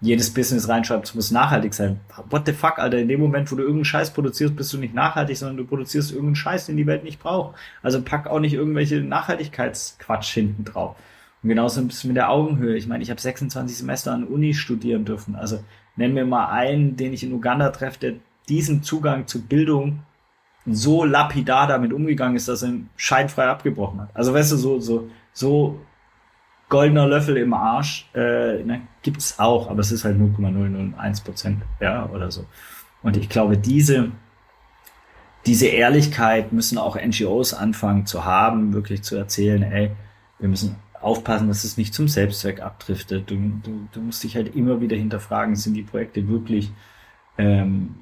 jedes 0.00 0.32
Business 0.32 0.68
reinschreibt, 0.68 1.06
es 1.06 1.14
muss 1.14 1.30
nachhaltig 1.30 1.74
sein. 1.74 2.00
What 2.30 2.46
the 2.46 2.52
fuck, 2.52 2.78
Alter? 2.78 2.98
In 2.98 3.08
dem 3.08 3.20
Moment, 3.20 3.50
wo 3.50 3.56
du 3.56 3.62
irgendeinen 3.62 3.84
Scheiß 3.84 4.12
produzierst, 4.12 4.54
bist 4.54 4.72
du 4.72 4.78
nicht 4.78 4.94
nachhaltig, 4.94 5.36
sondern 5.36 5.56
du 5.56 5.64
produzierst 5.64 6.10
irgendeinen 6.10 6.36
Scheiß, 6.36 6.66
den 6.66 6.76
die 6.76 6.86
Welt 6.86 7.02
nicht 7.02 7.20
braucht. 7.20 7.56
Also 7.82 8.00
pack 8.02 8.28
auch 8.28 8.38
nicht 8.38 8.54
irgendwelche 8.54 9.00
Nachhaltigkeitsquatsch 9.00 10.32
hinten 10.32 10.64
drauf. 10.64 10.96
Und 11.42 11.48
genauso 11.48 11.80
ein 11.80 11.88
bisschen 11.88 12.08
mit 12.08 12.16
der 12.16 12.30
Augenhöhe. 12.30 12.76
Ich 12.76 12.86
meine, 12.86 13.02
ich 13.02 13.10
habe 13.10 13.20
26 13.20 13.78
Semester 13.78 14.12
an 14.12 14.24
Uni 14.24 14.54
studieren 14.54 15.04
dürfen. 15.04 15.34
Also 15.34 15.64
nenn 15.96 16.14
mir 16.14 16.24
mal 16.24 16.46
einen, 16.46 16.96
den 16.96 17.12
ich 17.12 17.24
in 17.24 17.32
Uganda 17.32 17.70
treffe, 17.70 17.98
der 18.00 18.12
diesen 18.48 18.82
Zugang 18.82 19.26
zu 19.26 19.42
Bildung 19.42 20.00
so 20.74 21.04
lapidar 21.04 21.66
damit 21.66 21.92
umgegangen 21.92 22.36
ist, 22.36 22.48
dass 22.48 22.62
er 22.62 22.70
ihn 22.70 22.90
scheinfrei 22.96 23.46
abgebrochen 23.46 24.00
hat. 24.00 24.10
Also 24.14 24.34
weißt 24.34 24.52
du, 24.52 24.56
so, 24.56 24.80
so, 24.80 25.10
so 25.32 25.80
goldener 26.68 27.06
Löffel 27.06 27.36
im 27.36 27.54
Arsch 27.54 28.08
äh, 28.14 28.62
ne, 28.62 28.82
gibt's 29.02 29.38
auch, 29.38 29.70
aber 29.70 29.80
es 29.80 29.92
ist 29.92 30.04
halt 30.04 30.18
0,001 30.18 31.20
Prozent, 31.22 31.62
ja, 31.80 32.08
oder 32.10 32.30
so. 32.30 32.44
Und 33.02 33.16
ich 33.16 33.28
glaube, 33.28 33.56
diese, 33.56 34.10
diese 35.46 35.66
Ehrlichkeit 35.66 36.52
müssen 36.52 36.78
auch 36.78 36.96
NGOs 36.96 37.54
anfangen 37.54 38.06
zu 38.06 38.24
haben, 38.24 38.72
wirklich 38.74 39.02
zu 39.02 39.16
erzählen, 39.16 39.62
ey, 39.62 39.92
wir 40.38 40.48
müssen 40.48 40.76
aufpassen, 41.00 41.48
dass 41.48 41.64
es 41.64 41.76
nicht 41.76 41.94
zum 41.94 42.08
Selbstzweck 42.08 42.60
abdriftet. 42.60 43.30
Du, 43.30 43.36
du, 43.62 43.88
du 43.92 44.00
musst 44.00 44.22
dich 44.24 44.36
halt 44.36 44.54
immer 44.54 44.80
wieder 44.80 44.96
hinterfragen, 44.96 45.56
sind 45.56 45.74
die 45.74 45.82
Projekte 45.82 46.28
wirklich 46.28 46.70
ähm, 47.38 47.94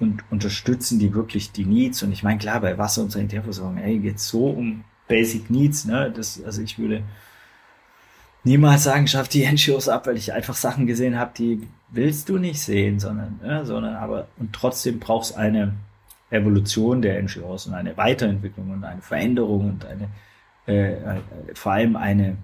und 0.00 0.22
unterstützen 0.30 0.98
die 0.98 1.14
wirklich 1.14 1.52
die 1.52 1.64
Needs? 1.64 2.02
Und 2.02 2.12
ich 2.12 2.22
meine, 2.22 2.38
klar, 2.38 2.60
bei 2.60 2.78
Wasser- 2.78 3.02
und 3.02 3.12
Sanitärversorgung, 3.12 3.78
ey, 3.78 3.98
geht's 3.98 4.28
so 4.28 4.46
um 4.46 4.84
Basic 5.08 5.50
Needs, 5.50 5.84
ne? 5.84 6.12
Das, 6.14 6.42
also 6.44 6.62
ich 6.62 6.78
würde 6.78 7.02
niemals 8.44 8.84
sagen, 8.84 9.06
schaff 9.06 9.28
die 9.28 9.46
NGOs 9.50 9.88
ab, 9.88 10.06
weil 10.06 10.16
ich 10.16 10.32
einfach 10.32 10.54
Sachen 10.54 10.86
gesehen 10.86 11.18
habe, 11.18 11.32
die 11.36 11.68
willst 11.90 12.28
du 12.28 12.38
nicht 12.38 12.60
sehen, 12.60 13.00
sondern, 13.00 13.40
ne, 13.42 13.64
sondern 13.64 13.96
aber 13.96 14.28
und 14.38 14.52
trotzdem 14.52 14.98
brauchst 14.98 15.36
eine 15.36 15.74
Evolution 16.30 17.00
der 17.00 17.22
NGOs 17.22 17.66
und 17.66 17.74
eine 17.74 17.96
Weiterentwicklung 17.96 18.70
und 18.70 18.84
eine 18.84 19.00
Veränderung 19.00 19.70
und 19.70 19.86
eine 19.86 20.08
äh, 20.68 20.92
äh, 20.92 21.20
vor 21.54 21.72
allem 21.72 21.96
eine 21.96 22.36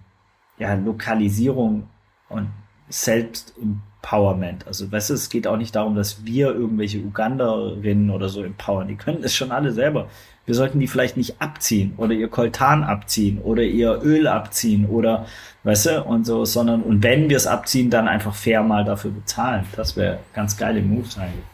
ja, 0.59 0.73
Lokalisierung 0.75 1.89
und 2.31 2.49
Selbstempowerment. 2.89 4.67
Also 4.67 4.91
weißt 4.91 5.11
du, 5.11 5.15
es 5.15 5.29
geht 5.29 5.47
auch 5.47 5.57
nicht 5.57 5.75
darum, 5.75 5.95
dass 5.95 6.25
wir 6.25 6.55
irgendwelche 6.55 6.99
Uganderinnen 6.99 8.11
oder 8.11 8.29
so 8.29 8.43
empowern. 8.43 8.89
Die 8.89 8.97
können 8.97 9.23
es 9.23 9.35
schon 9.35 9.53
alle 9.53 9.73
selber 9.73 10.09
wir 10.47 10.55
sollten 10.55 10.79
die 10.79 10.89
vielleicht 10.89 11.17
nicht 11.17 11.41
abziehen 11.41 11.95
oder 11.97 12.13
ihr 12.13 12.29
Koltan 12.29 12.85
abziehen 12.85 13.39
oder 13.39 13.63
ihr 13.63 14.01
Öl 14.03 14.27
abziehen 14.27 14.87
oder, 14.87 15.27
weißt 15.63 15.87
du, 15.87 16.03
und 16.03 16.27
so, 16.27 16.45
sondern, 16.45 16.83
und 16.83 17.03
wenn 17.03 17.31
wir 17.31 17.37
es 17.37 17.47
abziehen, 17.47 17.91
dann 17.91 18.09
einfach 18.09 18.35
fair 18.35 18.63
mal 18.63 18.85
dafür 18.85 19.11
bezahlen. 19.11 19.65
Das 19.75 19.97
wäre 19.97 20.19
ganz 20.35 20.57
geile 20.57 20.83
Moves 20.83 21.17
eigentlich. 21.17 21.45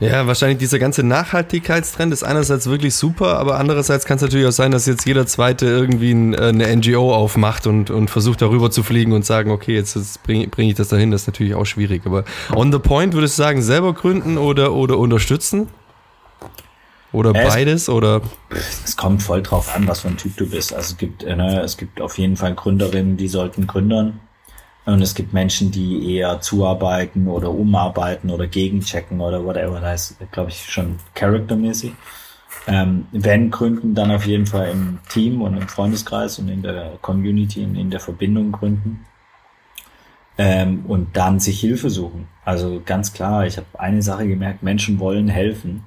Ja, 0.00 0.26
wahrscheinlich 0.26 0.58
dieser 0.58 0.78
ganze 0.78 1.02
Nachhaltigkeitstrend 1.02 2.12
ist 2.12 2.22
einerseits 2.22 2.66
wirklich 2.66 2.94
super, 2.94 3.38
aber 3.38 3.58
andererseits 3.58 4.04
kann 4.04 4.16
es 4.16 4.22
natürlich 4.22 4.46
auch 4.46 4.52
sein, 4.52 4.70
dass 4.70 4.86
jetzt 4.86 5.06
jeder 5.06 5.26
Zweite 5.26 5.66
irgendwie 5.66 6.12
äh, 6.12 6.48
eine 6.48 6.76
NGO 6.76 7.14
aufmacht 7.14 7.66
und, 7.66 7.90
und 7.90 8.10
versucht 8.10 8.42
darüber 8.42 8.70
zu 8.70 8.82
fliegen 8.82 9.12
und 9.12 9.24
sagen, 9.24 9.50
okay, 9.50 9.74
jetzt, 9.74 9.96
jetzt 9.96 10.22
bringe 10.22 10.48
bring 10.48 10.68
ich 10.68 10.74
das 10.74 10.88
dahin. 10.88 11.10
Das 11.10 11.22
ist 11.22 11.26
natürlich 11.26 11.54
auch 11.54 11.66
schwierig. 11.66 12.02
Aber 12.06 12.24
on 12.54 12.72
the 12.72 12.78
point 12.78 13.14
würdest 13.14 13.38
du 13.38 13.42
sagen, 13.42 13.62
selber 13.62 13.92
gründen 13.94 14.38
oder, 14.38 14.72
oder 14.72 14.98
unterstützen? 14.98 15.68
Oder 17.12 17.34
es, 17.34 17.48
beides? 17.48 17.88
Oder? 17.88 18.22
Es 18.84 18.96
kommt 18.96 19.22
voll 19.22 19.42
drauf 19.42 19.74
an, 19.74 19.88
was 19.88 20.00
für 20.00 20.08
ein 20.08 20.16
Typ 20.16 20.36
du 20.36 20.48
bist. 20.48 20.72
Also 20.72 20.92
es 20.92 20.98
gibt, 20.98 21.24
äh, 21.24 21.34
ne, 21.34 21.60
es 21.60 21.76
gibt 21.76 22.00
auf 22.00 22.18
jeden 22.18 22.36
Fall 22.36 22.54
Gründerinnen, 22.54 23.16
die 23.16 23.28
sollten 23.28 23.66
gründern. 23.66 24.20
Und 24.86 25.02
es 25.02 25.14
gibt 25.14 25.32
Menschen, 25.32 25.70
die 25.70 26.16
eher 26.16 26.40
zuarbeiten 26.40 27.28
oder 27.28 27.50
umarbeiten 27.50 28.30
oder 28.30 28.46
gegenchecken 28.46 29.20
oder 29.20 29.44
whatever. 29.44 29.80
Das 29.80 30.12
ist, 30.12 30.32
glaube 30.32 30.50
ich, 30.50 30.64
schon 30.64 30.96
charaktermäßig. 31.14 31.92
Ähm, 32.66 33.06
wenn 33.12 33.50
gründen, 33.50 33.94
dann 33.94 34.10
auf 34.10 34.26
jeden 34.26 34.46
Fall 34.46 34.70
im 34.70 34.98
Team 35.08 35.42
und 35.42 35.56
im 35.56 35.68
Freundeskreis 35.68 36.38
und 36.38 36.48
in 36.48 36.62
der 36.62 36.98
Community 37.00 37.64
und 37.64 37.76
in 37.76 37.90
der 37.90 38.00
Verbindung 38.00 38.52
gründen. 38.52 39.04
Ähm, 40.38 40.84
und 40.86 41.16
dann 41.16 41.40
sich 41.40 41.60
Hilfe 41.60 41.90
suchen. 41.90 42.28
Also 42.44 42.80
ganz 42.84 43.12
klar, 43.12 43.46
ich 43.46 43.56
habe 43.56 43.66
eine 43.78 44.02
Sache 44.02 44.26
gemerkt, 44.26 44.62
Menschen 44.62 44.98
wollen 44.98 45.28
helfen. 45.28 45.84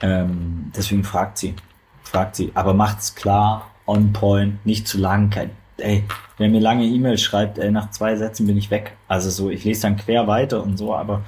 Ähm, 0.00 0.72
deswegen 0.76 1.04
fragt 1.04 1.38
sie. 1.38 1.54
Fragt 2.02 2.36
sie. 2.36 2.50
Aber 2.54 2.74
macht's 2.74 3.14
klar, 3.14 3.70
on 3.86 4.12
point, 4.12 4.64
nicht 4.66 4.88
zu 4.88 4.98
lang. 4.98 5.30
Kein, 5.30 5.50
ey, 5.78 6.04
wer 6.38 6.48
mir 6.48 6.60
lange 6.60 6.84
E-Mails 6.84 7.22
schreibt, 7.22 7.58
ey, 7.58 7.70
nach 7.70 7.90
zwei 7.90 8.16
Sätzen 8.16 8.46
bin 8.46 8.56
ich 8.56 8.70
weg. 8.70 8.96
Also 9.08 9.30
so, 9.30 9.50
ich 9.50 9.64
lese 9.64 9.82
dann 9.82 9.96
quer 9.96 10.26
weiter 10.26 10.62
und 10.62 10.76
so, 10.76 10.94
aber 10.94 11.22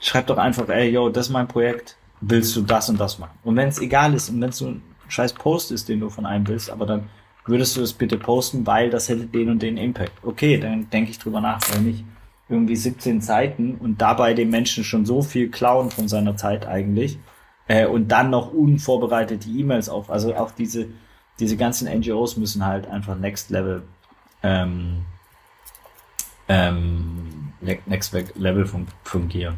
schreib 0.00 0.26
doch 0.26 0.38
einfach, 0.38 0.68
ey, 0.68 0.90
yo, 0.90 1.08
das 1.08 1.26
ist 1.26 1.32
mein 1.32 1.48
Projekt. 1.48 1.96
Willst 2.20 2.56
du 2.56 2.62
das 2.62 2.88
und 2.88 2.98
das 2.98 3.18
machen? 3.18 3.38
Und 3.44 3.56
wenn 3.56 3.68
es 3.68 3.80
egal 3.80 4.14
ist 4.14 4.30
und 4.30 4.40
wenn 4.40 4.50
es 4.50 4.58
so 4.58 4.68
ein 4.68 4.82
scheiß 5.08 5.34
Post 5.34 5.72
ist, 5.72 5.88
den 5.88 6.00
du 6.00 6.08
von 6.08 6.26
einem 6.26 6.46
willst, 6.46 6.70
aber 6.70 6.86
dann 6.86 7.08
würdest 7.46 7.76
du 7.76 7.82
es 7.82 7.92
bitte 7.92 8.16
posten, 8.16 8.66
weil 8.66 8.90
das 8.90 9.08
hätte 9.08 9.26
den 9.26 9.50
und 9.50 9.62
den 9.62 9.76
Impact. 9.76 10.12
Okay, 10.22 10.58
dann 10.58 10.88
denke 10.90 11.10
ich 11.10 11.18
drüber 11.18 11.40
nach, 11.40 11.60
weil 11.70 11.82
nicht 11.82 12.04
irgendwie 12.48 12.76
17 12.76 13.20
Seiten 13.20 13.74
und 13.74 14.00
dabei 14.00 14.34
dem 14.34 14.50
Menschen 14.50 14.84
schon 14.84 15.06
so 15.06 15.22
viel 15.22 15.50
klauen 15.50 15.90
von 15.90 16.08
seiner 16.08 16.36
Zeit 16.36 16.66
eigentlich 16.66 17.18
äh, 17.68 17.86
und 17.86 18.08
dann 18.08 18.30
noch 18.30 18.52
unvorbereitete 18.52 19.48
E-Mails 19.48 19.88
auf. 19.88 20.10
Also 20.10 20.34
auch 20.34 20.50
diese, 20.50 20.88
diese 21.40 21.56
ganzen 21.56 21.88
NGOs 21.88 22.36
müssen 22.36 22.64
halt 22.64 22.86
einfach 22.86 23.16
Next 23.16 23.50
Level 23.50 23.82
ähm, 24.42 25.04
ähm, 26.48 27.52
Next 27.60 28.12
Level 28.34 28.66
fun 28.66 28.86
fungieren. 29.04 29.56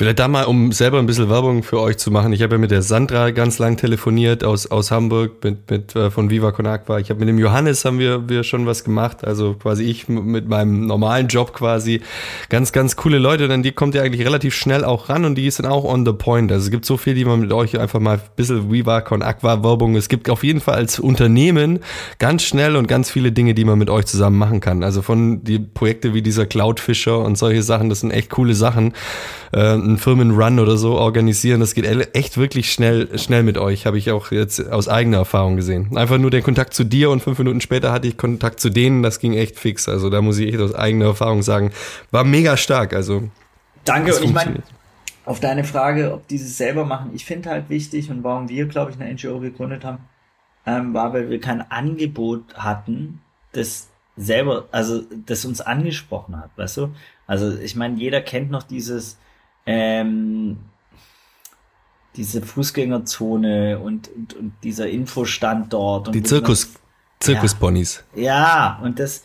Vielleicht 0.00 0.18
da 0.18 0.28
mal, 0.28 0.44
um 0.44 0.72
selber 0.72 0.98
ein 0.98 1.04
bisschen 1.04 1.28
Werbung 1.28 1.62
für 1.62 1.78
euch 1.78 1.98
zu 1.98 2.10
machen. 2.10 2.32
Ich 2.32 2.40
habe 2.40 2.54
ja 2.54 2.58
mit 2.58 2.70
der 2.70 2.80
Sandra 2.80 3.32
ganz 3.32 3.58
lang 3.58 3.76
telefoniert 3.76 4.44
aus, 4.44 4.66
aus 4.66 4.90
Hamburg 4.90 5.44
mit, 5.44 5.70
mit 5.70 5.94
äh, 5.94 6.10
von 6.10 6.30
Viva 6.30 6.52
Con 6.52 6.66
Aqua. 6.66 6.98
Ich 7.00 7.10
habe 7.10 7.20
mit 7.20 7.28
dem 7.28 7.38
Johannes 7.38 7.84
haben 7.84 7.98
wir, 7.98 8.26
wir 8.26 8.42
schon 8.42 8.64
was 8.64 8.82
gemacht. 8.82 9.26
Also 9.26 9.52
quasi 9.52 9.84
ich 9.84 10.08
mit 10.08 10.48
meinem 10.48 10.86
normalen 10.86 11.28
Job 11.28 11.52
quasi. 11.52 12.00
Ganz, 12.48 12.72
ganz 12.72 12.96
coole 12.96 13.18
Leute. 13.18 13.46
Denn 13.46 13.62
die 13.62 13.72
kommt 13.72 13.94
ja 13.94 14.00
eigentlich 14.00 14.24
relativ 14.24 14.54
schnell 14.54 14.86
auch 14.86 15.10
ran 15.10 15.26
und 15.26 15.34
die 15.34 15.50
sind 15.50 15.66
auch 15.66 15.84
on 15.84 16.06
the 16.06 16.14
point. 16.14 16.50
Also 16.50 16.64
es 16.64 16.70
gibt 16.70 16.86
so 16.86 16.96
viel, 16.96 17.12
die 17.12 17.26
man 17.26 17.38
mit 17.38 17.52
euch 17.52 17.78
einfach 17.78 18.00
mal 18.00 18.16
ein 18.16 18.22
bisschen 18.36 18.72
Viva 18.72 19.02
Con 19.02 19.20
Aqua 19.20 19.62
Werbung. 19.62 19.96
Es 19.96 20.08
gibt 20.08 20.30
auf 20.30 20.44
jeden 20.44 20.62
Fall 20.62 20.76
als 20.76 20.98
Unternehmen 20.98 21.80
ganz 22.18 22.44
schnell 22.44 22.76
und 22.76 22.86
ganz 22.86 23.10
viele 23.10 23.32
Dinge, 23.32 23.52
die 23.52 23.66
man 23.66 23.78
mit 23.78 23.90
euch 23.90 24.06
zusammen 24.06 24.38
machen 24.38 24.60
kann. 24.60 24.82
Also 24.82 25.02
von 25.02 25.44
die 25.44 25.58
Projekte 25.58 26.14
wie 26.14 26.22
dieser 26.22 26.46
Cloudfisher 26.46 27.18
und 27.18 27.36
solche 27.36 27.62
Sachen, 27.62 27.90
das 27.90 28.00
sind 28.00 28.12
echt 28.12 28.30
coole 28.30 28.54
Sachen. 28.54 28.94
Äh, 29.52 29.89
einen 29.90 29.98
Firmenrun 29.98 30.58
oder 30.58 30.76
so 30.76 30.94
organisieren. 30.94 31.60
Das 31.60 31.74
geht 31.74 31.84
echt 32.14 32.38
wirklich 32.38 32.72
schnell, 32.72 33.18
schnell 33.18 33.42
mit 33.42 33.58
euch, 33.58 33.86
habe 33.86 33.98
ich 33.98 34.10
auch 34.10 34.30
jetzt 34.30 34.70
aus 34.70 34.88
eigener 34.88 35.18
Erfahrung 35.18 35.56
gesehen. 35.56 35.96
Einfach 35.96 36.18
nur 36.18 36.30
den 36.30 36.42
Kontakt 36.42 36.74
zu 36.74 36.84
dir 36.84 37.10
und 37.10 37.22
fünf 37.22 37.38
Minuten 37.38 37.60
später 37.60 37.92
hatte 37.92 38.08
ich 38.08 38.16
Kontakt 38.16 38.60
zu 38.60 38.70
denen, 38.70 39.02
das 39.02 39.18
ging 39.18 39.34
echt 39.34 39.58
fix. 39.58 39.88
Also 39.88 40.10
da 40.10 40.22
muss 40.22 40.38
ich 40.38 40.48
echt 40.48 40.60
aus 40.60 40.74
eigener 40.74 41.06
Erfahrung 41.06 41.42
sagen, 41.42 41.72
war 42.10 42.24
mega 42.24 42.56
stark. 42.56 42.94
Also 42.94 43.24
Danke 43.84 44.14
und 44.14 44.24
ich 44.24 44.32
meine, 44.32 44.62
auf 45.24 45.40
deine 45.40 45.64
Frage, 45.64 46.12
ob 46.12 46.26
die 46.28 46.36
es 46.36 46.56
selber 46.56 46.84
machen, 46.84 47.10
ich 47.14 47.24
finde 47.24 47.50
halt 47.50 47.68
wichtig 47.68 48.10
und 48.10 48.24
warum 48.24 48.48
wir, 48.48 48.66
glaube 48.66 48.90
ich, 48.90 49.00
eine 49.00 49.12
NGO 49.12 49.38
gegründet 49.38 49.84
haben, 49.84 49.98
ähm, 50.66 50.94
war, 50.94 51.12
weil 51.12 51.30
wir 51.30 51.40
kein 51.40 51.68
Angebot 51.70 52.54
hatten, 52.54 53.20
das 53.52 53.88
selber, 54.16 54.66
also 54.70 55.02
das 55.26 55.44
uns 55.44 55.60
angesprochen 55.60 56.36
hat, 56.36 56.50
weißt 56.56 56.76
du? 56.78 56.94
Also 57.26 57.56
ich 57.56 57.76
meine, 57.76 57.96
jeder 57.96 58.20
kennt 58.20 58.50
noch 58.50 58.62
dieses, 58.62 59.18
ähm, 59.66 60.58
diese 62.16 62.42
Fußgängerzone 62.42 63.78
und, 63.78 64.08
und, 64.08 64.34
und 64.34 64.52
dieser 64.62 64.88
Infostand 64.88 65.72
dort. 65.72 66.08
Und 66.08 66.14
Die 66.14 66.22
Zirkus, 66.22 66.72
Zirkusponys. 67.20 68.04
Ja, 68.14 68.22
ja, 68.22 68.80
und 68.82 68.98
das, 68.98 69.22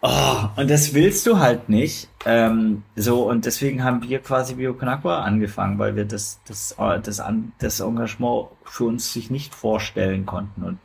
oh, 0.00 0.48
und 0.56 0.70
das 0.70 0.94
willst 0.94 1.26
du 1.26 1.38
halt 1.38 1.68
nicht. 1.68 2.08
Ähm, 2.24 2.82
so, 2.96 3.28
und 3.28 3.44
deswegen 3.44 3.84
haben 3.84 4.02
wir 4.02 4.20
quasi 4.20 4.54
Bioconagua 4.54 5.22
angefangen, 5.22 5.78
weil 5.78 5.96
wir 5.96 6.06
das, 6.06 6.40
das, 6.46 6.74
das, 7.02 7.22
das 7.58 7.80
Engagement 7.80 8.48
für 8.64 8.84
uns 8.84 9.12
sich 9.12 9.30
nicht 9.30 9.54
vorstellen 9.54 10.26
konnten. 10.26 10.62
Und, 10.62 10.78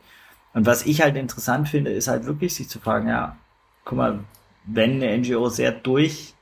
und 0.54 0.66
was 0.66 0.84
ich 0.84 1.00
halt 1.00 1.16
interessant 1.16 1.68
finde, 1.68 1.90
ist 1.92 2.08
halt 2.08 2.26
wirklich 2.26 2.54
sich 2.54 2.68
zu 2.68 2.78
fragen, 2.78 3.08
ja, 3.08 3.36
guck 3.84 3.98
mal, 3.98 4.20
wenn 4.64 5.02
eine 5.02 5.18
NGO 5.18 5.48
sehr 5.48 5.72
durch 5.72 6.34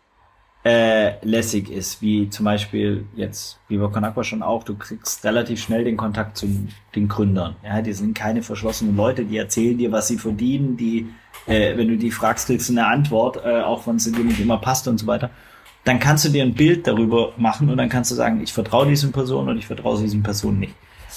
äh, 0.63 1.25
lässig 1.25 1.71
ist, 1.71 2.03
wie 2.03 2.29
zum 2.29 2.45
Beispiel 2.45 3.07
jetzt, 3.17 3.59
wie 3.69 3.79
bei 3.79 3.89
Conakwa 3.89 4.23
schon 4.23 4.43
auch, 4.43 4.63
du 4.63 4.75
kriegst 4.75 5.25
relativ 5.25 5.63
schnell 5.63 5.85
den 5.85 5.97
Kontakt 5.97 6.37
zu 6.37 6.49
den 6.95 7.09
Gründern. 7.09 7.57
Ja, 7.65 7.81
die 7.81 7.95
sind 7.95 8.15
keine 8.15 8.43
verschlossenen 8.43 8.95
Leute, 8.95 9.25
die 9.25 9.39
erzählen 9.39 9.79
dir, 9.79 9.91
was 9.91 10.09
sie 10.09 10.19
verdienen, 10.19 10.77
die, 10.77 11.09
äh, 11.47 11.77
wenn 11.77 11.89
du 11.89 11.97
die 11.97 12.11
fragst, 12.11 12.47
kriegst 12.47 12.69
du 12.69 12.75
eine 12.75 12.87
Antwort, 12.87 13.43
äh, 13.43 13.63
auch 13.63 13.87
wenn 13.87 13.97
es 13.97 14.11
dir 14.11 14.23
nicht 14.23 14.41
immer 14.41 14.59
passt 14.59 14.87
und 14.87 14.99
so 14.99 15.07
weiter. 15.07 15.31
Dann 15.85 15.99
kannst 15.99 16.27
du 16.27 16.29
dir 16.29 16.43
ein 16.43 16.53
Bild 16.53 16.87
darüber 16.87 17.33
machen 17.39 17.71
und 17.71 17.79
dann 17.79 17.89
kannst 17.89 18.11
du 18.11 18.15
sagen, 18.15 18.43
ich 18.43 18.53
vertraue 18.53 18.87
diesen 18.87 19.13
Personen 19.13 19.49
und 19.49 19.57
ich 19.57 19.67
vertraue 19.67 19.99
diesen 19.99 20.23
Personen 20.23 20.61
nicht. 20.61 20.75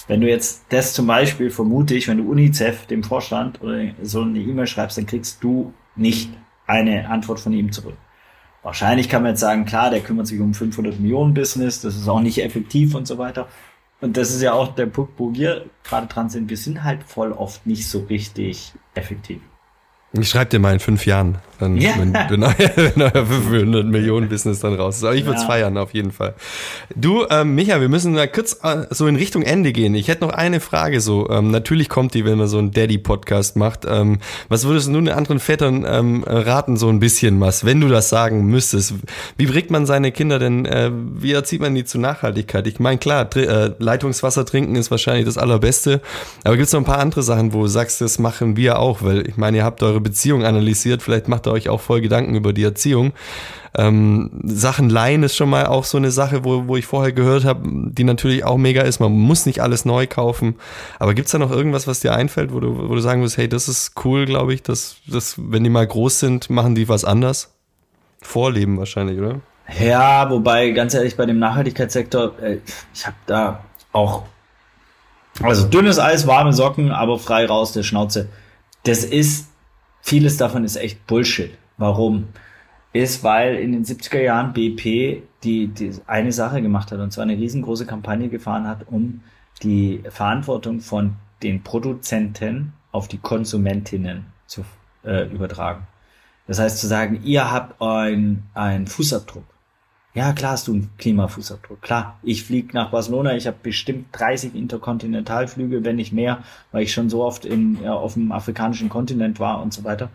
Wenn 0.07 0.21
du 0.21 0.29
jetzt 0.29 0.65
das 0.69 0.93
zum 0.93 1.07
Beispiel, 1.07 1.49
vermute 1.49 1.95
ich, 1.95 2.07
wenn 2.07 2.17
du 2.17 2.29
UNICEF, 2.29 2.87
dem 2.87 3.03
Vorstand 3.03 3.61
oder 3.61 3.87
so 4.01 4.21
eine 4.21 4.39
E-Mail 4.39 4.67
schreibst, 4.67 4.97
dann 4.97 5.05
kriegst 5.05 5.43
du 5.43 5.73
nicht 5.97 6.29
eine 6.65 7.09
Antwort 7.09 7.41
von 7.41 7.51
ihm 7.51 7.71
zurück. 7.71 7.95
Wahrscheinlich 8.63 9.09
kann 9.09 9.23
man 9.23 9.31
jetzt 9.31 9.41
sagen, 9.41 9.65
klar, 9.65 9.89
der 9.89 9.99
kümmert 9.99 10.27
sich 10.27 10.39
um 10.39 10.53
500 10.53 10.99
Millionen 10.99 11.33
Business, 11.33 11.81
das 11.81 11.95
ist 11.95 12.07
auch 12.07 12.21
nicht 12.21 12.41
effektiv 12.41 12.95
und 12.95 13.05
so 13.05 13.17
weiter. 13.17 13.47
Und 13.99 14.17
das 14.17 14.31
ist 14.31 14.41
ja 14.41 14.53
auch 14.53 14.73
der 14.75 14.85
Punkt, 14.85 15.13
wo 15.17 15.33
wir 15.33 15.65
gerade 15.83 16.07
dran 16.07 16.29
sind. 16.29 16.49
Wir 16.49 16.57
sind 16.57 16.83
halt 16.83 17.03
voll 17.03 17.31
oft 17.31 17.65
nicht 17.65 17.87
so 17.87 17.99
richtig 18.09 18.73
effektiv. 18.95 19.41
Ich 20.13 20.29
schreibe 20.29 20.51
dir 20.51 20.59
mal 20.59 20.73
in 20.73 20.79
fünf 20.79 21.05
Jahren, 21.05 21.39
dann, 21.63 21.77
ja. 21.77 21.93
wenn, 21.97 22.13
wenn, 22.13 22.43
euer, 22.43 22.55
wenn 22.75 23.01
euer 23.01 23.25
500 23.25 23.85
Millionen 23.85 24.29
Business 24.29 24.59
dann 24.59 24.75
raus 24.75 24.97
ist. 24.97 25.03
Aber 25.03 25.15
ich 25.15 25.25
würde 25.25 25.37
es 25.37 25.43
ja. 25.43 25.47
feiern, 25.47 25.77
auf 25.77 25.93
jeden 25.93 26.11
Fall. 26.11 26.33
Du, 26.95 27.25
ähm, 27.29 27.55
Micha, 27.55 27.81
wir 27.81 27.89
müssen 27.89 28.13
mal 28.13 28.27
kurz 28.27 28.59
äh, 28.63 28.85
so 28.89 29.07
in 29.07 29.15
Richtung 29.15 29.43
Ende 29.43 29.73
gehen. 29.73 29.95
Ich 29.95 30.07
hätte 30.07 30.25
noch 30.25 30.33
eine 30.33 30.59
Frage 30.59 31.01
so. 31.01 31.29
Ähm, 31.29 31.51
natürlich 31.51 31.89
kommt 31.89 32.13
die, 32.13 32.25
wenn 32.25 32.37
man 32.37 32.47
so 32.47 32.57
einen 32.57 32.71
Daddy-Podcast 32.71 33.55
macht. 33.55 33.85
Ähm, 33.87 34.19
was 34.49 34.65
würdest 34.65 34.87
du 34.87 34.93
den 34.93 35.09
anderen 35.09 35.39
Vätern 35.39 35.85
ähm, 35.87 36.23
raten, 36.27 36.77
so 36.77 36.89
ein 36.89 36.99
bisschen 36.99 37.39
was, 37.39 37.65
wenn 37.65 37.81
du 37.81 37.87
das 37.87 38.09
sagen 38.09 38.45
müsstest? 38.45 38.95
Wie 39.37 39.45
bringt 39.45 39.71
man 39.71 39.85
seine 39.85 40.11
Kinder 40.11 40.39
denn, 40.39 40.65
äh, 40.65 40.91
wie 40.93 41.31
erzieht 41.31 41.61
man 41.61 41.73
die 41.75 41.85
zu 41.85 41.97
Nachhaltigkeit? 41.97 42.67
Ich 42.67 42.79
meine, 42.79 42.97
klar, 42.97 43.29
tr 43.29 43.43
äh, 43.43 43.71
Leitungswasser 43.79 44.45
trinken 44.45 44.75
ist 44.75 44.91
wahrscheinlich 44.91 45.25
das 45.25 45.37
Allerbeste. 45.37 46.01
Aber 46.43 46.55
gibt 46.55 46.67
es 46.67 46.73
noch 46.73 46.81
ein 46.81 46.85
paar 46.85 46.99
andere 46.99 47.23
Sachen, 47.23 47.53
wo 47.53 47.61
du 47.61 47.67
sagst, 47.67 48.01
das 48.01 48.19
machen 48.19 48.57
wir 48.57 48.79
auch? 48.79 49.01
Weil 49.01 49.27
ich 49.27 49.37
meine, 49.37 49.57
ihr 49.57 49.63
habt 49.63 49.81
eure 49.83 50.01
Beziehung 50.01 50.43
analysiert. 50.43 51.01
Vielleicht 51.01 51.27
macht 51.27 51.47
ihr 51.47 51.51
euch 51.53 51.69
auch 51.69 51.81
voll 51.81 52.01
Gedanken 52.01 52.35
über 52.35 52.53
die 52.53 52.63
Erziehung. 52.63 53.13
Ähm, 53.75 54.29
Sachen 54.43 54.89
leihen 54.89 55.23
ist 55.23 55.35
schon 55.35 55.49
mal 55.49 55.65
auch 55.65 55.83
so 55.83 55.97
eine 55.97 56.11
Sache, 56.11 56.43
wo, 56.43 56.67
wo 56.67 56.77
ich 56.77 56.85
vorher 56.85 57.11
gehört 57.11 57.43
habe, 57.43 57.61
die 57.63 58.03
natürlich 58.03 58.43
auch 58.43 58.57
mega 58.57 58.81
ist. 58.81 58.99
Man 58.99 59.11
muss 59.11 59.45
nicht 59.45 59.61
alles 59.61 59.85
neu 59.85 60.05
kaufen. 60.05 60.55
Aber 60.99 61.13
gibt's 61.13 61.31
da 61.31 61.39
noch 61.39 61.51
irgendwas, 61.51 61.87
was 61.87 61.99
dir 61.99 62.13
einfällt, 62.13 62.53
wo 62.53 62.59
du, 62.59 62.89
wo 62.89 62.93
du 62.93 63.01
sagen 63.01 63.23
wirst, 63.23 63.37
hey, 63.37 63.49
das 63.49 63.67
ist 63.67 63.93
cool, 64.05 64.25
glaube 64.25 64.53
ich, 64.53 64.61
dass, 64.61 64.97
dass, 65.07 65.35
wenn 65.37 65.63
die 65.63 65.71
mal 65.71 65.87
groß 65.87 66.19
sind, 66.19 66.49
machen 66.49 66.75
die 66.75 66.87
was 66.87 67.03
anders? 67.03 67.55
Vorleben 68.21 68.77
wahrscheinlich, 68.77 69.19
oder? 69.19 69.41
Ja, 69.79 70.29
wobei, 70.29 70.71
ganz 70.71 70.93
ehrlich, 70.93 71.15
bei 71.15 71.25
dem 71.25 71.39
Nachhaltigkeitssektor, 71.39 72.33
äh, 72.41 72.57
ich 72.93 73.05
habe 73.05 73.15
da 73.25 73.63
auch, 73.91 74.23
also 75.41 75.67
dünnes 75.67 75.99
Eis, 75.99 76.27
warme 76.27 76.53
Socken, 76.53 76.91
aber 76.91 77.17
frei 77.17 77.45
raus 77.45 77.71
der 77.71 77.83
Schnauze. 77.83 78.29
Das 78.83 79.03
ist 79.03 79.47
Vieles 80.05 80.35
davon 80.35 80.65
ist 80.65 80.75
echt 80.75 81.07
Bullshit. 81.07 81.51
Warum? 81.77 82.27
Ist, 82.91 83.23
weil 83.23 83.55
in 83.55 83.71
den 83.71 83.85
70er 83.85 84.19
Jahren 84.19 84.51
BP 84.51 85.23
die, 85.43 85.67
die 85.67 85.91
eine 86.07 86.33
Sache 86.33 86.61
gemacht 86.61 86.91
hat, 86.91 86.99
und 86.99 87.11
zwar 87.11 87.23
eine 87.23 87.37
riesengroße 87.37 87.85
Kampagne 87.85 88.27
gefahren 88.27 88.67
hat, 88.67 88.85
um 88.89 89.21
die 89.63 90.03
Verantwortung 90.09 90.81
von 90.81 91.15
den 91.41 91.63
Produzenten 91.63 92.73
auf 92.91 93.07
die 93.07 93.17
Konsumentinnen 93.17 94.25
zu 94.45 94.65
äh, 95.05 95.25
übertragen. 95.33 95.87
Das 96.47 96.59
heißt 96.59 96.79
zu 96.79 96.87
sagen, 96.87 97.21
ihr 97.23 97.49
habt 97.49 97.81
einen 97.81 98.87
Fußabdruck. 98.87 99.45
Ja, 100.15 100.31
klar 100.33 100.51
hast 100.51 100.67
du 100.67 100.73
einen 100.73 100.91
Klimafußabdruck. 100.99 101.81
Klar, 101.81 102.19
ich 102.21 102.43
fliege 102.43 102.73
nach 102.73 102.91
Barcelona, 102.91 103.35
ich 103.35 103.47
habe 103.47 103.57
bestimmt 103.63 104.07
30 104.11 104.53
Interkontinentalflüge, 104.53 105.83
wenn 105.83 105.95
nicht 105.95 106.13
mehr, 106.13 106.43
weil 106.71 106.83
ich 106.83 106.93
schon 106.93 107.09
so 107.09 107.23
oft 107.23 107.45
in, 107.45 107.81
ja, 107.81 107.93
auf 107.93 108.13
dem 108.13 108.31
afrikanischen 108.31 108.89
Kontinent 108.89 109.39
war 109.39 109.61
und 109.61 109.73
so 109.73 109.83
weiter. 109.83 110.09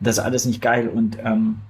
Das 0.00 0.18
ist 0.18 0.24
alles 0.24 0.46
nicht 0.46 0.60
geil. 0.60 0.88
Und 0.88 1.16
ähm, 1.22 1.60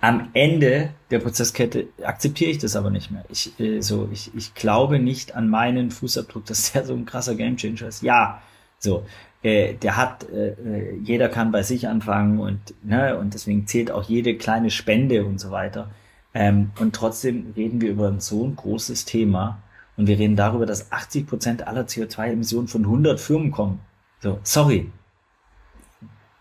am 0.00 0.30
Ende 0.32 0.90
der 1.10 1.18
Prozesskette 1.18 1.88
akzeptiere 2.02 2.50
ich 2.50 2.58
das 2.58 2.76
aber 2.76 2.90
nicht 2.90 3.10
mehr. 3.10 3.24
Ich, 3.28 3.58
äh, 3.60 3.82
so, 3.82 4.08
ich, 4.10 4.34
ich 4.34 4.54
glaube 4.54 4.98
nicht 4.98 5.34
an 5.34 5.50
meinen 5.50 5.90
Fußabdruck, 5.90 6.46
dass 6.46 6.72
der 6.72 6.86
so 6.86 6.94
ein 6.94 7.04
krasser 7.04 7.34
Gamechanger 7.34 7.88
ist. 7.88 8.02
Ja, 8.02 8.40
so, 8.78 9.04
äh, 9.42 9.74
der 9.74 9.98
hat, 9.98 10.26
äh, 10.30 10.52
äh, 10.52 10.96
jeder 11.02 11.28
kann 11.28 11.52
bei 11.52 11.62
sich 11.62 11.88
anfangen 11.88 12.38
und, 12.38 12.60
ne, 12.82 13.18
und 13.18 13.34
deswegen 13.34 13.66
zählt 13.66 13.90
auch 13.90 14.04
jede 14.04 14.36
kleine 14.36 14.70
Spende 14.70 15.26
und 15.26 15.38
so 15.38 15.50
weiter. 15.50 15.90
Ähm, 16.38 16.70
und 16.78 16.94
trotzdem 16.94 17.54
reden 17.56 17.80
wir 17.80 17.88
über 17.88 18.14
so 18.20 18.44
ein 18.44 18.56
großes 18.56 19.06
Thema 19.06 19.62
und 19.96 20.06
wir 20.06 20.18
reden 20.18 20.36
darüber, 20.36 20.66
dass 20.66 20.92
80 20.92 21.26
Prozent 21.26 21.66
aller 21.66 21.84
CO2-Emissionen 21.84 22.68
von 22.68 22.82
100 22.84 23.18
Firmen 23.18 23.50
kommen. 23.50 23.80
So, 24.20 24.38
sorry. 24.42 24.92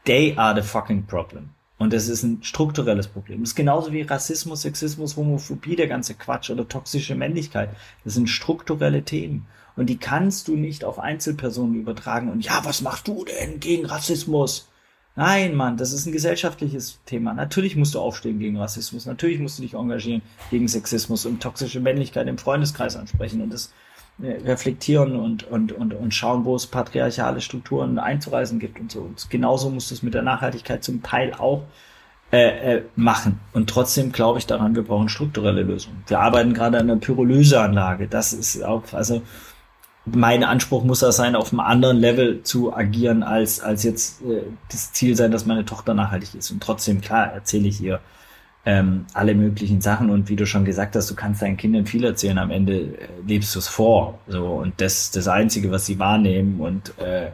They 0.04 0.36
are 0.38 0.62
the 0.62 0.68
fucking 0.68 1.06
problem. 1.06 1.52
Und 1.78 1.94
das 1.94 2.10
ist 2.10 2.24
ein 2.24 2.44
strukturelles 2.44 3.08
Problem. 3.08 3.40
Das 3.40 3.52
ist 3.52 3.56
genauso 3.56 3.94
wie 3.94 4.02
Rassismus, 4.02 4.64
Sexismus, 4.64 5.16
Homophobie, 5.16 5.78
der 5.78 5.88
ganze 5.88 6.14
Quatsch 6.14 6.50
oder 6.50 6.68
toxische 6.68 7.16
Männlichkeit. 7.16 7.70
Das 8.04 8.16
sind 8.16 8.28
strukturelle 8.28 9.04
Themen. 9.04 9.48
Und 9.78 9.90
die 9.90 9.98
kannst 9.98 10.50
du 10.50 10.58
nicht 10.58 10.84
auf 10.84 11.00
Einzelpersonen 11.00 11.76
übertragen. 11.76 12.30
Und 12.30 12.44
ja, 12.44 12.60
was 12.66 12.82
machst 12.82 13.08
du 13.08 13.24
denn 13.24 13.62
gegen 13.62 13.86
Rassismus? 13.86 14.68
Nein, 15.18 15.56
Mann, 15.56 15.78
das 15.78 15.94
ist 15.94 16.06
ein 16.06 16.12
gesellschaftliches 16.12 17.00
Thema. 17.06 17.34
Natürlich 17.34 17.78
musst 17.78 17.96
du 17.96 18.00
aufstehen 18.00 18.38
gegen 18.38 18.58
Rassismus. 18.58 19.06
Natürlich 19.06 19.40
musst 19.40 19.58
du 19.58 19.64
dich 19.64 19.74
engagieren 19.74 20.22
gegen 20.52 20.68
Sexismus 20.68 21.26
und 21.26 21.42
toxische 21.42 21.80
Männlichkeit 21.80 22.28
im 22.28 22.38
Freundeskreis 22.38 22.98
ansprechen 22.98 23.42
und 23.42 23.54
das 23.54 23.72
äh, 24.22 24.34
reflektieren 24.46 25.16
und, 25.16 25.44
und, 25.44 25.72
und, 25.72 25.94
und 25.94 26.14
schauen, 26.14 26.44
wo 26.44 26.56
es 26.56 26.68
patriarchale 26.68 27.40
Strukturen 27.40 27.98
einzureisen 27.98 28.60
gibt 28.60 28.78
und 28.78 28.92
so. 28.92 29.02
Und 29.02 29.30
genauso 29.30 29.70
musst 29.70 29.90
du 29.90 29.96
es 29.96 30.04
mit 30.04 30.14
der 30.14 30.22
Nachhaltigkeit 30.22 30.84
zum 30.84 31.02
Teil 31.02 31.34
auch 31.34 31.64
äh, 32.32 32.78
äh, 32.78 32.84
machen. 32.98 33.40
Und 33.54 33.70
trotzdem 33.70 34.12
glaube 34.12 34.40
ich 34.40 34.48
daran, 34.48 34.76
wir 34.76 34.84
brauchen 34.84 35.08
strukturelle 35.08 35.64
Lösungen. 35.64 36.04
Wir 36.08 36.20
arbeiten 36.20 36.54
gerade 36.54 36.78
an 36.78 36.90
einer 36.90 37.00
Pyrolyseanlage. 37.00 38.08
Das 38.10 38.34
ist 38.34 38.62
auch, 38.64 38.84
also 38.92 39.22
mein 40.06 40.44
Anspruch 40.44 40.84
muss 40.84 41.00
das 41.00 41.18
sein, 41.18 41.36
auf 41.36 41.52
einem 41.52 41.62
anderen 41.62 41.98
Level 41.98 42.44
zu 42.44 42.76
agieren, 42.76 43.24
als, 43.24 43.60
als 43.60 43.84
jetzt 43.84 44.22
äh, 44.22 44.44
das 44.70 44.94
Ziel 44.94 45.16
sein, 45.16 45.32
dass 45.32 45.46
meine 45.46 45.66
Tochter 45.66 45.94
nachhaltig 45.94 46.36
ist. 46.36 46.52
Und 46.52 46.62
trotzdem, 46.62 47.02
klar, 47.02 47.32
erzähle 47.34 47.68
ich 47.68 47.82
ihr 47.82 48.00
ähm, 48.66 49.06
alle 49.14 49.36
möglichen 49.36 49.82
Sachen 49.82 50.10
und 50.10 50.28
wie 50.30 50.36
du 50.36 50.46
schon 50.46 50.66
gesagt 50.66 50.96
hast, 50.96 51.10
du 51.10 51.16
kannst 51.16 51.42
deinen 51.42 51.58
Kindern 51.58 51.86
viel 51.86 52.04
erzählen, 52.04 52.38
am 52.38 52.52
Ende 52.52 52.80
äh, 52.80 53.08
lebst 53.26 53.54
du 53.56 53.60
es 53.60 53.68
vor. 53.68 54.20
So 54.28 54.46
und 54.46 54.82
das 54.82 55.12
das 55.12 55.28
Einzige, 55.28 55.72
was 55.72 55.86
sie 55.86 56.00
wahrnehmen 56.00 56.60
und 56.60 56.98
äh, 57.00 57.30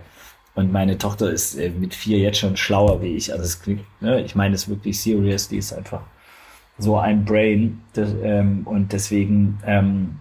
und 0.54 0.72
meine 0.72 0.98
Tochter 0.98 1.32
ist 1.32 1.56
äh, 1.56 1.70
mit 1.70 1.94
vier 1.96 2.20
jetzt 2.20 2.40
schon 2.40 2.58
schlauer 2.58 3.02
wie 3.02 3.16
ich. 3.16 3.32
Also 3.32 3.46
es 3.46 3.62
klingt, 3.62 3.84
ne, 4.02 4.22
ich 4.22 4.36
meine 4.36 4.56
es 4.56 4.68
wirklich 4.68 5.02
serious, 5.02 5.48
die 5.48 5.58
ist 5.58 5.74
einfach 5.74 6.02
so 6.78 6.98
ein 6.98 7.24
Brain 7.26 7.82
das, 7.94 8.10
ähm, 8.22 8.64
und 8.66 8.92
deswegen 8.92 9.60
ähm, 9.66 10.20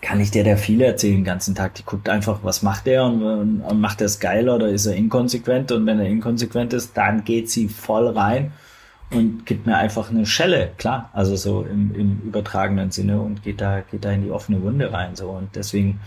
kann 0.00 0.20
ich 0.20 0.30
der 0.30 0.44
da 0.44 0.56
viel 0.56 0.80
erzählen 0.80 1.16
den 1.16 1.24
ganzen 1.24 1.54
Tag. 1.54 1.74
Die 1.74 1.84
guckt 1.84 2.08
einfach, 2.08 2.40
was 2.42 2.62
macht 2.62 2.86
er 2.86 3.04
und, 3.04 3.22
und, 3.22 3.60
und 3.62 3.80
macht 3.80 4.00
er 4.00 4.06
es 4.06 4.20
geiler 4.20 4.56
oder 4.56 4.68
ist 4.68 4.86
er 4.86 4.94
inkonsequent? 4.94 5.72
Und 5.72 5.86
wenn 5.86 5.98
er 5.98 6.06
inkonsequent 6.06 6.72
ist, 6.72 6.96
dann 6.96 7.24
geht 7.24 7.50
sie 7.50 7.68
voll 7.68 8.08
rein 8.08 8.52
und 9.10 9.46
gibt 9.46 9.66
mir 9.66 9.76
einfach 9.76 10.10
eine 10.10 10.26
Schelle, 10.26 10.70
klar, 10.76 11.10
also 11.12 11.34
so 11.34 11.62
im, 11.62 11.94
im 11.94 12.20
übertragenen 12.24 12.90
Sinne 12.90 13.20
und 13.20 13.42
geht 13.42 13.60
da, 13.60 13.80
geht 13.80 14.04
da 14.04 14.12
in 14.12 14.22
die 14.22 14.30
offene 14.30 14.62
Wunde 14.62 14.92
rein, 14.92 15.16
so. 15.16 15.30
Und 15.30 15.56
deswegen 15.56 16.00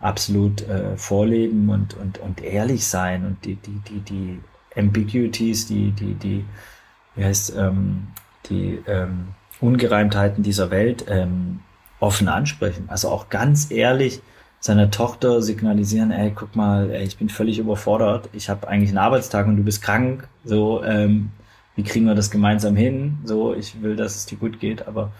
absolut 0.00 0.68
äh, 0.68 0.96
vorleben 0.96 1.68
und, 1.70 1.94
und, 1.94 2.18
und 2.18 2.42
ehrlich 2.42 2.86
sein 2.86 3.24
und 3.24 3.44
die, 3.44 3.56
die, 3.56 3.80
die, 3.88 4.00
die 4.00 4.40
Ambiguities, 4.76 5.66
die, 5.66 5.92
die, 5.92 6.14
die, 6.14 6.44
wie 7.14 7.24
heißt, 7.24 7.56
ähm, 7.56 8.08
die 8.48 8.80
ähm, 8.86 9.28
Ungereimtheiten 9.60 10.42
dieser 10.42 10.70
Welt 10.70 11.06
ähm, 11.08 11.60
offen 12.02 12.28
ansprechen. 12.28 12.84
Also 12.88 13.08
auch 13.08 13.28
ganz 13.28 13.70
ehrlich 13.70 14.20
seiner 14.60 14.90
Tochter 14.90 15.40
signalisieren, 15.40 16.10
ey, 16.10 16.32
guck 16.34 16.54
mal, 16.54 16.90
ey, 16.90 17.04
ich 17.04 17.16
bin 17.16 17.28
völlig 17.28 17.58
überfordert, 17.58 18.28
ich 18.32 18.48
habe 18.48 18.68
eigentlich 18.68 18.90
einen 18.90 18.98
Arbeitstag 18.98 19.46
und 19.46 19.56
du 19.56 19.62
bist 19.62 19.82
krank, 19.82 20.28
so, 20.44 20.84
ähm, 20.84 21.30
wie 21.74 21.82
kriegen 21.82 22.06
wir 22.06 22.14
das 22.14 22.30
gemeinsam 22.30 22.76
hin? 22.76 23.18
So, 23.24 23.54
ich 23.54 23.80
will, 23.82 23.96
dass 23.96 24.14
es 24.14 24.26
dir 24.26 24.36
gut 24.36 24.60
geht, 24.60 24.86
aber 24.86 25.10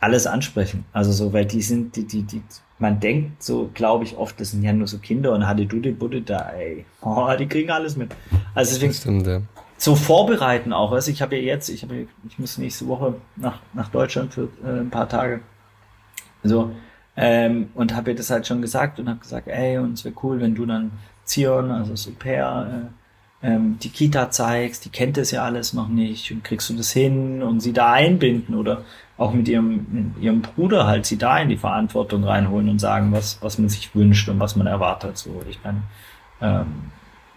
alles 0.00 0.26
ansprechen. 0.26 0.84
Also 0.92 1.12
so, 1.12 1.32
weil 1.32 1.46
die 1.46 1.62
sind, 1.62 1.94
die, 1.96 2.06
die, 2.06 2.22
die, 2.22 2.42
man 2.78 2.98
denkt 2.98 3.42
so, 3.42 3.70
glaube 3.72 4.04
ich, 4.04 4.16
oft, 4.16 4.40
das 4.40 4.50
sind 4.50 4.62
ja 4.62 4.72
nur 4.72 4.88
so 4.88 4.98
Kinder 4.98 5.32
und 5.32 5.46
hatte 5.46 5.64
du 5.64 5.78
die 5.78 5.92
Butte 5.92 6.22
da, 6.22 6.50
ey. 6.50 6.84
Oh, 7.02 7.28
die 7.38 7.46
kriegen 7.46 7.70
alles 7.70 7.96
mit. 7.96 8.10
Also 8.54 8.74
deswegen 8.74 8.92
stimmt, 8.92 9.26
ja. 9.26 9.42
so 9.78 9.94
vorbereiten 9.94 10.72
auch. 10.72 10.92
Also 10.92 11.10
ich 11.10 11.22
habe 11.22 11.36
ja 11.36 11.42
jetzt, 11.42 11.68
ich 11.68 11.82
habe, 11.82 12.06
ich 12.28 12.38
muss 12.38 12.58
nächste 12.58 12.88
Woche 12.88 13.14
nach, 13.36 13.60
nach 13.74 13.90
Deutschland 13.90 14.34
für 14.34 14.48
äh, 14.64 14.80
ein 14.80 14.90
paar 14.90 15.08
Tage. 15.08 15.40
So, 16.42 16.72
ähm, 17.16 17.68
und 17.74 17.94
habe 17.94 18.10
ihr 18.10 18.16
das 18.16 18.30
halt 18.30 18.46
schon 18.46 18.62
gesagt 18.62 18.98
und 18.98 19.08
habe 19.08 19.20
gesagt, 19.20 19.48
ey, 19.48 19.78
und 19.78 19.94
es 19.94 20.04
wäre 20.04 20.14
cool, 20.22 20.40
wenn 20.40 20.54
du 20.54 20.66
dann 20.66 20.92
Zion, 21.24 21.70
also 21.70 21.94
Super, 21.94 22.90
äh, 23.42 23.46
ähm, 23.46 23.78
die 23.82 23.90
Kita 23.90 24.30
zeigst, 24.30 24.84
die 24.84 24.90
kennt 24.90 25.16
das 25.16 25.30
ja 25.30 25.44
alles 25.44 25.72
noch 25.72 25.88
nicht 25.88 26.30
und 26.30 26.44
kriegst 26.44 26.70
du 26.70 26.74
das 26.74 26.92
hin 26.92 27.42
und 27.42 27.60
sie 27.60 27.72
da 27.72 27.92
einbinden 27.92 28.54
oder 28.54 28.84
auch 29.18 29.32
mit 29.32 29.48
ihrem, 29.48 30.14
ihrem 30.20 30.42
Bruder 30.42 30.86
halt 30.86 31.06
sie 31.06 31.18
da 31.18 31.38
in 31.38 31.48
die 31.48 31.56
Verantwortung 31.56 32.24
reinholen 32.24 32.68
und 32.68 32.78
sagen, 32.78 33.12
was, 33.12 33.38
was 33.42 33.58
man 33.58 33.68
sich 33.68 33.94
wünscht 33.94 34.28
und 34.28 34.40
was 34.40 34.56
man 34.56 34.66
erwartet. 34.66 35.18
So, 35.18 35.42
ich 35.48 35.58
meine, 35.62 35.82
ähm, 36.40 36.66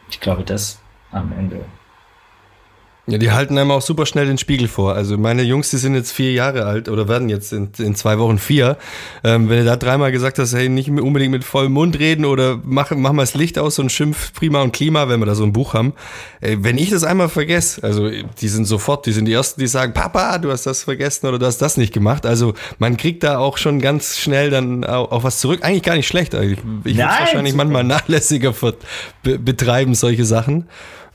ich 0.09 0.19
glaube, 0.19 0.43
das 0.43 0.79
am 1.11 1.31
Ende 1.37 1.65
ja, 3.07 3.19
die 3.19 3.31
halten 3.31 3.57
einem 3.57 3.69
auch 3.69 3.83
super 3.83 4.07
schnell 4.07 4.25
den 4.25 4.39
Spiegel 4.39 4.67
vor. 4.67 4.95
Also 4.95 5.15
meine 5.17 5.43
Jungs, 5.43 5.69
die 5.69 5.77
sind 5.77 5.93
jetzt 5.93 6.11
vier 6.11 6.33
Jahre 6.33 6.65
alt 6.65 6.89
oder 6.89 7.07
werden 7.07 7.29
jetzt 7.29 7.53
in, 7.53 7.69
in 7.77 7.93
zwei 7.93 8.17
Wochen 8.17 8.39
vier. 8.39 8.77
Ähm, 9.23 9.47
wenn 9.47 9.59
du 9.59 9.65
da 9.65 9.75
dreimal 9.75 10.11
gesagt 10.11 10.39
hast, 10.39 10.55
hey, 10.55 10.69
nicht 10.69 10.89
unbedingt 10.89 11.31
mit 11.31 11.43
vollem 11.43 11.73
Mund 11.73 11.99
reden 11.99 12.25
oder 12.25 12.59
mach, 12.63 12.89
mach 12.91 13.11
mal 13.11 13.21
das 13.21 13.35
Licht 13.35 13.59
aus 13.59 13.77
und 13.77 13.91
schimpf 13.91 14.33
prima 14.33 14.63
und 14.63 14.71
Klima, 14.71 15.07
wenn 15.07 15.19
wir 15.19 15.27
da 15.27 15.35
so 15.35 15.43
ein 15.43 15.53
Buch 15.53 15.75
haben. 15.75 15.93
Ey, 16.41 16.63
wenn 16.63 16.79
ich 16.79 16.89
das 16.89 17.03
einmal 17.03 17.29
vergesse, 17.29 17.83
also 17.83 18.09
die 18.09 18.47
sind 18.47 18.65
sofort, 18.65 19.05
die 19.05 19.11
sind 19.11 19.25
die 19.25 19.33
Ersten, 19.33 19.61
die 19.61 19.67
sagen, 19.67 19.93
Papa, 19.93 20.39
du 20.39 20.51
hast 20.51 20.65
das 20.65 20.83
vergessen 20.83 21.27
oder 21.27 21.37
du 21.37 21.45
hast 21.45 21.59
das 21.59 21.77
nicht 21.77 21.93
gemacht. 21.93 22.25
Also 22.25 22.55
man 22.79 22.97
kriegt 22.97 23.23
da 23.23 23.37
auch 23.37 23.59
schon 23.59 23.81
ganz 23.81 24.17
schnell 24.17 24.49
dann 24.49 24.83
auch, 24.83 25.11
auch 25.11 25.23
was 25.23 25.39
zurück. 25.39 25.59
Eigentlich 25.61 25.83
gar 25.83 25.95
nicht 25.95 26.07
schlecht. 26.07 26.33
Ich, 26.33 26.53
ich 26.53 26.97
würde 26.97 26.97
wahrscheinlich 26.97 27.53
manchmal 27.53 27.83
nachlässiger 27.83 28.51
betreiben, 29.21 29.93
solche 29.93 30.25
Sachen. 30.25 30.67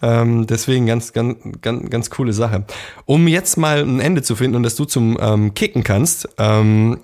Ähm, 0.02 0.46
deswegen 0.46 0.86
ganz, 0.86 1.12
ganz, 1.12 1.38
ganz, 1.60 1.90
ganz 1.90 2.10
coole 2.10 2.32
Sache. 2.32 2.64
Um 3.06 3.28
jetzt 3.28 3.56
mal 3.56 3.82
ein 3.82 4.00
Ende 4.00 4.22
zu 4.22 4.36
finden 4.36 4.56
und 4.56 4.62
dass 4.62 4.76
du 4.76 4.84
zum 4.84 5.18
ähm, 5.20 5.54
Kicken 5.54 5.84
kannst, 5.84 6.28
ähm, 6.38 6.98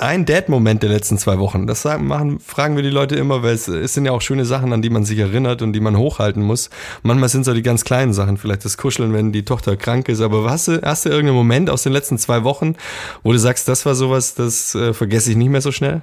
ein 0.00 0.24
Dad-Moment 0.24 0.82
der 0.82 0.90
letzten 0.90 1.18
zwei 1.18 1.38
Wochen. 1.38 1.66
Das 1.66 1.82
sagen, 1.82 2.06
machen, 2.06 2.40
fragen 2.40 2.74
wir 2.74 2.82
die 2.82 2.90
Leute 2.90 3.16
immer, 3.16 3.42
weil 3.42 3.54
es, 3.54 3.68
es 3.68 3.92
sind 3.92 4.06
ja 4.06 4.12
auch 4.12 4.22
schöne 4.22 4.46
Sachen, 4.46 4.72
an 4.72 4.80
die 4.80 4.88
man 4.88 5.04
sich 5.04 5.18
erinnert 5.18 5.60
und 5.60 5.74
die 5.74 5.80
man 5.80 5.96
hochhalten 5.96 6.42
muss. 6.42 6.70
Manchmal 7.02 7.28
sind 7.28 7.42
es 7.42 7.48
auch 7.48 7.54
die 7.54 7.62
ganz 7.62 7.84
kleinen 7.84 8.14
Sachen, 8.14 8.38
vielleicht 8.38 8.64
das 8.64 8.78
Kuscheln, 8.78 9.12
wenn 9.12 9.30
die 9.30 9.44
Tochter 9.44 9.76
krank 9.76 10.08
ist. 10.08 10.22
Aber 10.22 10.50
hast 10.50 10.68
du, 10.68 10.80
hast 10.82 11.04
du 11.04 11.10
irgendeinen 11.10 11.36
Moment 11.36 11.68
aus 11.68 11.82
den 11.82 11.92
letzten 11.92 12.16
zwei 12.16 12.44
Wochen, 12.44 12.76
wo 13.22 13.32
du 13.32 13.38
sagst, 13.38 13.68
das 13.68 13.84
war 13.84 13.94
sowas, 13.94 14.34
das 14.34 14.74
äh, 14.74 14.94
vergesse 14.94 15.30
ich 15.32 15.36
nicht 15.36 15.50
mehr 15.50 15.60
so 15.60 15.70
schnell? 15.70 16.00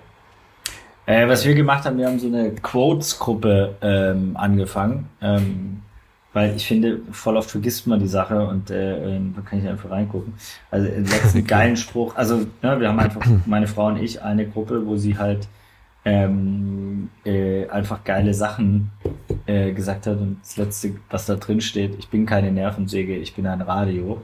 Äh, 1.08 1.28
was 1.28 1.46
wir 1.46 1.56
gemacht 1.56 1.86
haben, 1.86 1.98
wir 1.98 2.06
haben 2.06 2.20
so 2.20 2.28
eine 2.28 2.52
Quotes-Gruppe 2.52 3.76
ähm, 3.82 4.38
angefangen. 4.38 5.10
Ähm, 5.22 5.82
weil 6.38 6.56
ich 6.56 6.68
finde, 6.68 7.00
voll 7.12 7.36
oft 7.36 7.50
vergisst 7.50 7.88
man 7.88 8.00
die 8.00 8.08
Sache 8.08 8.46
und 8.46 8.70
äh, 8.70 9.16
ähm, 9.16 9.34
da 9.36 9.42
kann 9.42 9.58
ich 9.58 9.68
einfach 9.68 9.90
reingucken. 9.90 10.36
Also 10.70 10.88
den 10.88 11.04
letzten 11.06 11.40
okay. 11.40 11.48
geilen 11.48 11.76
Spruch, 11.76 12.16
also 12.16 12.46
ja, 12.62 12.80
wir 12.80 12.90
haben 12.90 13.00
einfach, 13.00 13.26
meine 13.48 13.66
Frau 13.66 13.88
und 13.88 13.98
ich, 13.98 14.22
eine 14.22 14.48
Gruppe, 14.48 14.86
wo 14.86 14.98
sie 14.98 15.18
halt 15.18 15.48
ähm, 16.06 17.10
äh, 17.26 17.68
einfach 17.70 18.04
geile 18.04 18.36
Sachen 18.36 18.92
äh, 19.48 19.72
gesagt 19.72 20.06
hat 20.06 20.20
und 20.20 20.38
das 20.44 20.58
letzte, 20.58 20.92
was 21.10 21.26
da 21.26 21.38
drin 21.38 21.60
steht, 21.60 21.96
ich 21.98 22.08
bin 22.10 22.28
keine 22.28 22.52
Nervensäge, 22.52 23.16
ich 23.16 23.34
bin 23.34 23.48
ein 23.48 23.62
Radio. 23.62 24.22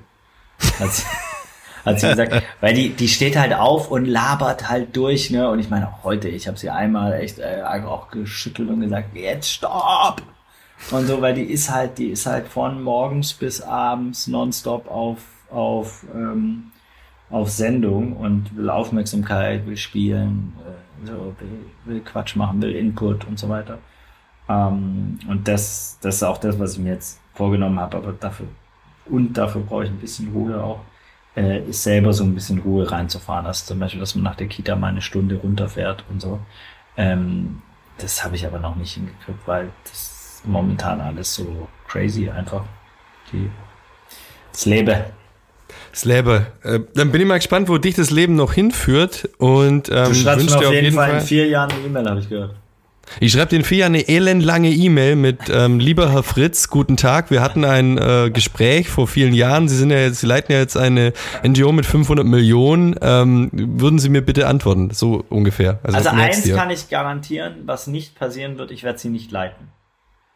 Hat 0.80 0.92
sie, 0.92 1.06
hat 1.84 2.00
sie 2.00 2.10
gesagt, 2.10 2.44
weil 2.62 2.76
die, 2.76 2.90
die 2.90 3.08
steht 3.08 3.40
halt 3.40 3.56
auf 3.56 3.90
und 3.90 4.06
labert 4.06 4.70
halt 4.70 4.96
durch, 4.96 5.32
ne? 5.32 5.50
Und 5.50 5.58
ich 5.58 5.72
meine 5.72 5.88
auch 5.88 6.04
heute, 6.04 6.30
ich 6.30 6.48
habe 6.48 6.60
sie 6.60 6.70
einmal 6.70 7.14
echt 7.14 7.40
äh, 7.40 7.64
auch 7.64 8.12
geschüttelt 8.12 8.70
und 8.70 8.82
gesagt, 8.82 9.16
jetzt 9.16 9.52
stopp! 9.52 10.22
Und 10.92 11.08
so, 11.08 11.22
weil 11.22 11.34
die 11.34 11.44
ist 11.44 11.72
halt, 11.72 11.98
die 11.98 12.10
ist 12.10 12.26
halt 12.26 12.48
von 12.48 12.82
morgens 12.82 13.34
bis 13.34 13.62
abends 13.62 14.28
nonstop 14.28 14.90
auf, 14.90 15.20
auf, 15.50 16.06
ähm, 16.14 16.72
auf 17.30 17.50
Sendung 17.50 18.16
und 18.18 18.56
will 18.56 18.70
Aufmerksamkeit, 18.70 19.66
will 19.66 19.78
spielen, 19.78 20.54
äh, 20.60 21.08
so, 21.08 21.36
will, 21.40 21.66
will 21.86 22.02
Quatsch 22.02 22.36
machen, 22.36 22.62
will 22.62 22.76
Input 22.76 23.26
und 23.26 23.40
so 23.40 23.50
weiter. 23.50 23.80
Ähm, 24.50 25.20
und 25.28 25.48
das, 25.48 25.98
das 26.02 26.16
ist 26.16 26.24
auch 26.24 26.38
das, 26.38 26.60
was 26.60 26.74
ich 26.74 26.80
mir 26.80 26.94
jetzt 26.94 27.20
vorgenommen 27.34 27.80
habe, 27.80 27.98
aber 27.98 28.14
dafür, 28.14 28.48
und 29.06 29.34
dafür 29.38 29.62
brauche 29.62 29.86
ich 29.86 29.90
ein 29.90 30.00
bisschen 30.00 30.32
Ruhe 30.32 30.62
auch, 30.64 30.82
äh, 31.36 31.64
ist 31.68 31.84
selber 31.84 32.14
so 32.14 32.24
ein 32.24 32.36
bisschen 32.36 32.60
Ruhe 32.60 32.90
reinzufahren. 32.90 33.46
Also 33.46 33.66
zum 33.66 33.80
Beispiel, 33.80 34.00
dass 34.00 34.16
man 34.16 34.24
nach 34.24 34.36
der 34.36 34.48
Kita 34.48 34.76
mal 34.76 34.88
eine 34.88 35.02
Stunde 35.02 35.36
runterfährt 35.36 36.06
und 36.10 36.22
so. 36.22 36.40
Ähm, 36.98 37.62
das 37.98 38.24
habe 38.24 38.36
ich 38.36 38.46
aber 38.46 38.60
noch 38.60 38.76
nicht 38.76 38.94
hingekriegt, 38.94 39.48
weil 39.48 39.72
das 39.84 40.23
momentan 40.46 41.02
alles 41.02 41.34
so 41.34 41.68
crazy 41.88 42.30
einfach. 42.30 42.64
Die, 43.32 43.50
das 44.52 44.66
Leben. 44.66 45.04
Das 45.92 46.06
Leben. 46.06 46.46
Äh, 46.64 46.80
dann 46.96 47.12
bin 47.12 47.22
ich 47.22 47.28
mal 47.28 47.38
gespannt, 47.38 47.70
wo 47.70 47.78
dich 47.78 47.96
das 47.96 48.10
Leben 48.10 48.36
noch 48.36 48.54
hinführt. 48.54 49.30
Und 49.38 49.90
ähm, 49.90 50.06
du 50.06 50.14
schreibst 50.14 50.50
mir 50.50 50.58
auf, 50.58 50.66
auf 50.66 50.72
jeden, 50.74 50.86
jeden 50.86 50.96
Fall, 50.96 51.10
Fall 51.10 51.20
in 51.20 51.26
vier 51.26 51.48
Jahren 51.48 51.72
eine 51.72 51.86
E-Mail, 51.86 52.10
habe 52.10 52.20
ich 52.20 52.30
gehört. 52.30 52.56
Ich 53.20 53.34
schreibe 53.34 53.50
den 53.50 53.64
vier 53.64 53.86
eine 53.86 54.08
elendlange 54.08 54.72
E-Mail 54.72 55.16
mit 55.16 55.38
ähm, 55.50 55.80
lieber 55.80 56.12
Herr 56.12 56.24
Fritz, 56.24 56.70
guten 56.70 56.98
Tag. 56.98 57.32
Wir 57.32 57.42
hatten 57.42 57.66
ein 57.66 57.98
äh, 57.98 58.32
Gespräch 58.32 58.90
vor 58.90 59.08
vielen 59.08 59.34
Jahren. 59.34 59.68
Sie 59.68 59.76
sind 59.76 59.92
ja 59.92 60.00
jetzt, 60.00 60.22
Sie 60.22 60.28
leiten 60.28 60.52
ja 60.54 60.60
jetzt 60.60 60.78
eine 60.78 61.14
NGO 61.46 61.72
mit 61.72 61.86
500 61.86 62.26
Millionen. 62.26 62.96
Ähm, 63.02 63.50
würden 63.52 64.00
Sie 64.00 64.10
mir 64.10 64.22
bitte 64.22 64.48
antworten, 64.48 64.90
so 64.92 65.24
ungefähr? 65.30 65.80
Also, 65.84 65.98
also 65.98 66.10
eins 66.10 66.50
kann 66.50 66.70
ich 66.70 66.90
garantieren, 66.90 67.56
was 67.66 67.88
nicht 67.88 68.16
passieren 68.16 68.58
wird. 68.58 68.72
Ich 68.72 68.84
werde 68.84 68.98
Sie 68.98 69.10
nicht 69.10 69.32
leiten. 69.32 69.68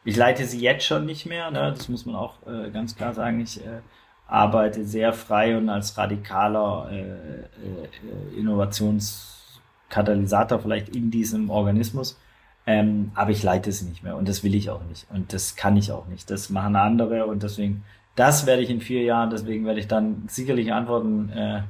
Ich 0.07 0.15
leite 0.15 0.45
sie 0.45 0.59
jetzt 0.61 0.85
schon 0.85 1.05
nicht 1.05 1.25
mehr, 1.25 1.51
ne? 1.51 1.73
das 1.75 1.89
muss 1.89 2.05
man 2.05 2.15
auch 2.15 2.35
äh, 2.47 2.69
ganz 2.69 2.95
klar 2.95 3.13
sagen. 3.13 3.41
Ich 3.41 3.59
äh, 3.59 3.81
arbeite 4.25 4.85
sehr 4.85 5.11
frei 5.11 5.57
und 5.57 5.67
als 5.67 5.97
radikaler 5.97 6.87
äh, 6.89 7.01
äh, 7.01 8.39
Innovationskatalysator 8.39 10.59
vielleicht 10.59 10.95
in 10.95 11.11
diesem 11.11 11.49
Organismus. 11.49 12.17
Ähm, 12.65 13.11
aber 13.15 13.31
ich 13.31 13.43
leite 13.43 13.73
sie 13.73 13.83
nicht 13.83 14.01
mehr 14.01 14.15
und 14.15 14.29
das 14.29 14.45
will 14.45 14.55
ich 14.55 14.69
auch 14.69 14.85
nicht 14.85 15.07
und 15.11 15.33
das 15.33 15.57
kann 15.57 15.75
ich 15.75 15.91
auch 15.91 16.07
nicht. 16.07 16.31
Das 16.31 16.49
machen 16.49 16.77
andere 16.77 17.25
und 17.25 17.43
deswegen, 17.43 17.83
das 18.15 18.45
werde 18.45 18.61
ich 18.61 18.69
in 18.69 18.79
vier 18.79 19.03
Jahren, 19.03 19.29
deswegen 19.29 19.65
werde 19.65 19.81
ich 19.81 19.89
dann 19.89 20.23
sicherlich 20.29 20.71
antworten, 20.71 21.33
äh, 21.35 21.63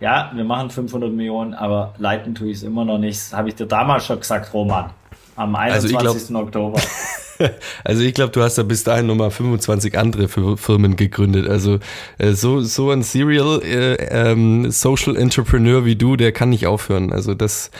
ja, 0.00 0.32
wir 0.34 0.42
machen 0.42 0.70
500 0.70 1.12
Millionen, 1.12 1.54
aber 1.54 1.94
leiten 1.98 2.34
tue 2.34 2.48
ich 2.48 2.56
es 2.56 2.64
immer 2.64 2.84
noch 2.84 2.98
nicht. 2.98 3.20
Das 3.20 3.34
habe 3.34 3.50
ich 3.50 3.54
dir 3.54 3.66
damals 3.66 4.04
schon 4.04 4.18
gesagt, 4.18 4.52
Roman, 4.52 4.90
am 5.36 5.54
21. 5.54 5.96
Also 5.96 6.32
glaub, 6.32 6.42
Oktober. 6.42 6.80
Also 7.84 8.02
ich 8.02 8.14
glaube, 8.14 8.32
du 8.32 8.42
hast 8.42 8.58
da 8.58 8.62
bis 8.62 8.84
dahin 8.84 9.06
nochmal 9.06 9.30
25 9.30 9.98
andere 9.98 10.28
Firmen 10.28 10.96
gegründet. 10.96 11.48
Also 11.48 11.78
äh, 12.18 12.32
so, 12.32 12.60
so 12.60 12.90
ein 12.90 13.02
Serial 13.02 13.62
äh, 13.62 13.94
ähm, 14.10 14.70
Social 14.70 15.16
Entrepreneur 15.16 15.84
wie 15.84 15.96
du, 15.96 16.16
der 16.16 16.32
kann 16.32 16.50
nicht 16.50 16.66
aufhören. 16.66 17.12
Also 17.12 17.34
das, 17.34 17.70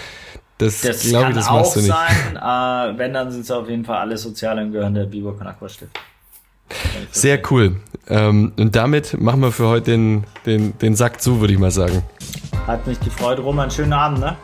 das, 0.58 0.80
das 0.80 1.02
glaube 1.02 1.30
ich, 1.30 1.36
das 1.36 1.48
auch 1.48 1.60
machst 1.60 1.76
du 1.76 1.80
nicht. 1.80 1.88
sein. 1.88 2.38
Äh, 2.38 2.98
wenn, 2.98 3.12
dann 3.12 3.30
sind 3.30 3.42
es 3.42 3.50
auf 3.50 3.68
jeden 3.68 3.84
Fall 3.84 3.98
alle 3.98 4.16
Sozialen 4.16 4.72
gehören 4.72 4.94
der 4.94 5.04
Biber 5.04 5.34
Aqua 5.44 5.68
Stift. 5.68 5.98
Sehr 7.10 7.40
cool. 7.50 7.76
Ähm, 8.08 8.52
und 8.58 8.76
damit 8.76 9.20
machen 9.20 9.40
wir 9.40 9.52
für 9.52 9.68
heute 9.68 9.90
den, 9.92 10.24
den, 10.46 10.78
den 10.78 10.96
Sack 10.96 11.20
zu, 11.20 11.40
würde 11.40 11.52
ich 11.52 11.58
mal 11.58 11.70
sagen. 11.70 12.02
Hat 12.66 12.86
mich 12.86 13.00
gefreut, 13.00 13.38
Roman. 13.38 13.70
Schönen 13.70 13.92
Abend, 13.92 14.20
ne? 14.20 14.36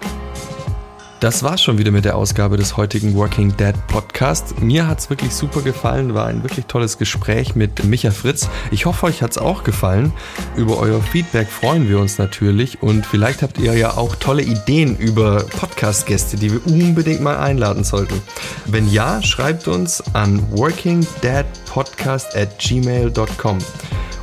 Das 1.25 1.43
war's 1.43 1.62
schon 1.62 1.79
wieder 1.79 1.91
mit 1.91 2.05
der 2.05 2.16
Ausgabe 2.18 2.59
des 2.59 2.77
heutigen 2.77 3.14
Working 3.14 3.57
Dead 3.57 3.75
Podcast. 3.87 4.61
Mir 4.61 4.87
hat's 4.87 5.09
wirklich 5.09 5.33
super 5.33 5.62
gefallen, 5.62 6.12
war 6.12 6.27
ein 6.27 6.43
wirklich 6.43 6.66
tolles 6.66 6.99
Gespräch 6.99 7.57
mit 7.57 7.83
Micha 7.83 8.11
Fritz. 8.11 8.51
Ich 8.70 8.85
hoffe, 8.85 9.07
euch 9.07 9.22
hat's 9.22 9.39
auch 9.39 9.64
gefallen. 9.64 10.12
Über 10.55 10.77
euer 10.77 11.01
Feedback 11.01 11.49
freuen 11.49 11.89
wir 11.89 11.99
uns 11.99 12.18
natürlich 12.18 12.83
und 12.83 13.07
vielleicht 13.07 13.41
habt 13.41 13.57
ihr 13.57 13.72
ja 13.72 13.97
auch 13.97 14.16
tolle 14.16 14.43
Ideen 14.43 14.99
über 14.99 15.45
Podcast-Gäste, 15.45 16.37
die 16.37 16.53
wir 16.53 16.66
unbedingt 16.66 17.22
mal 17.22 17.39
einladen 17.39 17.85
sollten. 17.85 18.20
Wenn 18.66 18.93
ja, 18.93 19.22
schreibt 19.22 19.66
uns 19.66 20.03
an 20.12 20.43
workingdeadpodcast 20.51 22.37
at 22.37 22.59
gmail.com. 22.59 23.61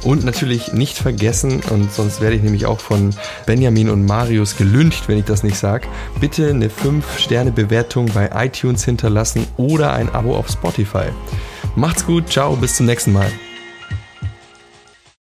Und 0.04 0.24
natürlich 0.26 0.74
nicht 0.74 0.97
vergessen, 0.97 1.62
und 1.70 1.93
sonst 1.93 2.22
werde 2.22 2.36
ich 2.36 2.41
nämlich 2.41 2.66
auch 2.66 2.80
von 2.80 3.12
Benjamin 3.45 3.89
und 3.89 4.06
Marius 4.06 4.58
gelüncht, 4.58 5.08
wenn 5.08 5.20
ich 5.20 5.26
das 5.26 5.43
nicht 5.43 5.58
sage, 5.58 5.88
bitte 6.20 6.49
eine 6.49 6.70
5-Sterne-Bewertung 6.70 8.08
bei 8.14 8.30
iTunes 8.34 8.84
hinterlassen 8.84 9.45
oder 9.58 9.93
ein 9.93 10.10
Abo 10.10 10.36
auf 10.36 10.49
Spotify. 10.49 11.06
Macht's 11.76 12.06
gut, 12.06 12.30
ciao, 12.30 12.56
bis 12.56 12.76
zum 12.76 12.88
nächsten 12.88 13.14
Mal. 13.14 13.32